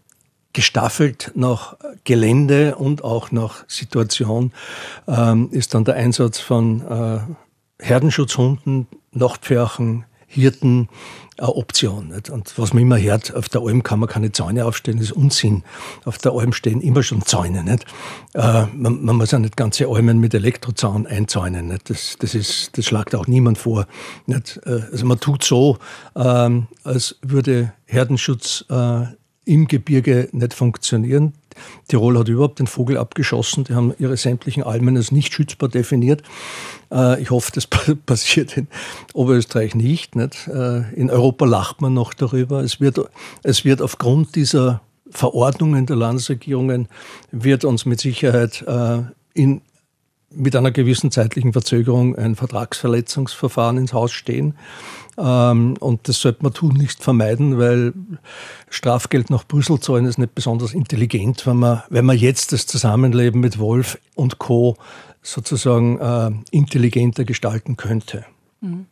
gestaffelt 0.52 1.32
nach 1.34 1.76
Gelände 2.04 2.76
und 2.76 3.04
auch 3.04 3.32
nach 3.32 3.64
Situation 3.68 4.52
ähm, 5.08 5.48
ist 5.50 5.74
dann 5.74 5.84
der 5.84 5.94
Einsatz 5.94 6.38
von 6.38 6.82
äh, 6.82 7.20
Herdenschutzhunden, 7.84 8.86
Nachtpferchen, 9.12 10.04
Hirten 10.26 10.88
eine 11.36 11.54
Option. 11.54 12.08
Nicht? 12.08 12.30
Und 12.30 12.58
was 12.58 12.72
man 12.72 12.82
immer 12.82 12.98
hört, 12.98 13.34
auf 13.34 13.48
der 13.48 13.60
Alm 13.62 13.82
kann 13.82 13.98
man 13.98 14.08
keine 14.08 14.32
Zäune 14.32 14.64
aufstellen, 14.64 14.98
das 14.98 15.08
ist 15.08 15.12
Unsinn. 15.12 15.62
Auf 16.04 16.18
der 16.18 16.32
Alm 16.32 16.52
stehen 16.52 16.80
immer 16.80 17.02
schon 17.02 17.22
Zäune. 17.22 17.62
Nicht? 17.62 17.84
Äh, 18.34 18.66
man, 18.74 19.04
man, 19.04 19.16
muss 19.16 19.32
ja 19.32 19.38
nicht 19.38 19.56
ganze 19.56 19.86
Almen 19.88 20.18
mit 20.20 20.32
Elektrozaun 20.32 21.06
einzäunen. 21.06 21.68
Nicht? 21.68 21.90
Das, 21.90 22.16
das, 22.18 22.34
ist, 22.34 22.78
das 22.78 22.86
schlagt 22.86 23.14
auch 23.14 23.26
niemand 23.26 23.58
vor. 23.58 23.86
Nicht? 24.26 24.60
Äh, 24.64 24.82
also 24.90 25.04
man 25.04 25.20
tut 25.20 25.44
so, 25.44 25.78
ähm, 26.16 26.68
als 26.84 27.16
würde 27.22 27.72
Herdenschutz 27.84 28.64
äh, 28.70 29.06
im 29.44 29.66
Gebirge 29.66 30.28
nicht 30.32 30.54
funktionieren. 30.54 31.34
Tirol 31.88 32.18
hat 32.18 32.28
überhaupt 32.28 32.58
den 32.58 32.66
Vogel 32.66 32.96
abgeschossen. 32.96 33.64
Die 33.64 33.74
haben 33.74 33.92
ihre 33.98 34.16
sämtlichen 34.16 34.62
Almen 34.62 34.96
als 34.96 35.12
nicht 35.12 35.34
schützbar 35.34 35.68
definiert. 35.68 36.22
Äh, 36.90 37.20
ich 37.20 37.30
hoffe, 37.30 37.52
das 37.54 37.66
passiert 38.06 38.56
in 38.56 38.68
Oberösterreich 39.14 39.74
nicht. 39.74 40.16
Äh, 40.16 40.92
in 40.94 41.10
Europa 41.10 41.44
lacht 41.44 41.80
man 41.80 41.94
noch 41.94 42.14
darüber. 42.14 42.60
Es 42.60 42.80
wird, 42.80 43.00
es 43.42 43.64
wird 43.64 43.82
aufgrund 43.82 44.36
dieser 44.36 44.80
Verordnungen 45.10 45.86
der 45.86 45.96
Landesregierungen 45.96 46.88
wird 47.30 47.64
uns 47.64 47.84
mit 47.84 48.00
Sicherheit 48.00 48.64
äh, 48.66 49.02
in, 49.34 49.60
mit 50.34 50.56
einer 50.56 50.70
gewissen 50.70 51.10
zeitlichen 51.10 51.52
Verzögerung 51.52 52.16
ein 52.16 52.36
Vertragsverletzungsverfahren 52.36 53.78
ins 53.78 53.92
Haus 53.92 54.12
stehen. 54.12 54.54
Ähm, 55.18 55.76
und 55.78 56.08
das 56.08 56.20
sollte 56.20 56.42
man 56.42 56.52
tunlichst 56.52 57.02
vermeiden, 57.02 57.58
weil 57.58 57.92
Strafgeld 58.70 59.30
nach 59.30 59.44
Brüssel 59.46 59.78
zahlen 59.80 60.06
ist 60.06 60.18
nicht 60.18 60.34
besonders 60.34 60.72
intelligent, 60.72 61.46
wenn 61.46 61.56
man, 61.56 61.82
wenn 61.90 62.04
man 62.04 62.16
jetzt 62.16 62.52
das 62.52 62.66
Zusammenleben 62.66 63.40
mit 63.40 63.58
Wolf 63.58 63.98
und 64.14 64.38
Co. 64.38 64.76
sozusagen 65.22 65.98
äh, 65.98 66.30
intelligenter 66.50 67.24
gestalten 67.24 67.76
könnte. 67.76 68.24
Mhm. 68.60 68.86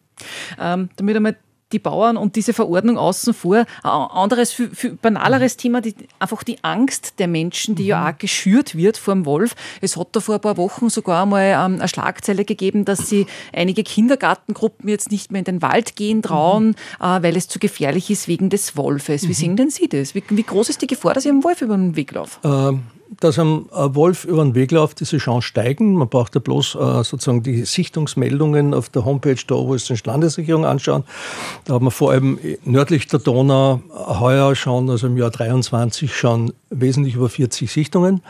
Ähm, 0.58 0.90
damit 0.96 1.16
einmal 1.16 1.36
die 1.72 1.78
Bauern 1.78 2.16
und 2.16 2.36
diese 2.36 2.52
Verordnung 2.52 2.98
außen 2.98 3.34
vor. 3.34 3.64
Ein 3.82 3.90
anderes, 3.90 4.52
viel, 4.52 4.70
viel 4.70 4.92
banaleres 4.92 5.56
Thema, 5.56 5.80
die, 5.80 5.94
einfach 6.18 6.42
die 6.42 6.62
Angst 6.62 7.14
der 7.18 7.28
Menschen, 7.28 7.74
die 7.74 7.84
mhm. 7.84 7.88
ja 7.88 8.10
auch 8.10 8.18
geschürt 8.18 8.74
wird 8.74 8.96
vor 8.96 9.14
dem 9.14 9.26
Wolf. 9.26 9.54
Es 9.80 9.96
hat 9.96 10.08
da 10.12 10.20
vor 10.20 10.36
ein 10.36 10.40
paar 10.40 10.56
Wochen 10.56 10.90
sogar 10.90 11.26
mal 11.26 11.42
ähm, 11.42 11.76
eine 11.78 11.88
Schlagzeile 11.88 12.44
gegeben, 12.44 12.84
dass 12.84 13.08
sie 13.08 13.26
einige 13.52 13.82
Kindergartengruppen 13.82 14.88
jetzt 14.88 15.10
nicht 15.10 15.32
mehr 15.32 15.40
in 15.40 15.44
den 15.44 15.62
Wald 15.62 15.96
gehen 15.96 16.22
trauen, 16.22 16.68
mhm. 16.68 17.04
äh, 17.04 17.22
weil 17.22 17.36
es 17.36 17.48
zu 17.48 17.58
gefährlich 17.58 18.10
ist 18.10 18.28
wegen 18.28 18.50
des 18.50 18.76
Wolfes. 18.76 19.22
Wie 19.24 19.28
mhm. 19.28 19.32
sehen 19.32 19.56
denn 19.56 19.70
Sie 19.70 19.88
das? 19.88 20.14
Wie, 20.14 20.22
wie, 20.28 20.42
groß 20.42 20.68
ist 20.68 20.82
die 20.82 20.86
Gefahr, 20.86 21.14
dass 21.14 21.24
ich 21.24 21.30
einem 21.30 21.44
Wolf 21.44 21.62
über 21.62 21.76
den 21.76 21.96
Weg 21.96 22.12
laufe? 22.12 22.38
Ähm 22.44 22.82
dass 23.20 23.38
ein 23.38 23.66
Wolf 23.70 24.24
über 24.24 24.42
den 24.42 24.54
Weg 24.54 24.72
läuft, 24.72 25.00
diese 25.00 25.18
Chance 25.18 25.46
steigen. 25.46 25.94
Man 25.94 26.08
braucht 26.08 26.34
ja 26.34 26.40
bloß 26.40 26.74
äh, 26.74 27.04
sozusagen 27.04 27.42
die 27.42 27.64
Sichtungsmeldungen 27.64 28.74
auf 28.74 28.88
der 28.88 29.04
Homepage 29.04 29.36
der 29.48 29.56
oberösterreichischen 29.56 30.10
Landesregierung 30.10 30.64
anschauen. 30.64 31.04
Da 31.66 31.74
hat 31.74 31.82
man 31.82 31.90
vor 31.90 32.12
allem 32.12 32.38
nördlich 32.64 33.06
der 33.08 33.20
Donau 33.20 33.80
heuer 33.94 34.54
schon, 34.54 34.88
also 34.90 35.06
im 35.06 35.16
Jahr 35.16 35.30
23 35.30 36.14
schon 36.14 36.52
wesentlich 36.70 37.14
über 37.14 37.28
40 37.28 37.70
Sichtungen. 37.70 38.22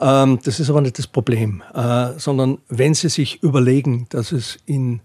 Ähm, 0.00 0.38
das 0.44 0.60
ist 0.60 0.68
aber 0.68 0.82
nicht 0.82 0.98
das 0.98 1.06
Problem, 1.06 1.62
äh, 1.74 2.08
sondern 2.18 2.58
wenn 2.68 2.94
Sie 2.94 3.08
sich 3.08 3.42
überlegen, 3.42 4.06
dass 4.10 4.32
es 4.32 4.58
in 4.66 5.00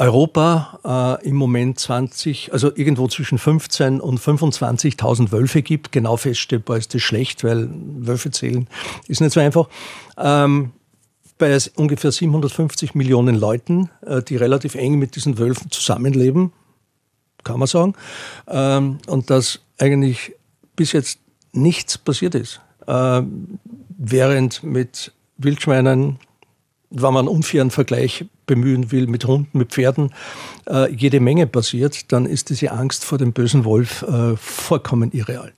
Europa 0.00 1.18
äh, 1.20 1.28
im 1.28 1.36
Moment 1.36 1.78
20, 1.78 2.54
also 2.54 2.74
irgendwo 2.74 3.06
zwischen 3.06 3.36
15 3.36 4.00
und 4.00 4.18
25.000 4.18 5.30
Wölfe 5.30 5.60
gibt. 5.60 5.92
Genau 5.92 6.16
feststellbar 6.16 6.78
ist 6.78 6.94
das 6.94 7.02
schlecht, 7.02 7.44
weil 7.44 7.68
Wölfe 7.70 8.30
zählen 8.30 8.66
ist 9.08 9.20
nicht 9.20 9.34
so 9.34 9.40
einfach. 9.40 9.68
Ähm, 10.16 10.72
bei 11.36 11.56
ungefähr 11.76 12.12
750 12.12 12.94
Millionen 12.94 13.34
Leuten, 13.34 13.90
äh, 14.06 14.22
die 14.22 14.36
relativ 14.36 14.74
eng 14.74 14.98
mit 14.98 15.16
diesen 15.16 15.38
Wölfen 15.38 15.70
zusammenleben, 15.70 16.52
kann 17.44 17.58
man 17.58 17.68
sagen, 17.68 17.94
ähm, 18.48 18.98
und 19.06 19.28
dass 19.28 19.60
eigentlich 19.78 20.34
bis 20.76 20.92
jetzt 20.92 21.18
nichts 21.52 21.98
passiert 21.98 22.34
ist. 22.34 22.62
Äh, 22.86 23.22
während 23.98 24.62
mit 24.62 25.12
Wildschweinen, 25.36 26.18
wenn 26.88 27.12
man 27.12 27.28
einen 27.28 27.36
unfairen 27.36 27.70
Vergleich 27.70 28.24
bemühen 28.50 28.90
will 28.90 29.06
mit 29.06 29.26
Hunden, 29.26 29.56
mit 29.56 29.70
Pferden, 29.70 30.10
äh, 30.68 30.92
jede 30.92 31.20
Menge 31.20 31.46
passiert, 31.46 32.10
dann 32.10 32.26
ist 32.26 32.50
diese 32.50 32.72
Angst 32.72 33.04
vor 33.04 33.16
dem 33.16 33.32
bösen 33.32 33.64
Wolf 33.64 34.02
äh, 34.02 34.36
vollkommen 34.36 35.12
irreal, 35.12 35.52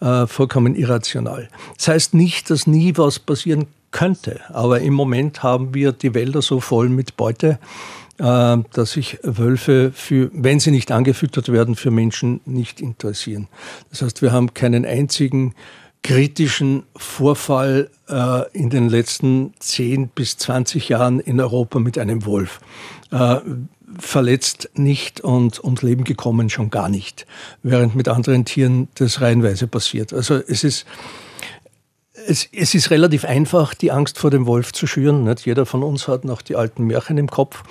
äh, 0.00 0.26
vollkommen 0.26 0.74
irrational. 0.74 1.48
Das 1.76 1.86
heißt 1.86 2.14
nicht, 2.14 2.50
dass 2.50 2.66
nie 2.66 2.96
was 2.96 3.20
passieren 3.20 3.66
könnte, 3.92 4.40
aber 4.48 4.80
im 4.80 4.94
Moment 4.94 5.44
haben 5.44 5.74
wir 5.74 5.92
die 5.92 6.12
Wälder 6.12 6.42
so 6.42 6.58
voll 6.58 6.88
mit 6.88 7.16
Beute, 7.16 7.60
äh, 8.18 8.56
dass 8.72 8.92
sich 8.92 9.20
Wölfe, 9.22 9.92
für, 9.94 10.28
wenn 10.32 10.58
sie 10.58 10.72
nicht 10.72 10.90
angefüttert 10.90 11.52
werden, 11.52 11.76
für 11.76 11.92
Menschen 11.92 12.40
nicht 12.46 12.80
interessieren. 12.80 13.46
Das 13.90 14.02
heißt, 14.02 14.22
wir 14.22 14.32
haben 14.32 14.54
keinen 14.54 14.84
einzigen 14.84 15.54
kritischen 16.04 16.84
Vorfall 16.94 17.90
äh, 18.08 18.42
in 18.52 18.70
den 18.70 18.88
letzten 18.88 19.54
10 19.58 20.08
bis 20.08 20.36
20 20.36 20.90
Jahren 20.90 21.18
in 21.18 21.40
Europa 21.40 21.80
mit 21.80 21.98
einem 21.98 22.26
Wolf. 22.26 22.60
Äh, 23.10 23.36
verletzt 23.98 24.70
nicht 24.74 25.20
und 25.20 25.62
ums 25.64 25.82
Leben 25.82 26.04
gekommen 26.04 26.50
schon 26.50 26.70
gar 26.70 26.88
nicht, 26.88 27.26
während 27.62 27.94
mit 27.94 28.08
anderen 28.08 28.44
Tieren 28.44 28.88
das 28.96 29.20
reihenweise 29.20 29.66
passiert. 29.66 30.12
Also 30.12 30.34
es 30.34 30.62
ist 30.62 30.84
es, 32.26 32.48
es, 32.52 32.74
ist 32.74 32.90
relativ 32.90 33.24
einfach, 33.24 33.74
die 33.74 33.92
Angst 33.92 34.18
vor 34.18 34.30
dem 34.30 34.46
Wolf 34.46 34.72
zu 34.72 34.86
schüren. 34.86 35.24
Nicht? 35.24 35.46
Jeder 35.46 35.66
von 35.66 35.82
uns 35.82 36.08
hat 36.08 36.24
noch 36.24 36.42
die 36.42 36.56
alten 36.56 36.84
Märchen 36.84 37.18
im 37.18 37.28
Kopf. 37.28 37.62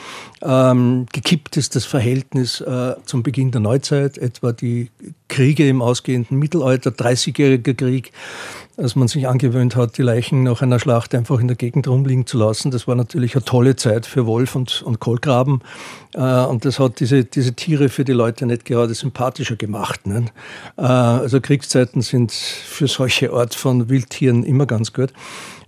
Ähm, 0.41 1.07
gekippt 1.11 1.57
ist 1.57 1.75
das 1.75 1.85
Verhältnis 1.85 2.61
äh, 2.61 2.95
zum 3.05 3.23
Beginn 3.23 3.51
der 3.51 3.61
Neuzeit, 3.61 4.17
etwa 4.17 4.51
die 4.51 4.91
Kriege 5.27 5.67
im 5.67 5.81
ausgehenden 5.81 6.37
Mittelalter, 6.37 6.91
30-jähriger 6.91 7.73
Krieg, 7.73 8.11
als 8.77 8.95
man 8.95 9.07
sich 9.07 9.27
angewöhnt 9.27 9.75
hat, 9.75 9.97
die 9.97 10.01
Leichen 10.01 10.43
nach 10.43 10.61
einer 10.61 10.79
Schlacht 10.79 11.13
einfach 11.13 11.39
in 11.39 11.47
der 11.47 11.55
Gegend 11.55 11.87
rumliegen 11.87 12.25
zu 12.25 12.37
lassen. 12.37 12.71
Das 12.71 12.87
war 12.87 12.95
natürlich 12.95 13.35
eine 13.35 13.45
tolle 13.45 13.75
Zeit 13.75 14.05
für 14.05 14.25
Wolf 14.25 14.55
und, 14.55 14.81
und 14.81 14.99
Kohlgraben. 14.99 15.61
Äh, 16.15 16.19
und 16.19 16.65
das 16.65 16.79
hat 16.79 16.99
diese, 16.99 17.23
diese 17.23 17.53
Tiere 17.53 17.89
für 17.89 18.03
die 18.03 18.13
Leute 18.13 18.45
nicht 18.45 18.65
gerade 18.65 18.93
sympathischer 18.93 19.55
gemacht. 19.55 20.07
Ne? 20.07 20.25
Äh, 20.77 20.81
also 20.81 21.39
Kriegszeiten 21.39 22.01
sind 22.01 22.31
für 22.31 22.87
solche 22.87 23.31
Art 23.31 23.53
von 23.53 23.89
Wildtieren 23.89 24.43
immer 24.43 24.65
ganz 24.65 24.91
gut, 24.91 25.13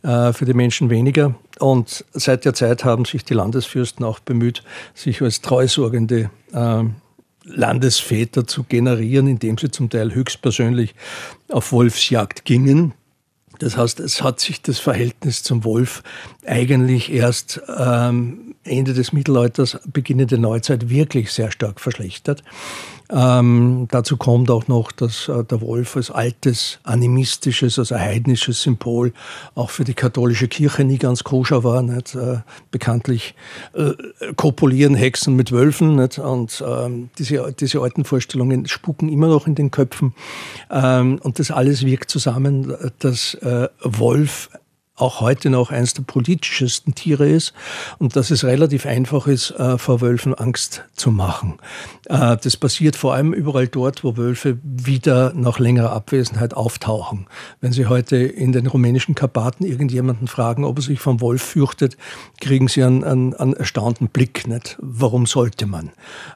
äh, 0.01 0.33
für 0.33 0.45
die 0.45 0.53
Menschen 0.53 0.89
weniger. 0.89 1.35
Und 1.59 2.05
seit 2.11 2.43
der 2.45 2.53
Zeit 2.53 2.83
haben 2.83 3.05
sich 3.05 3.23
die 3.23 3.35
Landesfürsten 3.35 4.03
auch 4.03 4.19
bemüht, 4.19 4.63
sich 4.93 5.21
als 5.21 5.41
treusorgende 5.41 6.31
äh, 6.53 6.83
Landesväter 7.45 8.47
zu 8.47 8.63
generieren, 8.63 9.27
indem 9.27 9.57
sie 9.57 9.69
zum 9.69 9.89
Teil 9.89 10.13
höchstpersönlich 10.13 10.95
auf 11.49 11.71
Wolfsjagd 11.71 12.45
gingen. 12.45 12.93
Das 13.59 13.77
heißt, 13.77 13.99
es 13.99 14.21
hat 14.21 14.39
sich 14.39 14.61
das 14.61 14.79
Verhältnis 14.79 15.43
zum 15.43 15.63
Wolf 15.63 16.03
eigentlich 16.45 17.11
erst 17.11 17.61
ähm, 17.77 18.55
Ende 18.63 18.93
des 18.93 19.13
Mittelalters, 19.13 19.79
Beginn 19.85 20.25
der 20.25 20.37
Neuzeit 20.37 20.89
wirklich 20.89 21.31
sehr 21.31 21.51
stark 21.51 21.79
verschlechtert. 21.79 22.43
Ähm, 23.09 23.87
dazu 23.91 24.17
kommt 24.17 24.49
auch 24.49 24.67
noch, 24.67 24.91
dass 24.91 25.27
äh, 25.27 25.43
der 25.43 25.61
Wolf 25.61 25.95
als 25.95 26.09
altes 26.09 26.79
animistisches, 26.83 27.77
also 27.77 27.95
heidnisches 27.95 28.61
Symbol 28.61 29.13
auch 29.53 29.69
für 29.69 29.83
die 29.83 29.93
katholische 29.93 30.47
Kirche 30.47 30.83
nie 30.83 30.97
ganz 30.97 31.23
koscher 31.23 31.63
war. 31.63 31.81
Nicht? 31.81 32.15
Äh, 32.15 32.39
bekanntlich 32.71 33.35
äh, 33.73 33.91
kopulieren 34.35 34.95
Hexen 34.95 35.35
mit 35.35 35.51
Wölfen 35.51 35.95
nicht? 35.95 36.17
und 36.19 36.63
ähm, 36.65 37.09
diese, 37.19 37.53
diese 37.53 37.81
alten 37.81 38.05
Vorstellungen 38.05 38.67
spuken 38.67 39.09
immer 39.09 39.27
noch 39.27 39.45
in 39.45 39.55
den 39.55 39.71
Köpfen. 39.71 40.13
Ähm, 40.71 41.19
und 41.21 41.39
das 41.39 41.51
alles 41.51 41.85
wirkt 41.85 42.09
zusammen, 42.09 42.73
dass 42.99 43.35
äh, 43.35 43.69
Wolf 43.83 44.49
auch 44.95 45.19
heute 45.19 45.49
noch 45.49 45.71
eines 45.71 45.93
der 45.93 46.03
politischesten 46.03 46.95
Tiere 46.95 47.27
ist 47.27 47.53
und 47.97 48.15
dass 48.15 48.31
es 48.31 48.45
relativ 48.45 48.85
einfach 48.85 49.27
ist, 49.27 49.51
äh, 49.51 49.77
vor 49.77 49.99
Wölfen 49.99 50.33
Angst 50.33 50.85
zu 50.93 51.11
machen. 51.11 51.57
Äh, 52.05 52.37
das 52.41 52.55
passiert 52.55 52.95
vor 52.95 53.13
allem 53.13 53.33
überall 53.33 53.67
dort, 53.67 54.05
wo 54.05 54.15
Wölfe 54.15 54.57
wieder 54.63 55.33
nach 55.33 55.59
längerer 55.59 55.91
Abwesenheit 55.91 56.53
auftauchen. 56.53 57.27
Wenn 57.59 57.73
Sie 57.73 57.87
heute 57.87 58.15
in 58.15 58.53
den 58.53 58.67
rumänischen 58.67 59.15
Karpaten 59.15 59.65
irgendjemanden 59.65 60.27
fragen, 60.27 60.63
ob 60.63 60.77
er 60.79 60.83
sich 60.83 60.99
vom 61.01 61.19
Wolf 61.19 61.41
fürchtet, 61.41 61.97
kriegen 62.39 62.69
Sie 62.69 62.81
einen, 62.81 63.03
einen, 63.03 63.33
einen 63.33 63.53
erstaunten 63.53 64.07
Blick. 64.07 64.47
Nicht? 64.47 64.77
Warum 64.79 65.25
sollte 65.25 65.65
man? 65.65 65.91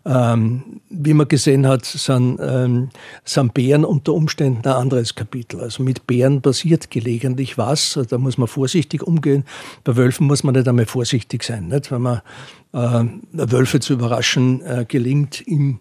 Ähm, 0.05 0.81
wie 0.89 1.13
man 1.13 1.29
gesehen 1.29 1.65
hat, 1.65 1.85
sind, 1.85 2.39
ähm, 2.41 2.89
sind 3.23 3.53
Bären 3.53 3.85
unter 3.85 4.13
Umständen 4.13 4.67
ein 4.67 4.73
anderes 4.73 5.15
Kapitel. 5.15 5.61
Also 5.61 5.81
mit 5.81 6.07
Bären 6.07 6.41
passiert 6.41 6.91
gelegentlich 6.91 7.57
was. 7.57 7.97
Da 8.09 8.17
muss 8.17 8.37
man 8.37 8.48
vorsichtig 8.49 9.03
umgehen. 9.03 9.45
Bei 9.83 9.95
Wölfen 9.95 10.27
muss 10.27 10.43
man 10.43 10.55
nicht 10.55 10.67
einmal 10.67 10.85
vorsichtig 10.85 11.43
sein. 11.43 11.67
Nicht? 11.67 11.91
Wenn 11.91 12.01
man 12.01 12.21
äh, 12.73 13.03
Wölfe 13.31 13.79
zu 13.79 13.93
überraschen, 13.93 14.61
äh, 14.61 14.85
gelingt 14.87 15.41
im, 15.47 15.79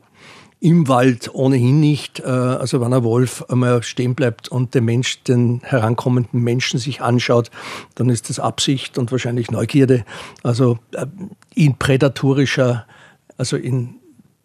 im 0.60 0.88
Wald 0.88 1.34
ohnehin 1.34 1.80
nicht. 1.80 2.20
Äh, 2.20 2.24
also 2.24 2.80
wenn 2.80 2.92
ein 2.92 3.04
Wolf 3.04 3.44
einmal 3.48 3.82
stehen 3.82 4.14
bleibt 4.14 4.48
und 4.48 4.74
der 4.74 4.82
Mensch 4.82 5.22
den 5.24 5.60
herankommenden 5.62 6.42
Menschen 6.42 6.78
sich 6.78 7.00
anschaut, 7.00 7.50
dann 7.94 8.10
ist 8.10 8.28
das 8.28 8.40
Absicht 8.40 8.98
und 8.98 9.12
wahrscheinlich 9.12 9.50
Neugierde. 9.50 10.04
Also 10.42 10.78
äh, 10.92 11.06
in 11.54 11.76
prädatorischer, 11.76 12.86
also 13.36 13.56
in 13.56 13.96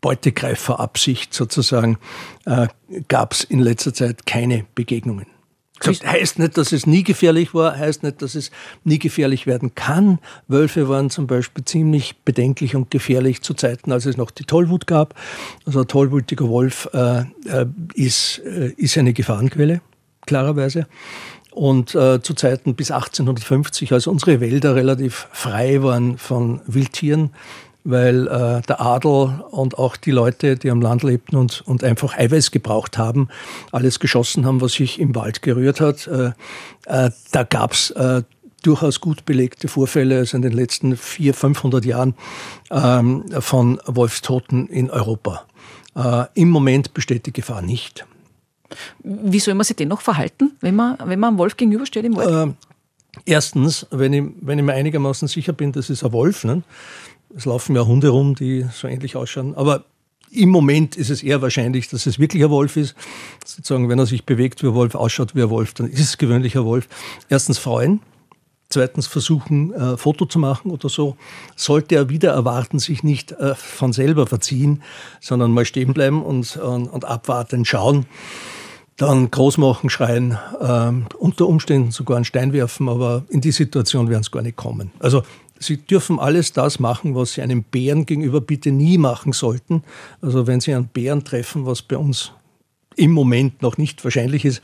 Beutegreiferabsicht 0.01 1.33
sozusagen, 1.33 1.97
äh, 2.45 2.67
gab 3.07 3.33
es 3.33 3.43
in 3.43 3.59
letzter 3.59 3.93
Zeit 3.93 4.25
keine 4.25 4.65
Begegnungen. 4.75 5.32
Das 5.83 6.03
heißt 6.05 6.39
nicht, 6.39 6.57
dass 6.57 6.71
es 6.71 6.85
nie 6.85 7.03
gefährlich 7.03 7.53
war, 7.53 7.77
heißt 7.77 8.03
nicht, 8.03 8.21
dass 8.21 8.35
es 8.35 8.51
nie 8.83 8.99
gefährlich 8.99 9.47
werden 9.47 9.75
kann. 9.75 10.19
Wölfe 10.47 10.89
waren 10.89 11.09
zum 11.09 11.27
Beispiel 11.27 11.65
ziemlich 11.65 12.17
bedenklich 12.23 12.75
und 12.75 12.91
gefährlich 12.91 13.41
zu 13.41 13.53
Zeiten, 13.53 13.91
als 13.91 14.05
es 14.05 14.17
noch 14.17 14.31
die 14.31 14.45
Tollwut 14.45 14.87
gab. 14.87 15.15
Also 15.65 15.81
ein 15.81 15.87
tollwütiger 15.87 16.47
Wolf 16.49 16.89
äh, 16.93 17.21
äh 17.45 17.65
ist, 17.93 18.39
äh, 18.45 18.73
ist 18.77 18.97
eine 18.97 19.13
Gefahrenquelle, 19.13 19.81
klarerweise. 20.25 20.87
Und 21.51 21.93
äh, 21.93 22.19
zu 22.21 22.33
Zeiten 22.33 22.73
bis 22.75 22.89
1850, 22.89 23.93
als 23.93 24.07
unsere 24.07 24.39
Wälder 24.39 24.75
relativ 24.75 25.27
frei 25.31 25.83
waren 25.83 26.17
von 26.17 26.61
Wildtieren, 26.65 27.29
weil 27.83 28.27
äh, 28.27 28.61
der 28.61 28.81
Adel 28.81 29.43
und 29.51 29.77
auch 29.77 29.97
die 29.97 30.11
Leute, 30.11 30.55
die 30.55 30.71
am 30.71 30.81
Land 30.81 31.03
lebten 31.03 31.35
und, 31.35 31.61
und 31.61 31.83
einfach 31.83 32.17
Eiweiß 32.17 32.51
gebraucht 32.51 32.97
haben, 32.97 33.27
alles 33.71 33.99
geschossen 33.99 34.45
haben, 34.45 34.61
was 34.61 34.73
sich 34.73 34.99
im 34.99 35.15
Wald 35.15 35.41
gerührt 35.41 35.81
hat. 35.81 36.07
Äh, 36.07 36.31
äh, 36.85 37.11
da 37.31 37.43
gab's 37.43 37.91
äh, 37.91 38.23
durchaus 38.61 39.01
gut 39.01 39.25
belegte 39.25 39.67
Vorfälle, 39.67 40.19
also 40.19 40.37
in 40.37 40.43
den 40.43 40.53
letzten 40.53 40.95
400, 40.95 41.35
500 41.39 41.85
Jahren 41.85 42.15
ähm, 42.71 43.25
von 43.39 43.79
Wolfstoten 43.85 44.67
in 44.67 44.89
Europa. 44.89 45.45
Äh, 45.95 46.25
Im 46.35 46.49
Moment 46.49 46.93
besteht 46.93 47.25
die 47.25 47.33
Gefahr 47.33 47.61
nicht. 47.61 48.05
Wie 49.03 49.39
soll 49.39 49.53
man 49.53 49.65
sich 49.65 49.75
denn 49.75 49.89
noch 49.89 50.01
verhalten, 50.01 50.53
wenn 50.61 50.75
man, 50.75 50.97
wenn 51.05 51.19
man 51.19 51.29
einem 51.29 51.37
Wolf 51.37 51.57
gegenübersteht 51.57 52.05
im 52.05 52.15
Wald? 52.15 52.49
Äh, 52.49 52.53
erstens, 53.25 53.85
wenn 53.91 54.13
ich, 54.13 54.23
wenn 54.41 54.57
ich 54.57 54.65
mir 54.65 54.73
einigermaßen 54.73 55.27
sicher 55.27 55.53
bin, 55.53 55.71
das 55.71 55.89
ist 55.89 56.03
ein 56.03 56.11
Wolf, 56.11 56.43
ne? 56.43 56.63
Es 57.35 57.45
laufen 57.45 57.75
ja 57.75 57.85
Hunde 57.85 58.09
rum, 58.09 58.35
die 58.35 58.65
so 58.71 58.87
ähnlich 58.87 59.15
ausschauen. 59.15 59.55
Aber 59.55 59.85
im 60.33 60.49
Moment 60.49 60.95
ist 60.95 61.09
es 61.09 61.23
eher 61.23 61.41
wahrscheinlich, 61.41 61.89
dass 61.89 62.05
es 62.05 62.19
wirklich 62.19 62.43
ein 62.43 62.49
Wolf 62.49 62.75
ist. 62.75 62.95
Sozusagen, 63.45 63.89
wenn 63.89 63.99
er 63.99 64.05
sich 64.05 64.25
bewegt 64.25 64.63
wie 64.63 64.67
ein 64.67 64.73
Wolf, 64.73 64.95
ausschaut 64.95 65.35
wie 65.35 65.43
ein 65.43 65.49
Wolf, 65.49 65.73
dann 65.73 65.87
ist 65.87 65.99
es 65.99 66.17
gewöhnlich 66.17 66.57
ein 66.57 66.65
Wolf. 66.65 66.87
Erstens 67.29 67.59
freuen. 67.59 68.01
Zweitens 68.69 69.05
versuchen, 69.05 69.71
ein 69.73 69.93
äh, 69.93 69.97
Foto 69.97 70.25
zu 70.25 70.39
machen 70.39 70.71
oder 70.71 70.89
so. 70.89 71.15
Sollte 71.55 71.93
er 71.95 72.09
wieder 72.09 72.31
erwarten, 72.31 72.79
sich 72.79 73.03
nicht 73.03 73.31
äh, 73.33 73.53
von 73.53 73.93
selber 73.93 74.25
verziehen, 74.25 74.81
sondern 75.21 75.51
mal 75.51 75.65
stehen 75.65 75.93
bleiben 75.93 76.23
und, 76.23 76.57
und, 76.57 77.05
abwarten, 77.05 77.65
schauen. 77.65 78.07
Dann 78.97 79.29
groß 79.29 79.59
machen, 79.59 79.91
schreien, 79.91 80.39
äh, 80.59 80.91
unter 81.17 81.47
Umständen 81.47 81.91
sogar 81.91 82.15
einen 82.15 82.25
Stein 82.25 82.53
werfen, 82.53 82.89
aber 82.89 83.25
in 83.29 83.41
die 83.41 83.51
Situation 83.51 84.09
werden 84.09 84.21
es 84.21 84.31
gar 84.31 84.41
nicht 84.41 84.55
kommen. 84.55 84.91
Also 84.99 85.21
Sie 85.65 85.77
dürfen 85.77 86.19
alles 86.19 86.53
das 86.53 86.79
machen, 86.79 87.15
was 87.15 87.33
Sie 87.33 87.41
einem 87.41 87.63
Bären 87.63 88.05
gegenüber 88.05 88.41
bitte 88.41 88.71
nie 88.71 88.97
machen 88.97 89.33
sollten. 89.33 89.83
Also 90.21 90.47
wenn 90.47 90.59
Sie 90.59 90.73
einen 90.73 90.87
Bären 90.87 91.23
treffen, 91.23 91.65
was 91.65 91.81
bei 91.81 91.97
uns 91.97 92.31
im 92.95 93.11
Moment 93.11 93.61
noch 93.61 93.77
nicht 93.77 94.03
wahrscheinlich 94.03 94.45
ist, 94.45 94.61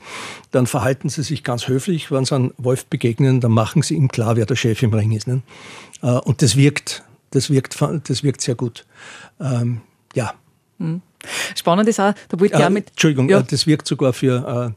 dann 0.51 0.67
verhalten 0.67 1.09
Sie 1.09 1.23
sich 1.23 1.43
ganz 1.43 1.67
höflich. 1.67 2.11
Wenn 2.11 2.25
Sie 2.25 2.35
einem 2.35 2.53
Wolf 2.57 2.85
begegnen, 2.85 3.41
dann 3.41 3.51
machen 3.51 3.81
Sie 3.81 3.95
ihm 3.95 4.09
klar, 4.09 4.35
wer 4.35 4.45
der 4.45 4.55
Chef 4.55 4.81
im 4.83 4.93
Ring 4.93 5.11
ist. 5.11 5.27
Ne? 5.27 5.41
Äh, 6.01 6.07
und 6.07 6.41
das 6.41 6.55
wirkt, 6.55 7.03
das 7.31 7.49
wirkt, 7.49 7.79
das 7.81 8.23
wirkt 8.23 8.41
sehr 8.41 8.55
gut. 8.55 8.85
Ähm, 9.39 9.81
ja. 10.13 10.33
Hm. 10.79 11.01
Spannend 11.55 11.89
ist 11.89 11.99
auch, 11.99 12.13
da 12.29 12.39
wollte 12.39 12.55
ich 12.55 12.61
äh, 12.61 12.69
mit. 12.69 12.89
Entschuldigung, 12.91 13.29
ja. 13.29 13.39
Äh, 13.39 13.43
das 13.43 13.67
wirkt 13.67 13.87
sogar 13.87 14.13
für, 14.13 14.75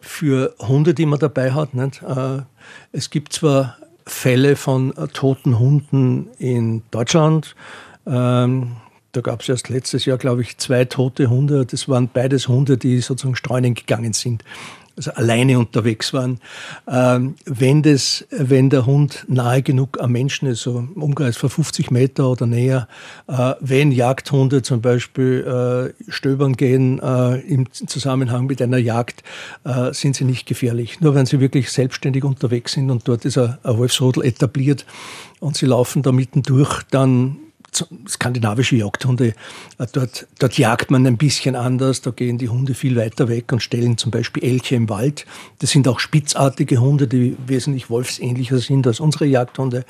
für 0.00 0.54
Hunde, 0.58 0.94
die 0.94 1.06
man 1.06 1.18
dabei 1.18 1.52
hat. 1.52 1.74
Nicht? 1.74 2.02
es 2.92 3.10
gibt 3.10 3.32
zwar 3.32 3.76
Fälle 4.06 4.56
von 4.56 4.96
äh, 4.96 5.08
toten 5.08 5.58
Hunden 5.58 6.28
in 6.38 6.82
Deutschland. 6.90 7.54
Ähm, 8.06 8.76
da 9.12 9.20
gab 9.20 9.40
es 9.40 9.48
erst 9.48 9.68
letztes 9.68 10.04
Jahr, 10.04 10.18
glaube 10.18 10.42
ich, 10.42 10.58
zwei 10.58 10.84
tote 10.84 11.28
Hunde. 11.28 11.66
Das 11.66 11.88
waren 11.88 12.08
beides 12.12 12.46
Hunde, 12.48 12.78
die 12.78 13.00
sozusagen 13.00 13.36
streunen 13.36 13.74
gegangen 13.74 14.12
sind 14.12 14.44
also 15.00 15.12
alleine 15.12 15.58
unterwegs 15.58 16.12
waren. 16.12 16.40
Ähm, 16.86 17.34
wenn, 17.46 17.82
das, 17.82 18.26
wenn 18.30 18.68
der 18.68 18.84
Hund 18.84 19.24
nahe 19.28 19.62
genug 19.62 19.98
am 19.98 20.12
Menschen 20.12 20.46
ist, 20.46 20.60
so 20.60 20.78
im 20.78 21.02
Umkreis 21.02 21.38
von 21.38 21.48
50 21.48 21.90
Meter 21.90 22.28
oder 22.28 22.46
näher, 22.46 22.86
äh, 23.26 23.54
wenn 23.60 23.92
Jagdhunde 23.92 24.60
zum 24.60 24.82
Beispiel 24.82 25.94
äh, 25.96 26.10
stöbern 26.12 26.54
gehen 26.54 27.00
äh, 27.00 27.40
im 27.40 27.72
Zusammenhang 27.72 28.46
mit 28.46 28.60
einer 28.60 28.78
Jagd, 28.78 29.22
sind 29.92 30.16
sie 30.16 30.24
nicht 30.24 30.46
gefährlich. 30.46 31.00
Nur 31.00 31.14
wenn 31.14 31.26
sie 31.26 31.40
wirklich 31.40 31.70
selbstständig 31.70 32.24
unterwegs 32.24 32.72
sind 32.72 32.90
und 32.90 33.06
dort 33.08 33.24
ist 33.24 33.38
ein, 33.38 33.56
ein 33.62 33.78
Wolfsrudel 33.78 34.24
etabliert 34.24 34.84
und 35.38 35.56
sie 35.56 35.66
laufen 35.66 36.02
da 36.02 36.12
mitten 36.12 36.42
durch, 36.42 36.82
dann 36.90 37.36
skandinavische 38.08 38.76
Jagdhunde, 38.76 39.34
äh, 39.78 39.86
dort, 39.92 40.26
dort 40.38 40.58
jagt 40.58 40.90
man 40.90 41.06
ein 41.06 41.16
bisschen 41.16 41.56
anders, 41.56 42.02
da 42.02 42.10
gehen 42.10 42.38
die 42.38 42.48
Hunde 42.48 42.74
viel 42.74 42.96
weiter 42.96 43.28
weg 43.28 43.52
und 43.52 43.60
stellen 43.60 43.96
zum 43.96 44.10
Beispiel 44.10 44.44
Elche 44.44 44.76
im 44.76 44.88
Wald. 44.88 45.26
Das 45.58 45.70
sind 45.70 45.88
auch 45.88 46.00
spitzartige 46.00 46.78
Hunde, 46.78 47.06
die 47.06 47.36
wesentlich 47.46 47.90
wolfsähnlicher 47.90 48.58
sind 48.58 48.86
als 48.86 49.00
unsere 49.00 49.26
Jagdhunde. 49.26 49.84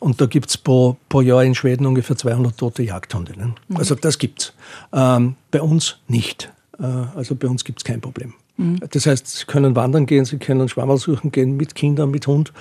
Und 0.00 0.20
da 0.20 0.26
gibt 0.26 0.50
es 0.50 0.56
pro, 0.56 0.96
pro 1.08 1.20
Jahr 1.20 1.44
in 1.44 1.54
Schweden 1.54 1.86
ungefähr 1.86 2.16
200 2.16 2.56
tote 2.56 2.82
Jagdhunde. 2.82 3.38
Ne? 3.38 3.54
Mhm. 3.68 3.76
Also 3.76 3.94
das 3.94 4.18
gibt's. 4.18 4.52
Ähm, 4.92 5.36
bei 5.50 5.60
uns 5.60 5.98
nicht. 6.08 6.52
Äh, 6.78 6.84
also 6.84 7.34
bei 7.34 7.48
uns 7.48 7.64
gibt 7.64 7.80
es 7.80 7.84
kein 7.84 8.00
Problem. 8.00 8.34
Mhm. 8.56 8.80
Das 8.90 9.06
heißt, 9.06 9.26
Sie 9.26 9.44
können 9.46 9.74
wandern 9.76 10.06
gehen, 10.06 10.24
Sie 10.24 10.38
können 10.38 10.68
Schwammerl 10.68 10.98
suchen 10.98 11.32
gehen 11.32 11.56
mit 11.56 11.74
Kindern, 11.74 12.10
mit 12.10 12.26
Hund. 12.26 12.52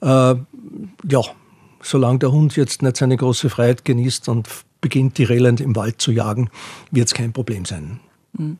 Äh, 0.00 0.06
ja, 0.06 1.22
solange 1.84 2.18
der 2.18 2.32
Hund 2.32 2.56
jetzt 2.56 2.82
nicht 2.82 2.96
seine 2.96 3.16
große 3.16 3.50
Freiheit 3.50 3.84
genießt 3.84 4.28
und 4.28 4.48
beginnt, 4.80 5.18
die 5.18 5.24
Rehland 5.24 5.60
im 5.60 5.76
Wald 5.76 6.00
zu 6.00 6.12
jagen, 6.12 6.50
wird 6.90 7.08
es 7.08 7.14
kein 7.14 7.32
Problem 7.32 7.64
sein. 7.64 8.00
Mhm. 8.32 8.58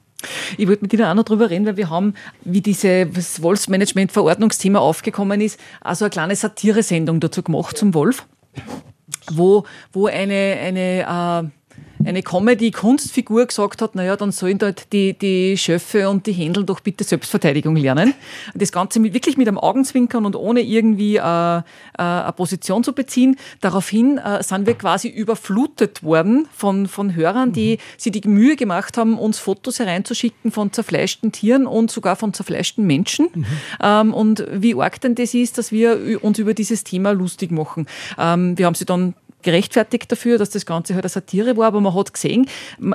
Ich 0.56 0.66
wollte 0.68 0.82
mit 0.82 0.92
Ihnen 0.92 1.04
auch 1.04 1.14
noch 1.14 1.24
darüber 1.24 1.50
reden, 1.50 1.66
weil 1.66 1.76
wir 1.76 1.90
haben, 1.90 2.14
wie 2.44 2.62
dieses 2.62 3.42
Wolfsmanagement-Verordnungsthema 3.42 4.78
aufgekommen 4.78 5.40
ist, 5.40 5.60
also 5.82 6.06
eine 6.06 6.10
kleine 6.10 6.36
Satire-Sendung 6.36 7.20
dazu 7.20 7.42
gemacht 7.42 7.76
zum 7.76 7.92
Wolf, 7.92 8.26
wo, 9.30 9.64
wo 9.92 10.06
eine, 10.06 10.56
eine 10.62 11.02
äh, 11.02 11.50
eine 12.04 12.22
Comedy-Kunstfigur 12.22 13.46
gesagt 13.46 13.82
hat, 13.82 13.94
naja, 13.94 14.16
dann 14.16 14.32
sollen 14.32 14.58
dort 14.58 14.92
die, 14.92 15.12
die 15.12 15.56
Schöffe 15.56 16.08
und 16.08 16.26
die 16.26 16.32
Händel 16.32 16.64
doch 16.64 16.80
bitte 16.80 17.04
Selbstverteidigung 17.04 17.76
lernen. 17.76 18.14
Das 18.54 18.72
Ganze 18.72 19.00
mit, 19.00 19.14
wirklich 19.14 19.36
mit 19.36 19.48
einem 19.48 19.58
Augenzwinkern 19.58 20.26
und 20.26 20.36
ohne 20.36 20.60
irgendwie 20.60 21.16
äh, 21.16 21.20
äh, 21.20 21.62
eine 21.96 22.32
Position 22.32 22.84
zu 22.84 22.92
beziehen. 22.92 23.36
Daraufhin 23.60 24.18
äh, 24.18 24.42
sind 24.42 24.66
wir 24.66 24.74
quasi 24.74 25.08
überflutet 25.08 26.02
worden 26.02 26.48
von, 26.52 26.86
von 26.88 27.14
Hörern, 27.14 27.52
die 27.52 27.76
mhm. 27.76 27.80
sich 27.96 28.12
die 28.12 28.28
Mühe 28.28 28.56
gemacht 28.56 28.98
haben, 28.98 29.18
uns 29.18 29.38
Fotos 29.38 29.78
hereinzuschicken 29.78 30.50
von 30.50 30.72
zerfleischten 30.72 31.32
Tieren 31.32 31.66
und 31.66 31.90
sogar 31.90 32.16
von 32.16 32.32
zerfleischten 32.32 32.86
Menschen. 32.86 33.28
Mhm. 33.34 33.46
Ähm, 33.82 34.14
und 34.14 34.46
wie 34.50 34.74
arg 34.74 35.00
denn 35.00 35.14
das 35.14 35.34
ist, 35.34 35.58
dass 35.58 35.72
wir 35.72 36.22
uns 36.22 36.38
über 36.38 36.54
dieses 36.54 36.84
Thema 36.84 37.12
lustig 37.12 37.50
machen. 37.50 37.86
Ähm, 38.18 38.58
wir 38.58 38.66
haben 38.66 38.74
sie 38.74 38.84
dann 38.84 39.14
gerechtfertigt 39.44 40.10
dafür, 40.10 40.38
dass 40.38 40.50
das 40.50 40.66
Ganze 40.66 40.94
halt 40.94 41.04
eine 41.04 41.10
Satire 41.10 41.56
war, 41.56 41.68
aber 41.68 41.80
man 41.80 41.94
hat 41.94 42.12
gesehen, 42.12 42.46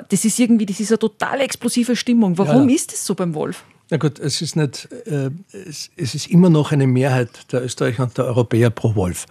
das 0.10 0.26
ist 0.26 0.40
irgendwie, 0.40 0.66
das 0.66 0.80
ist 0.80 0.92
eine 0.92 1.00
total 1.00 1.42
explosive 1.42 1.96
Stimmung. 1.96 2.38
Warum 2.38 2.68
ja. 2.68 2.76
ist 2.76 2.92
das 2.92 3.06
so 3.06 3.16
beim 3.16 3.34
Wolf? 3.34 3.64
Na 3.92 3.98
gut, 3.98 4.20
es 4.20 4.40
ist 4.44 4.56
nicht, 4.56 4.88
äh, 5.08 5.32
es, 5.52 5.90
es, 5.96 6.14
ist 6.14 6.28
immer 6.28 6.52
noch 6.52 6.72
eine 6.72 6.86
Mehrheit 6.86 7.52
der 7.52 7.64
Österreicher 7.64 8.04
und 8.04 8.16
der 8.20 8.26
Europäer 8.26 8.70
pro 8.70 8.94
Wolf. 8.94 9.26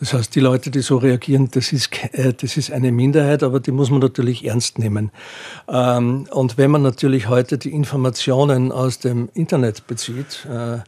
Das 0.00 0.14
heißt, 0.14 0.34
die 0.34 0.40
Leute, 0.40 0.70
die 0.70 0.80
so 0.80 0.96
reagieren, 0.96 1.50
das 1.50 1.74
ist, 1.74 1.90
äh, 2.12 2.32
das 2.32 2.56
ist 2.56 2.72
eine 2.72 2.90
Minderheit, 2.90 3.42
aber 3.42 3.60
die 3.60 3.70
muss 3.70 3.90
man 3.90 4.00
natürlich 4.00 4.46
ernst 4.46 4.78
nehmen. 4.78 5.10
Ähm, 5.68 6.26
und 6.30 6.56
wenn 6.56 6.70
man 6.70 6.80
natürlich 6.80 7.28
heute 7.28 7.58
die 7.58 7.70
Informationen 7.70 8.72
aus 8.72 8.98
dem 8.98 9.28
Internet 9.34 9.86
bezieht, 9.86 10.46
äh, 10.50 10.78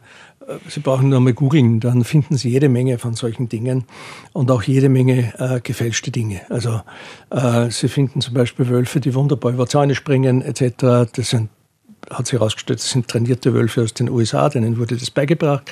Sie 0.67 0.79
brauchen 0.79 1.09
nur 1.09 1.19
mal 1.19 1.33
googeln, 1.33 1.79
dann 1.79 2.03
finden 2.03 2.35
Sie 2.37 2.49
jede 2.49 2.69
Menge 2.69 2.97
von 2.97 3.13
solchen 3.13 3.47
Dingen 3.47 3.85
und 4.33 4.49
auch 4.51 4.63
jede 4.63 4.89
Menge 4.89 5.33
äh, 5.37 5.61
gefälschte 5.61 6.11
Dinge. 6.11 6.41
Also 6.49 6.81
äh, 7.29 7.69
Sie 7.69 7.87
finden 7.87 8.21
zum 8.21 8.33
Beispiel 8.33 8.67
Wölfe, 8.67 8.99
die 8.99 9.13
wunderbar 9.13 9.53
über 9.53 9.67
Zäune 9.67 9.95
springen 9.95 10.41
etc. 10.41 11.11
Das 11.13 11.29
sind 11.29 11.49
hat 12.09 12.27
sich 12.27 12.39
herausgestellt, 12.39 12.79
das 12.79 12.89
sind 12.89 13.07
trainierte 13.07 13.53
Wölfe 13.53 13.83
aus 13.83 13.93
den 13.93 14.09
USA, 14.09 14.49
denen 14.49 14.77
wurde 14.77 14.97
das 14.97 15.11
beigebracht. 15.11 15.71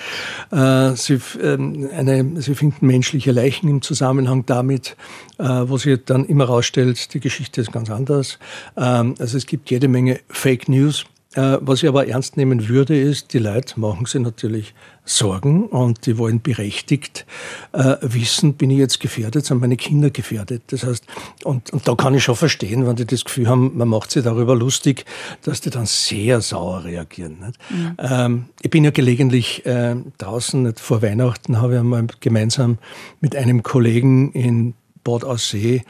Äh, 0.52 0.92
sie, 0.96 1.20
ähm, 1.42 1.90
eine, 1.96 2.42
sie 2.42 2.56
finden 2.56 2.86
menschliche 2.86 3.32
Leichen 3.32 3.68
im 3.70 3.82
Zusammenhang 3.82 4.46
damit, 4.46 4.96
äh, 5.38 5.44
wo 5.44 5.78
sich 5.78 6.00
dann 6.06 6.26
immer 6.26 6.48
herausstellt, 6.48 7.14
die 7.14 7.20
Geschichte 7.20 7.62
ist 7.62 7.72
ganz 7.72 7.90
anders. 7.90 8.40
Ähm, 8.78 9.16
also 9.20 9.38
es 9.38 9.46
gibt 9.46 9.70
jede 9.70 9.88
Menge 9.88 10.20
Fake 10.30 10.70
News. 10.70 11.06
Äh, 11.36 11.58
was 11.62 11.84
ich 11.84 11.90
aber 11.90 12.08
ernst 12.08 12.38
nehmen 12.38 12.70
würde, 12.70 13.00
ist, 13.00 13.34
die 13.34 13.38
Leute 13.38 13.80
machen 13.80 14.08
sich 14.08 14.20
natürlich 14.20 14.74
Sorgen 15.06 15.68
und 15.68 16.08
die 16.08 16.18
wollen 16.18 16.42
berechtigt 16.42 17.28
äh, 17.72 17.98
wissen, 18.02 18.56
bin 18.56 18.72
ich 18.72 18.80
jetzt 18.80 19.00
gefährdet, 19.00 19.46
sind 19.46 19.62
meine 19.62 19.78
Kinder 19.78 20.10
gefährdet. 20.10 20.64
Das 20.68 20.84
heißt, 20.84 21.06
und, 21.44 21.72
und 21.72 21.88
da 21.88 21.94
kann 21.94 22.16
ich 22.16 22.24
schon 22.24 22.36
verstehen, 22.36 22.88
wenn 22.88 22.96
die 22.96 23.06
das 23.06 23.26
Gefühl 23.26 23.48
haben, 23.48 23.78
man 23.78 23.88
macht 23.88 24.10
sich 24.10 24.24
darüber 24.24 24.56
lustig, 24.56 25.06
dass 25.44 25.62
die 25.62 25.70
dann 25.70 25.86
sehr 25.86 26.42
sauer 26.42 26.84
reagieren. 26.84 27.54
Mhm. 27.70 27.96
Ähm, 28.00 28.46
ich 28.62 28.72
bin 28.72 28.84
ja 28.84 28.90
gelegentlich 28.90 29.64
äh, 29.68 29.96
draußen, 30.18 30.64
nicht 30.64 30.80
vor 30.80 31.04
Weihnachten 31.04 31.62
habe 31.62 31.74
ich 31.74 31.80
einmal 31.80 32.08
gemeinsam 32.22 32.80
mit 33.22 33.36
einem 33.36 33.62
Kollegen 33.62 34.32
in 34.32 34.74
Bad 35.04 35.24
Aussee 35.24 35.84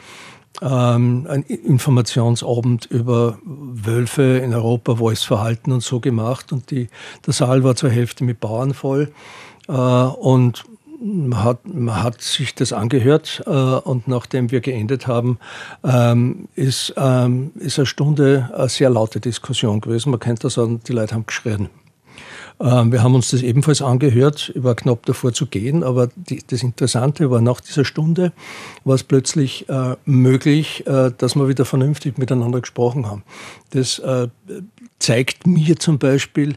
ähm, 0.61 1.25
ein 1.29 1.43
Informationsabend 1.43 2.85
über 2.87 3.37
Wölfe 3.43 4.39
in 4.39 4.53
Europa, 4.53 4.99
Wolfsverhalten 4.99 5.73
und 5.73 5.83
so 5.83 5.99
gemacht. 5.99 6.51
Und 6.51 6.71
die, 6.71 6.89
der 7.25 7.33
Saal 7.33 7.63
war 7.63 7.75
zur 7.75 7.89
Hälfte 7.89 8.23
mit 8.23 8.39
Bauern 8.39 8.73
voll. 8.73 9.11
Äh, 9.67 9.71
und 9.71 10.65
man 11.01 11.43
hat, 11.43 11.65
man 11.65 12.03
hat 12.03 12.21
sich 12.21 12.55
das 12.55 12.73
angehört 12.73 13.41
äh, 13.45 13.49
und 13.49 14.07
nachdem 14.07 14.51
wir 14.51 14.59
geendet 14.59 15.07
haben, 15.07 15.39
ähm, 15.83 16.49
ist, 16.55 16.93
ähm, 16.97 17.51
ist 17.55 17.79
eine 17.79 17.85
Stunde 17.85 18.49
eine 18.53 18.69
sehr 18.69 18.89
laute 18.89 19.19
Diskussion 19.19 19.81
gewesen. 19.81 20.11
Man 20.11 20.19
kennt 20.19 20.43
das 20.43 20.55
sagen, 20.55 20.81
die 20.85 20.93
Leute 20.93 21.15
haben 21.15 21.25
geschrien. 21.25 21.69
Ähm, 22.59 22.91
wir 22.91 23.03
haben 23.03 23.15
uns 23.15 23.31
das 23.31 23.41
ebenfalls 23.41 23.81
angehört, 23.81 24.51
war 24.55 24.75
knapp 24.75 25.05
davor 25.05 25.33
zu 25.33 25.45
gehen, 25.45 25.83
aber 25.83 26.09
das 26.47 26.63
Interessante 26.63 27.31
war, 27.31 27.41
nach 27.41 27.61
dieser 27.61 27.85
Stunde 27.85 28.33
war 28.83 28.95
es 28.95 29.03
plötzlich 29.03 29.69
äh, 29.69 29.95
möglich, 30.05 30.85
äh, 30.85 31.11
dass 31.17 31.35
wir 31.35 31.47
wieder 31.47 31.65
vernünftig 31.65 32.17
miteinander 32.17 32.59
gesprochen 32.59 33.07
haben. 33.07 33.23
Das 33.71 33.99
äh, 33.99 34.27
zeigt 34.99 35.47
mir 35.47 35.77
zum 35.77 35.99
Beispiel, 35.99 36.55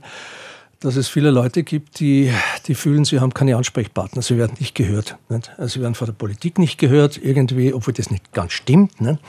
dass 0.81 0.97
es 0.97 1.09
viele 1.09 1.31
Leute 1.31 1.63
gibt, 1.63 2.01
die, 2.01 2.33
die 2.67 2.75
fühlen, 2.75 3.05
sie 3.05 3.21
haben 3.21 3.33
keine 3.33 3.57
Ansprechpartner, 3.57 4.21
sie 4.21 4.37
werden 4.37 4.57
nicht 4.59 4.75
gehört. 4.75 5.17
Nicht? 5.29 5.53
Also 5.57 5.75
sie 5.75 5.81
werden 5.81 5.95
von 5.95 6.07
der 6.07 6.15
Politik 6.15 6.59
nicht 6.59 6.79
gehört, 6.79 7.21
irgendwie, 7.23 7.73
obwohl 7.73 7.95
das 7.95 8.11
nicht 8.11 8.33
ganz 8.33 8.53
stimmt. 8.53 9.01
Nicht? 9.01 9.21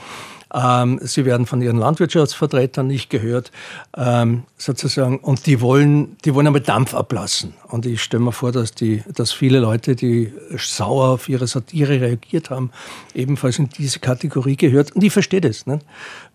Ähm, 0.54 1.00
sie 1.02 1.24
werden 1.24 1.46
von 1.46 1.60
ihren 1.60 1.78
Landwirtschaftsvertretern 1.78 2.86
nicht 2.86 3.10
gehört, 3.10 3.50
ähm, 3.96 4.44
sozusagen. 4.56 5.18
Und 5.18 5.46
die 5.46 5.60
wollen, 5.60 6.16
die 6.24 6.34
wollen 6.34 6.46
einmal 6.46 6.62
Dampf 6.62 6.94
ablassen. 6.94 7.54
Und 7.68 7.86
ich 7.86 8.02
stelle 8.02 8.22
mir 8.22 8.32
vor, 8.32 8.52
dass, 8.52 8.72
die, 8.72 9.02
dass 9.12 9.32
viele 9.32 9.58
Leute, 9.58 9.96
die 9.96 10.32
sauer 10.56 11.08
auf 11.08 11.28
ihre 11.28 11.48
Satire 11.48 12.00
reagiert 12.00 12.50
haben, 12.50 12.70
ebenfalls 13.14 13.58
in 13.58 13.68
diese 13.68 13.98
Kategorie 13.98 14.56
gehört. 14.56 14.92
Und 14.92 15.02
ich 15.02 15.12
verstehe 15.12 15.40
das. 15.40 15.66
Nicht? 15.66 15.84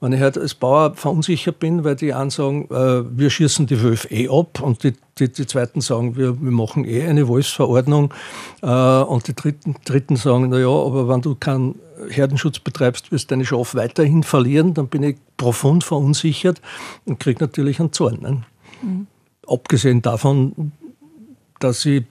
Wenn 0.01 0.11
ich 0.11 0.19
halt 0.19 0.37
als 0.37 0.53
Bauer 0.53 0.95
verunsichert 0.95 1.59
bin, 1.59 1.85
weil 1.85 1.95
die 1.95 2.13
einen 2.13 2.29
sagen, 2.29 2.67
äh, 2.71 3.03
wir 3.17 3.29
schießen 3.29 3.67
die 3.67 3.81
Wölfe 3.81 4.09
eh 4.09 4.27
ab 4.27 4.59
und 4.61 4.83
die, 4.83 4.93
die, 5.19 5.31
die 5.31 5.47
Zweiten 5.47 5.81
sagen, 5.81 6.15
wir, 6.15 6.41
wir 6.41 6.51
machen 6.51 6.85
eh 6.85 7.05
eine 7.05 7.27
Wolfsverordnung 7.27 8.13
äh, 8.61 8.67
und 8.67 9.27
die 9.27 9.35
Dritten, 9.35 9.75
Dritten 9.85 10.15
sagen, 10.15 10.49
naja, 10.49 10.69
aber 10.69 11.07
wenn 11.07 11.21
du 11.21 11.35
keinen 11.35 11.75
Herdenschutz 12.09 12.59
betreibst, 12.59 13.11
wirst 13.11 13.29
du 13.29 13.35
deine 13.35 13.45
Schafe 13.45 13.77
weiterhin 13.77 14.23
verlieren, 14.23 14.73
dann 14.73 14.87
bin 14.87 15.03
ich 15.03 15.17
profund 15.37 15.83
verunsichert 15.83 16.61
und 17.05 17.19
kriege 17.19 17.43
natürlich 17.43 17.79
einen 17.79 17.91
Zorn. 17.91 18.19
Ne? 18.21 18.43
Mhm. 18.81 19.07
Abgesehen 19.47 20.01
davon, 20.01 20.71
dass 21.59 21.85
ich, 21.85 22.03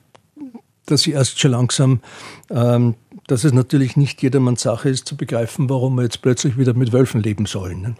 dass 0.87 1.07
ich 1.07 1.15
erst 1.15 1.41
schon 1.41 1.53
langsam, 1.53 2.01
ähm, 2.51 2.95
dass 3.27 3.45
es 3.45 3.53
natürlich 3.53 3.97
nicht 3.97 4.23
jedermanns 4.23 4.63
Sache 4.63 4.89
ist, 4.89 5.07
zu 5.07 5.17
begreifen, 5.17 5.69
warum 5.71 5.97
wir 5.97 6.03
jetzt 6.03 6.23
plötzlich 6.23 6.59
wieder 6.59 6.75
mit 6.75 6.93
Wölfen 6.93 7.23
leben 7.23 7.47
sollen. 7.47 7.83
Ne? 7.83 7.95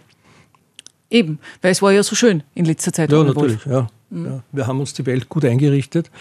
Eben, 1.09 1.39
weil 1.61 1.71
es 1.71 1.81
war 1.81 1.91
ja 1.91 2.03
so 2.03 2.15
schön 2.15 2.43
in 2.55 2.65
letzter 2.65 2.93
Zeit. 2.93 3.11
Ja, 3.11 3.23
natürlich, 3.23 3.65
ja. 3.65 3.87
Mhm. 4.09 4.25
ja. 4.25 4.43
Wir 4.51 4.67
haben 4.67 4.79
uns 4.79 4.93
die 4.93 5.05
Welt 5.05 5.29
gut 5.29 5.45
eingerichtet. 5.45 6.11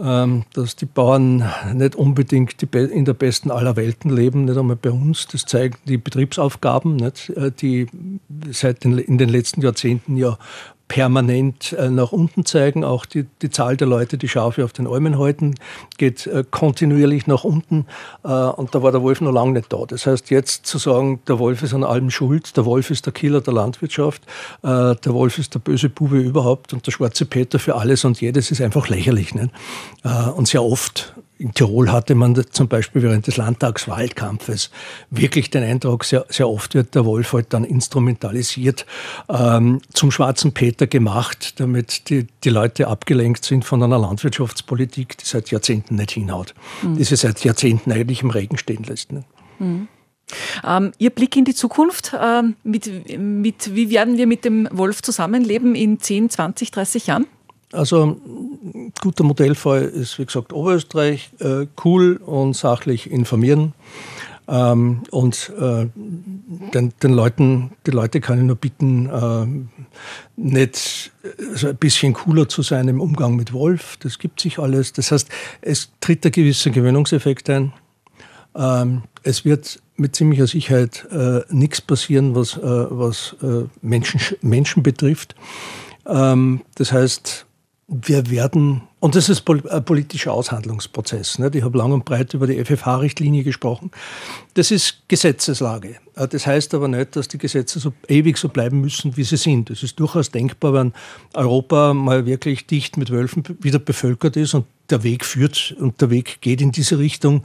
Ähm, 0.00 0.44
dass 0.54 0.76
die 0.76 0.86
Bauern 0.86 1.44
nicht 1.74 1.96
unbedingt 1.96 2.62
in 2.72 3.04
der 3.04 3.14
besten 3.14 3.50
aller 3.50 3.74
Welten 3.74 4.14
leben, 4.14 4.44
nicht 4.44 4.56
einmal 4.56 4.76
bei 4.76 4.92
uns. 4.92 5.26
Das 5.26 5.44
zeigen 5.44 5.76
die 5.86 5.98
Betriebsaufgaben, 5.98 6.94
nicht, 6.94 7.30
äh, 7.30 7.50
die 7.50 7.88
seit 8.52 8.84
den, 8.84 8.96
in 8.98 9.18
den 9.18 9.28
letzten 9.28 9.60
Jahrzehnten 9.60 10.16
ja 10.16 10.38
permanent 10.88 11.74
äh, 11.74 11.90
nach 11.90 12.12
unten 12.12 12.44
zeigen. 12.44 12.82
Auch 12.82 13.06
die, 13.06 13.26
die 13.42 13.50
Zahl 13.50 13.76
der 13.76 13.86
Leute, 13.86 14.18
die 14.18 14.28
Schafe 14.28 14.64
auf 14.64 14.72
den 14.72 14.86
Almen 14.86 15.18
halten, 15.18 15.54
geht 15.98 16.26
äh, 16.26 16.44
kontinuierlich 16.50 17.26
nach 17.26 17.44
unten. 17.44 17.86
Äh, 18.24 18.28
und 18.28 18.74
da 18.74 18.82
war 18.82 18.90
der 18.90 19.02
Wolf 19.02 19.20
noch 19.20 19.32
lange 19.32 19.52
nicht 19.52 19.72
da. 19.72 19.84
Das 19.86 20.06
heißt, 20.06 20.30
jetzt 20.30 20.66
zu 20.66 20.78
sagen, 20.78 21.20
der 21.28 21.38
Wolf 21.38 21.62
ist 21.62 21.74
an 21.74 21.84
allem 21.84 22.10
schuld, 22.10 22.56
der 22.56 22.64
Wolf 22.64 22.90
ist 22.90 23.06
der 23.06 23.12
Killer 23.12 23.40
der 23.40 23.54
Landwirtschaft, 23.54 24.22
der 24.62 24.96
Wolf 25.04 25.38
ist 25.38 25.54
der 25.54 25.60
böse 25.60 25.88
Bube 25.88 26.18
überhaupt 26.18 26.72
und 26.72 26.86
der 26.86 26.92
schwarze 26.92 27.26
Peter 27.26 27.58
für 27.58 27.76
alles 27.76 28.04
und 28.04 28.20
jedes 28.20 28.50
ist 28.50 28.60
einfach 28.60 28.88
lächerlich. 28.88 29.34
Nicht? 29.34 29.50
Und 30.36 30.48
sehr 30.48 30.62
oft 30.62 31.14
in 31.38 31.54
Tirol 31.54 31.92
hatte 31.92 32.14
man 32.14 32.34
zum 32.50 32.68
Beispiel 32.68 33.02
während 33.02 33.26
des 33.26 33.36
Landtagswahlkampfes 33.36 34.70
wirklich 35.10 35.50
den 35.50 35.62
Eindruck, 35.62 36.04
sehr, 36.04 36.26
sehr 36.28 36.48
oft 36.48 36.74
wird 36.74 36.94
der 36.94 37.04
Wolf 37.04 37.32
halt 37.32 37.52
dann 37.52 37.64
instrumentalisiert, 37.64 38.86
ähm, 39.28 39.80
zum 39.92 40.10
schwarzen 40.10 40.52
Peter 40.52 40.86
gemacht, 40.86 41.60
damit 41.60 42.10
die, 42.10 42.26
die 42.42 42.50
Leute 42.50 42.88
abgelenkt 42.88 43.44
sind 43.44 43.64
von 43.64 43.82
einer 43.82 43.98
Landwirtschaftspolitik, 43.98 45.18
die 45.18 45.24
seit 45.24 45.50
Jahrzehnten 45.50 45.94
nicht 45.94 46.10
hinhaut, 46.10 46.54
mhm. 46.82 46.96
die 46.96 47.04
sie 47.04 47.16
seit 47.16 47.44
Jahrzehnten 47.44 47.92
eigentlich 47.92 48.22
im 48.22 48.30
Regen 48.30 48.58
stehen 48.58 48.82
lässt. 48.82 49.12
Ne? 49.12 49.24
Mhm. 49.60 49.88
Ähm, 50.66 50.92
Ihr 50.98 51.10
Blick 51.10 51.36
in 51.36 51.44
die 51.44 51.54
Zukunft, 51.54 52.14
ähm, 52.20 52.56
mit, 52.64 53.18
mit, 53.18 53.74
wie 53.74 53.90
werden 53.90 54.16
wir 54.18 54.26
mit 54.26 54.44
dem 54.44 54.68
Wolf 54.72 55.02
zusammenleben 55.02 55.74
in 55.74 56.00
10, 56.00 56.30
20, 56.30 56.70
30 56.72 57.06
Jahren? 57.06 57.26
Also 57.72 58.18
guter 59.08 59.24
Modellfall 59.24 59.84
ist, 59.84 60.18
wie 60.18 60.26
gesagt, 60.26 60.52
Oberösterreich, 60.52 61.30
äh, 61.40 61.66
cool 61.82 62.16
und 62.16 62.54
sachlich 62.54 63.10
informieren. 63.10 63.72
Ähm, 64.46 65.04
und 65.10 65.50
äh, 65.58 65.86
den, 66.74 66.92
den, 67.02 67.12
Leuten, 67.14 67.70
die 67.86 67.90
Leute 67.90 68.20
kann 68.20 68.36
ich 68.36 68.44
nur 68.44 68.56
bitten, 68.56 69.08
äh, 69.08 69.46
nicht 70.36 71.10
also 71.38 71.68
ein 71.68 71.76
bisschen 71.76 72.12
cooler 72.12 72.50
zu 72.50 72.60
sein 72.60 72.86
im 72.88 73.00
Umgang 73.00 73.34
mit 73.34 73.54
Wolf. 73.54 73.96
Das 74.00 74.18
gibt 74.18 74.42
sich 74.42 74.58
alles. 74.58 74.92
Das 74.92 75.10
heißt, 75.10 75.30
es 75.62 75.90
tritt 76.00 76.26
ein 76.26 76.32
gewisser 76.32 76.68
Gewöhnungseffekt 76.68 77.48
ein. 77.48 77.72
Ähm, 78.54 79.04
es 79.22 79.46
wird 79.46 79.80
mit 79.96 80.16
ziemlicher 80.16 80.46
Sicherheit 80.46 81.08
äh, 81.10 81.40
nichts 81.48 81.80
passieren, 81.80 82.34
was, 82.34 82.58
äh, 82.58 82.60
was 82.62 83.36
äh, 83.42 83.64
Menschen, 83.80 84.20
Menschen 84.42 84.82
betrifft. 84.82 85.34
Ähm, 86.06 86.60
das 86.74 86.92
heißt, 86.92 87.46
wir 87.88 88.30
werden, 88.30 88.82
und 89.00 89.14
das 89.14 89.28
ist 89.28 89.48
ein 89.48 89.84
politischer 89.84 90.32
Aushandlungsprozess. 90.32 91.38
Nicht? 91.38 91.54
Ich 91.54 91.62
habe 91.62 91.78
lang 91.78 91.92
und 91.92 92.04
breit 92.04 92.34
über 92.34 92.48
die 92.48 92.62
FFH-Richtlinie 92.64 93.44
gesprochen. 93.44 93.92
Das 94.54 94.72
ist 94.72 95.02
Gesetzeslage. 95.06 95.96
Äh, 96.16 96.26
das 96.26 96.46
heißt 96.46 96.74
aber 96.74 96.88
nicht, 96.88 97.14
dass 97.14 97.28
die 97.28 97.38
Gesetze 97.38 97.78
so 97.78 97.92
ewig 98.08 98.38
so 98.38 98.48
bleiben 98.48 98.80
müssen, 98.80 99.16
wie 99.16 99.22
sie 99.22 99.36
sind. 99.36 99.70
Es 99.70 99.84
ist 99.84 100.00
durchaus 100.00 100.32
denkbar, 100.32 100.72
wenn 100.74 100.92
Europa 101.34 101.94
mal 101.94 102.26
wirklich 102.26 102.66
dicht 102.66 102.96
mit 102.96 103.10
Wölfen 103.10 103.44
wieder 103.60 103.78
bevölkert 103.78 104.36
ist 104.36 104.54
und 104.54 104.66
der 104.90 105.04
Weg 105.04 105.24
führt 105.24 105.76
und 105.78 106.00
der 106.00 106.10
Weg 106.10 106.40
geht 106.40 106.60
in 106.60 106.72
diese 106.72 106.98
Richtung, 106.98 107.44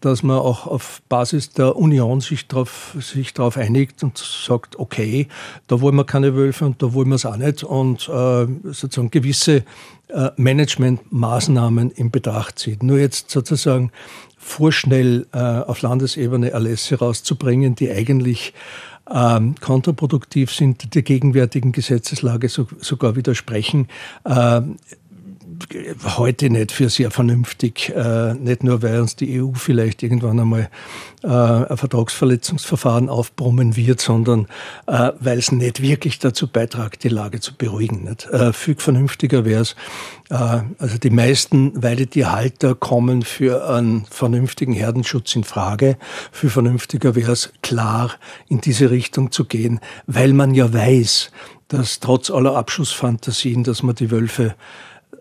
dass 0.00 0.22
man 0.22 0.38
auch 0.38 0.66
auf 0.66 1.02
Basis 1.08 1.50
der 1.50 1.76
Union 1.76 2.20
sich 2.20 2.46
darauf 2.46 2.96
sich 3.00 3.34
drauf 3.34 3.56
einigt 3.56 4.02
und 4.02 4.18
sagt, 4.18 4.78
okay, 4.78 5.28
da 5.66 5.80
wollen 5.80 5.96
wir 5.96 6.04
keine 6.04 6.34
Wölfe 6.34 6.66
und 6.66 6.82
da 6.82 6.92
wollen 6.92 7.08
wir 7.08 7.16
es 7.16 7.26
auch 7.26 7.36
nicht 7.36 7.64
und 7.64 8.08
äh, 8.08 8.46
sozusagen 8.64 9.10
gewisse 9.10 9.64
äh, 10.08 10.30
Managementmaßnahmen 10.36 11.90
in 11.90 12.10
Betracht 12.10 12.58
zieht. 12.58 12.82
Nur 12.82 12.98
jetzt 12.98 13.30
sozusagen 13.30 13.90
vorschnell 14.36 15.26
äh, 15.32 15.38
auf 15.38 15.82
Landesebene 15.82 16.50
Erlässe 16.50 16.98
rauszubringen, 16.98 17.74
die 17.74 17.90
eigentlich 17.90 18.54
ähm, 19.12 19.54
kontraproduktiv 19.60 20.52
sind, 20.52 20.94
der 20.94 21.02
gegenwärtigen 21.02 21.72
Gesetzeslage 21.72 22.48
so, 22.48 22.66
sogar 22.80 23.16
widersprechen, 23.16 23.88
äh, 24.24 24.60
heute 26.16 26.50
nicht 26.50 26.72
für 26.72 26.88
sehr 26.88 27.10
vernünftig, 27.10 27.92
äh, 27.94 28.34
nicht 28.34 28.62
nur 28.64 28.82
weil 28.82 29.00
uns 29.00 29.16
die 29.16 29.40
EU 29.40 29.52
vielleicht 29.54 30.02
irgendwann 30.02 30.40
einmal 30.40 30.68
äh, 31.22 31.28
ein 31.28 31.76
Vertragsverletzungsverfahren 31.76 33.08
aufbrummen 33.08 33.76
wird, 33.76 34.00
sondern 34.00 34.46
äh, 34.86 35.12
weil 35.20 35.38
es 35.38 35.52
nicht 35.52 35.82
wirklich 35.82 36.18
dazu 36.18 36.48
beiträgt, 36.48 37.04
die 37.04 37.08
Lage 37.08 37.40
zu 37.40 37.54
beruhigen. 37.54 38.04
Nicht? 38.04 38.26
Äh, 38.26 38.52
viel 38.52 38.76
vernünftiger 38.76 39.44
wäre 39.44 39.62
es, 39.62 39.76
äh, 40.30 40.34
also 40.78 40.98
die 40.98 41.10
meisten 41.10 41.82
Weidetierhalter 41.82 42.74
kommen 42.74 43.22
für 43.22 43.68
einen 43.68 44.04
vernünftigen 44.06 44.72
Herdenschutz 44.72 45.34
in 45.36 45.44
Frage. 45.44 45.96
Viel 46.32 46.50
vernünftiger 46.50 47.14
wäre 47.14 47.32
es, 47.32 47.52
klar 47.62 48.12
in 48.48 48.60
diese 48.60 48.90
Richtung 48.90 49.30
zu 49.32 49.44
gehen, 49.44 49.80
weil 50.06 50.32
man 50.32 50.54
ja 50.54 50.72
weiß, 50.72 51.30
dass 51.68 52.00
trotz 52.00 52.30
aller 52.30 52.56
Abschussfantasien, 52.56 53.64
dass 53.64 53.82
man 53.82 53.94
die 53.94 54.10
Wölfe 54.10 54.54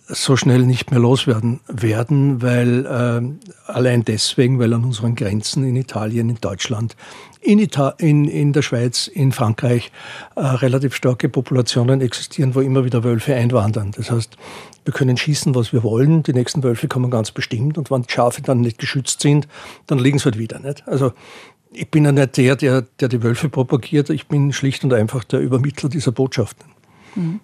so 0.07 0.37
schnell 0.37 0.65
nicht 0.65 0.91
mehr 0.91 0.99
loswerden 0.99 1.61
werden, 1.67 2.41
weil 2.41 2.85
äh, 2.85 3.71
allein 3.71 4.05
deswegen, 4.05 4.59
weil 4.59 4.73
an 4.73 4.83
unseren 4.83 5.15
Grenzen 5.15 5.63
in 5.63 5.75
Italien, 5.75 6.29
in 6.29 6.37
Deutschland, 6.39 6.95
in, 7.41 7.59
Ita 7.59 7.89
in, 7.97 8.27
in 8.27 8.53
der 8.53 8.61
Schweiz, 8.61 9.07
in 9.07 9.31
Frankreich 9.31 9.91
äh, 10.35 10.41
relativ 10.41 10.95
starke 10.95 11.29
Populationen 11.29 12.01
existieren, 12.01 12.55
wo 12.55 12.61
immer 12.61 12.85
wieder 12.85 13.03
Wölfe 13.03 13.35
einwandern. 13.35 13.91
Das 13.95 14.11
heißt, 14.11 14.37
wir 14.83 14.93
können 14.93 15.17
schießen, 15.17 15.55
was 15.55 15.73
wir 15.73 15.83
wollen. 15.83 16.23
Die 16.23 16.33
nächsten 16.33 16.63
Wölfe 16.63 16.87
kommen 16.87 17.09
ganz 17.09 17.31
bestimmt 17.31 17.77
und 17.77 17.89
wenn 17.89 18.03
die 18.03 18.11
Schafe 18.11 18.41
dann 18.41 18.61
nicht 18.61 18.77
geschützt 18.77 19.21
sind, 19.21 19.47
dann 19.87 19.99
liegen 19.99 20.19
sie 20.19 20.25
halt 20.25 20.37
wieder. 20.37 20.59
Nicht? 20.59 20.87
Also 20.87 21.13
ich 21.71 21.89
bin 21.89 22.05
ja 22.05 22.11
nicht 22.11 22.37
der, 22.37 22.55
der, 22.55 22.83
der 22.99 23.09
die 23.09 23.23
Wölfe 23.23 23.49
propagiert. 23.49 24.09
Ich 24.11 24.27
bin 24.27 24.53
schlicht 24.53 24.83
und 24.83 24.93
einfach 24.93 25.23
der 25.23 25.39
Übermittler 25.39 25.89
dieser 25.89 26.11
Botschaften. 26.11 26.65
Mhm. 27.15 27.39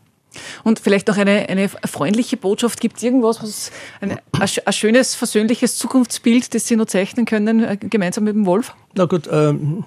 Und 0.63 0.79
vielleicht 0.79 1.07
noch 1.07 1.17
eine, 1.17 1.49
eine 1.49 1.69
freundliche 1.69 2.37
Botschaft. 2.37 2.79
Gibt 2.79 2.97
es 2.97 3.03
irgendwas, 3.03 3.41
was 3.41 3.71
ein, 3.99 4.19
ein, 4.31 4.73
schönes, 4.73 5.15
versöhnliches 5.15 5.77
Zukunftsbild, 5.77 6.53
das 6.53 6.67
Sie 6.67 6.75
nur 6.75 6.87
zeichnen 6.87 7.25
können, 7.25 7.63
äh, 7.63 7.77
gemeinsam 7.77 8.23
mit 8.23 8.35
dem 8.35 8.45
Wolf? 8.45 8.73
Na 8.95 9.05
gut, 9.05 9.27
ähm, 9.31 9.85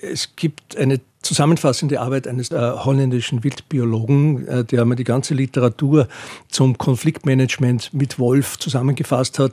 es 0.00 0.34
gibt 0.36 0.76
eine 0.76 1.00
zusammenfassende 1.22 2.00
Arbeit 2.00 2.26
eines 2.26 2.50
äh, 2.50 2.56
holländischen 2.56 3.44
Wildbiologen, 3.44 4.46
äh, 4.48 4.64
der 4.64 4.82
einmal 4.82 4.96
die 4.96 5.04
ganze 5.04 5.34
Literatur 5.34 6.08
zum 6.48 6.78
Konfliktmanagement 6.78 7.94
mit 7.94 8.18
Wolf 8.18 8.58
zusammengefasst 8.58 9.38
hat 9.38 9.52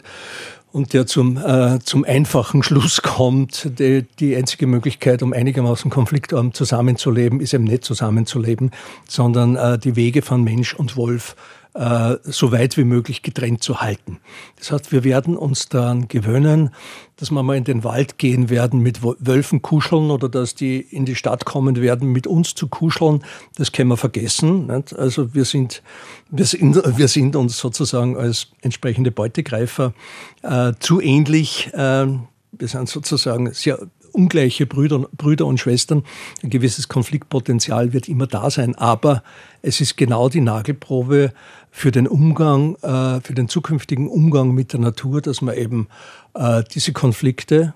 und 0.72 0.94
der 0.94 1.08
zum, 1.08 1.38
äh, 1.38 1.80
zum 1.84 2.04
einfachen 2.04 2.64
Schluss 2.64 3.02
kommt, 3.02 3.80
die, 3.80 4.06
die 4.20 4.36
einzige 4.36 4.68
Möglichkeit, 4.68 5.24
um 5.24 5.34
einigermaßen 5.34 5.90
konfliktarm 5.90 6.54
zusammenzuleben, 6.54 7.40
ist 7.40 7.54
eben 7.54 7.64
nicht 7.64 7.84
zusammenzuleben, 7.84 8.72
sondern 9.08 9.56
äh, 9.56 9.80
die 9.80 9.96
Wege 9.96 10.22
von 10.22 10.44
Mensch 10.44 10.74
und 10.74 10.96
Wolf 10.96 11.36
äh, 11.76 12.18
so 12.24 12.52
weit 12.52 12.78
wie 12.78 12.84
möglich 12.84 13.22
getrennt 13.22 13.64
zu 13.64 13.80
halten. 13.82 14.20
Das 14.58 14.72
heißt, 14.72 14.92
wir 14.92 15.04
werden 15.04 15.38
uns 15.38 15.70
daran 15.70 16.08
gewöhnen, 16.08 16.72
dass 17.18 17.32
wir 17.32 17.44
mal 17.44 17.58
in 17.58 17.64
den 17.64 17.84
Wald 17.84 18.18
gehen 18.18 18.50
werden 18.50 18.80
mit 18.80 19.02
Wölfen 19.04 19.62
kuscheln 19.62 20.10
oder 20.10 20.30
dass 20.30 20.56
die 20.56 20.80
in 20.80 21.06
die 21.06 21.16
Stadt 21.16 21.46
kommen 21.46 21.76
werden 21.76 22.12
mit 22.12 22.28
uns 22.28 22.56
zu 22.56 22.68
kuscheln. 22.68 23.24
Das 23.56 23.72
können 23.72 23.90
wir 23.90 23.98
vergessen. 23.98 24.68
Nicht? 24.68 24.98
Also 24.98 25.34
wir 25.36 25.46
sind, 25.46 25.84
wir, 26.30 26.46
sind, 26.46 26.82
wir 26.98 27.08
sind 27.08 27.36
uns 27.36 27.58
sozusagen 27.58 28.18
als 28.18 28.48
entsprechende 28.62 29.12
Beutegreifer 29.12 29.94
äh, 30.42 30.74
zu 30.80 31.02
ähnlich. 31.02 31.72
Äh, 31.74 32.08
wir 32.52 32.68
sind 32.68 32.90
sozusagen 32.90 33.54
sehr 33.54 33.80
ungleiche 34.12 34.66
Brüder, 34.66 35.08
Brüder 35.16 35.46
und 35.46 35.60
Schwestern. 35.60 36.04
Ein 36.44 36.50
gewisses 36.50 36.88
Konfliktpotenzial 36.88 37.94
wird 37.94 38.10
immer 38.10 38.28
da 38.28 38.50
sein, 38.50 38.76
aber 38.76 39.24
es 39.62 39.82
ist 39.82 39.98
genau 39.98 40.30
die 40.30 40.42
Nagelprobe 40.42 41.34
für 41.80 41.92
den 41.92 42.10
Umgang, 42.10 42.76
äh, 42.82 43.22
für 43.22 43.34
den 43.34 43.48
zukünftigen 43.48 44.10
Umgang 44.10 44.52
mit 44.52 44.74
der 44.74 44.82
Natur, 44.82 45.22
dass 45.22 45.42
man 45.42 45.56
eben 45.56 45.88
äh, 46.34 46.62
diese 46.74 46.92
Konflikte, 46.92 47.74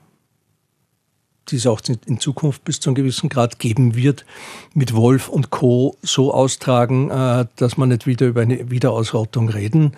die 1.48 1.56
es 1.56 1.66
auch 1.66 1.80
in 2.06 2.20
Zukunft 2.20 2.66
bis 2.66 2.82
zu 2.82 2.90
einem 2.90 2.96
gewissen 2.96 3.30
Grad 3.30 3.60
geben 3.60 3.96
wird, 3.96 4.26
mit 4.74 4.94
Wolf 4.94 5.30
und 5.30 5.52
Co. 5.52 5.96
so 6.02 6.34
austragen, 6.34 7.10
äh, 7.12 7.46
dass 7.56 7.78
man 7.78 7.88
nicht 7.88 8.06
wieder 8.06 8.28
über 8.28 8.42
eine 8.42 8.70
Wiederausrottung 8.70 9.48
reden 9.48 9.94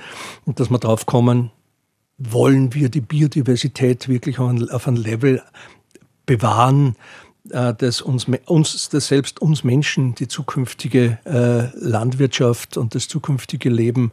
und 0.45 0.60
dass 0.60 0.70
wir 0.70 0.78
drauf 0.78 1.08
kommen, 1.08 1.49
wollen 2.20 2.76
wir 2.76 2.89
die 2.89 3.01
Biodiversität 3.01 4.08
wirklich 4.08 4.38
auf 4.38 4.88
ein 4.88 4.97
Level 4.97 5.41
bewahren, 6.28 6.95
äh, 7.52 7.74
das 7.78 8.02
uns, 8.02 8.28
uns, 8.46 8.89
das 8.89 9.08
selbst 9.08 9.41
uns 9.41 9.64
Menschen 9.64 10.16
die 10.16 10.28
zukünftige 10.28 11.20
äh, 11.26 11.78
Landwirtschaft 11.78 12.78
und 12.78 12.96
das 12.96 13.08
zukünftige 13.08 13.70
Leben 13.70 14.12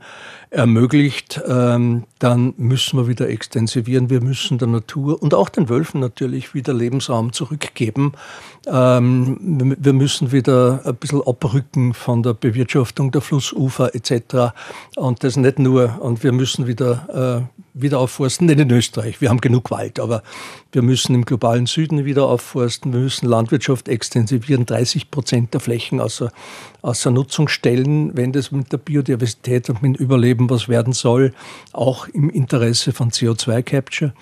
ermöglicht, 0.51 1.41
ähm, 1.47 2.05
dann 2.19 2.55
müssen 2.57 2.99
wir 2.99 3.09
wieder 3.09 3.29
extensivieren. 3.29 4.11
Wir 4.11 4.21
müssen 4.21 4.59
der 4.59 4.69
Natur 4.69 5.23
und 5.23 5.35
auch 5.35 5.49
den 5.49 5.69
Wölfen 5.69 6.01
natürlich 6.01 6.55
wieder 6.55 6.75
Lebensraum 6.75 7.33
zurückgeben. 7.33 8.13
Ähm, 8.67 9.75
wir 9.79 9.93
müssen 9.93 10.31
wieder 10.31 10.83
ein 10.85 10.97
bisschen 10.97 11.23
abrücken 11.23 11.95
von 11.95 12.23
der 12.23 12.35
Bewirtschaftung 12.35 13.11
der 13.11 13.23
Flussufer 13.23 13.95
etc. 13.95 14.55
Und 14.97 15.25
das 15.25 15.37
nicht 15.37 15.59
nur, 15.59 16.01
und 16.01 16.23
wir 16.23 16.33
müssen 16.33 16.67
wieder, 16.67 17.49
äh, 17.49 17.72
wieder 17.75 17.99
aufforsten, 17.99 18.47
nicht 18.47 18.61
in 18.61 18.71
Österreich, 18.71 19.21
wir 19.21 19.31
haben 19.31 19.41
genug 19.41 19.71
Wald, 19.71 19.99
aber 19.99 20.23
wir 20.73 20.83
müssen 20.83 21.15
im 21.15 21.25
globalen 21.25 21.67
Süden 21.67 22.05
wieder 22.05 22.27
aufforsten, 22.27 22.93
wir 22.93 23.01
müssen 23.01 23.27
Landwirtschaft 23.27 23.89
extensivieren, 23.89 24.67
30 24.67 25.11
Prozent 25.11 25.55
der 25.55 25.61
Flächen 25.61 26.01
außer, 26.01 26.33
außer 26.83 27.11
Nutzung 27.11 27.49
stellen, 27.49 28.17
wenn 28.17 28.33
das 28.33 28.53
mit 28.53 28.73
der 28.73 28.79
Biodiversität 28.79 29.71
und 29.71 29.83
mit 29.83 29.99
dem 29.99 30.05
Überleben 30.05 30.51
was 30.51 30.69
werden 30.69 30.93
soll, 30.93 31.33
auch 31.73 32.09
im 32.09 32.29
Interesse 32.31 32.93
von 32.93 33.11
CO2-Capture 33.11 34.13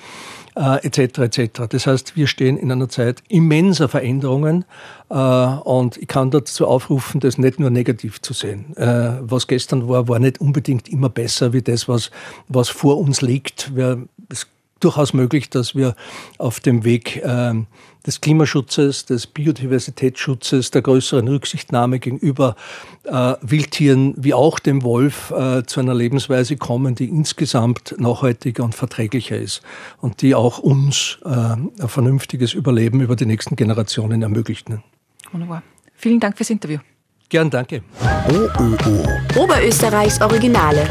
äh, 0.60 0.86
etc. 0.86 1.18
etc. 1.18 1.62
Das 1.68 1.86
heißt, 1.86 2.16
wir 2.16 2.26
stehen 2.26 2.58
in 2.58 2.70
einer 2.70 2.88
Zeit 2.88 3.22
immenser 3.28 3.88
Veränderungen 3.88 4.66
äh, 5.08 5.14
und 5.14 5.96
ich 5.96 6.06
kann 6.06 6.30
dazu 6.30 6.66
aufrufen, 6.66 7.20
das 7.20 7.38
nicht 7.38 7.58
nur 7.58 7.70
negativ 7.70 8.20
zu 8.20 8.34
sehen. 8.34 8.76
Äh, 8.76 9.18
was 9.22 9.46
gestern 9.46 9.88
war, 9.88 10.06
war 10.08 10.18
nicht 10.18 10.40
unbedingt 10.40 10.88
immer 10.88 11.08
besser 11.08 11.54
wie 11.54 11.62
das, 11.62 11.88
was, 11.88 12.10
was 12.48 12.68
vor 12.68 12.98
uns 12.98 13.22
liegt. 13.22 13.74
Wir, 13.74 14.06
es 14.28 14.46
durchaus 14.80 15.12
möglich, 15.12 15.50
dass 15.50 15.74
wir 15.74 15.94
auf 16.38 16.60
dem 16.60 16.84
Weg 16.84 17.22
ähm, 17.24 17.66
des 18.06 18.20
Klimaschutzes, 18.20 19.04
des 19.04 19.26
Biodiversitätsschutzes, 19.26 20.70
der 20.70 20.82
größeren 20.82 21.28
Rücksichtnahme 21.28 21.98
gegenüber 21.98 22.56
äh, 23.04 23.34
Wildtieren 23.42 24.14
wie 24.16 24.34
auch 24.34 24.58
dem 24.58 24.82
Wolf 24.82 25.30
äh, 25.30 25.64
zu 25.64 25.80
einer 25.80 25.94
Lebensweise 25.94 26.56
kommen, 26.56 26.94
die 26.94 27.08
insgesamt 27.08 27.94
nachhaltiger 27.98 28.64
und 28.64 28.74
verträglicher 28.74 29.36
ist 29.36 29.62
und 30.00 30.22
die 30.22 30.34
auch 30.34 30.58
uns 30.58 31.18
äh, 31.24 31.28
ein 31.28 31.70
vernünftiges 31.86 32.54
Überleben 32.54 33.00
über 33.00 33.16
die 33.16 33.26
nächsten 33.26 33.56
Generationen 33.56 34.22
ermöglicht. 34.22 34.68
Wunderbar. 35.32 35.62
Vielen 35.94 36.20
Dank 36.20 36.36
fürs 36.36 36.50
Interview. 36.50 36.78
Gern, 37.28 37.50
danke. 37.50 37.82
OÖO. 38.28 39.06
Oberösterreichs 39.36 40.20
Originale. 40.20 40.88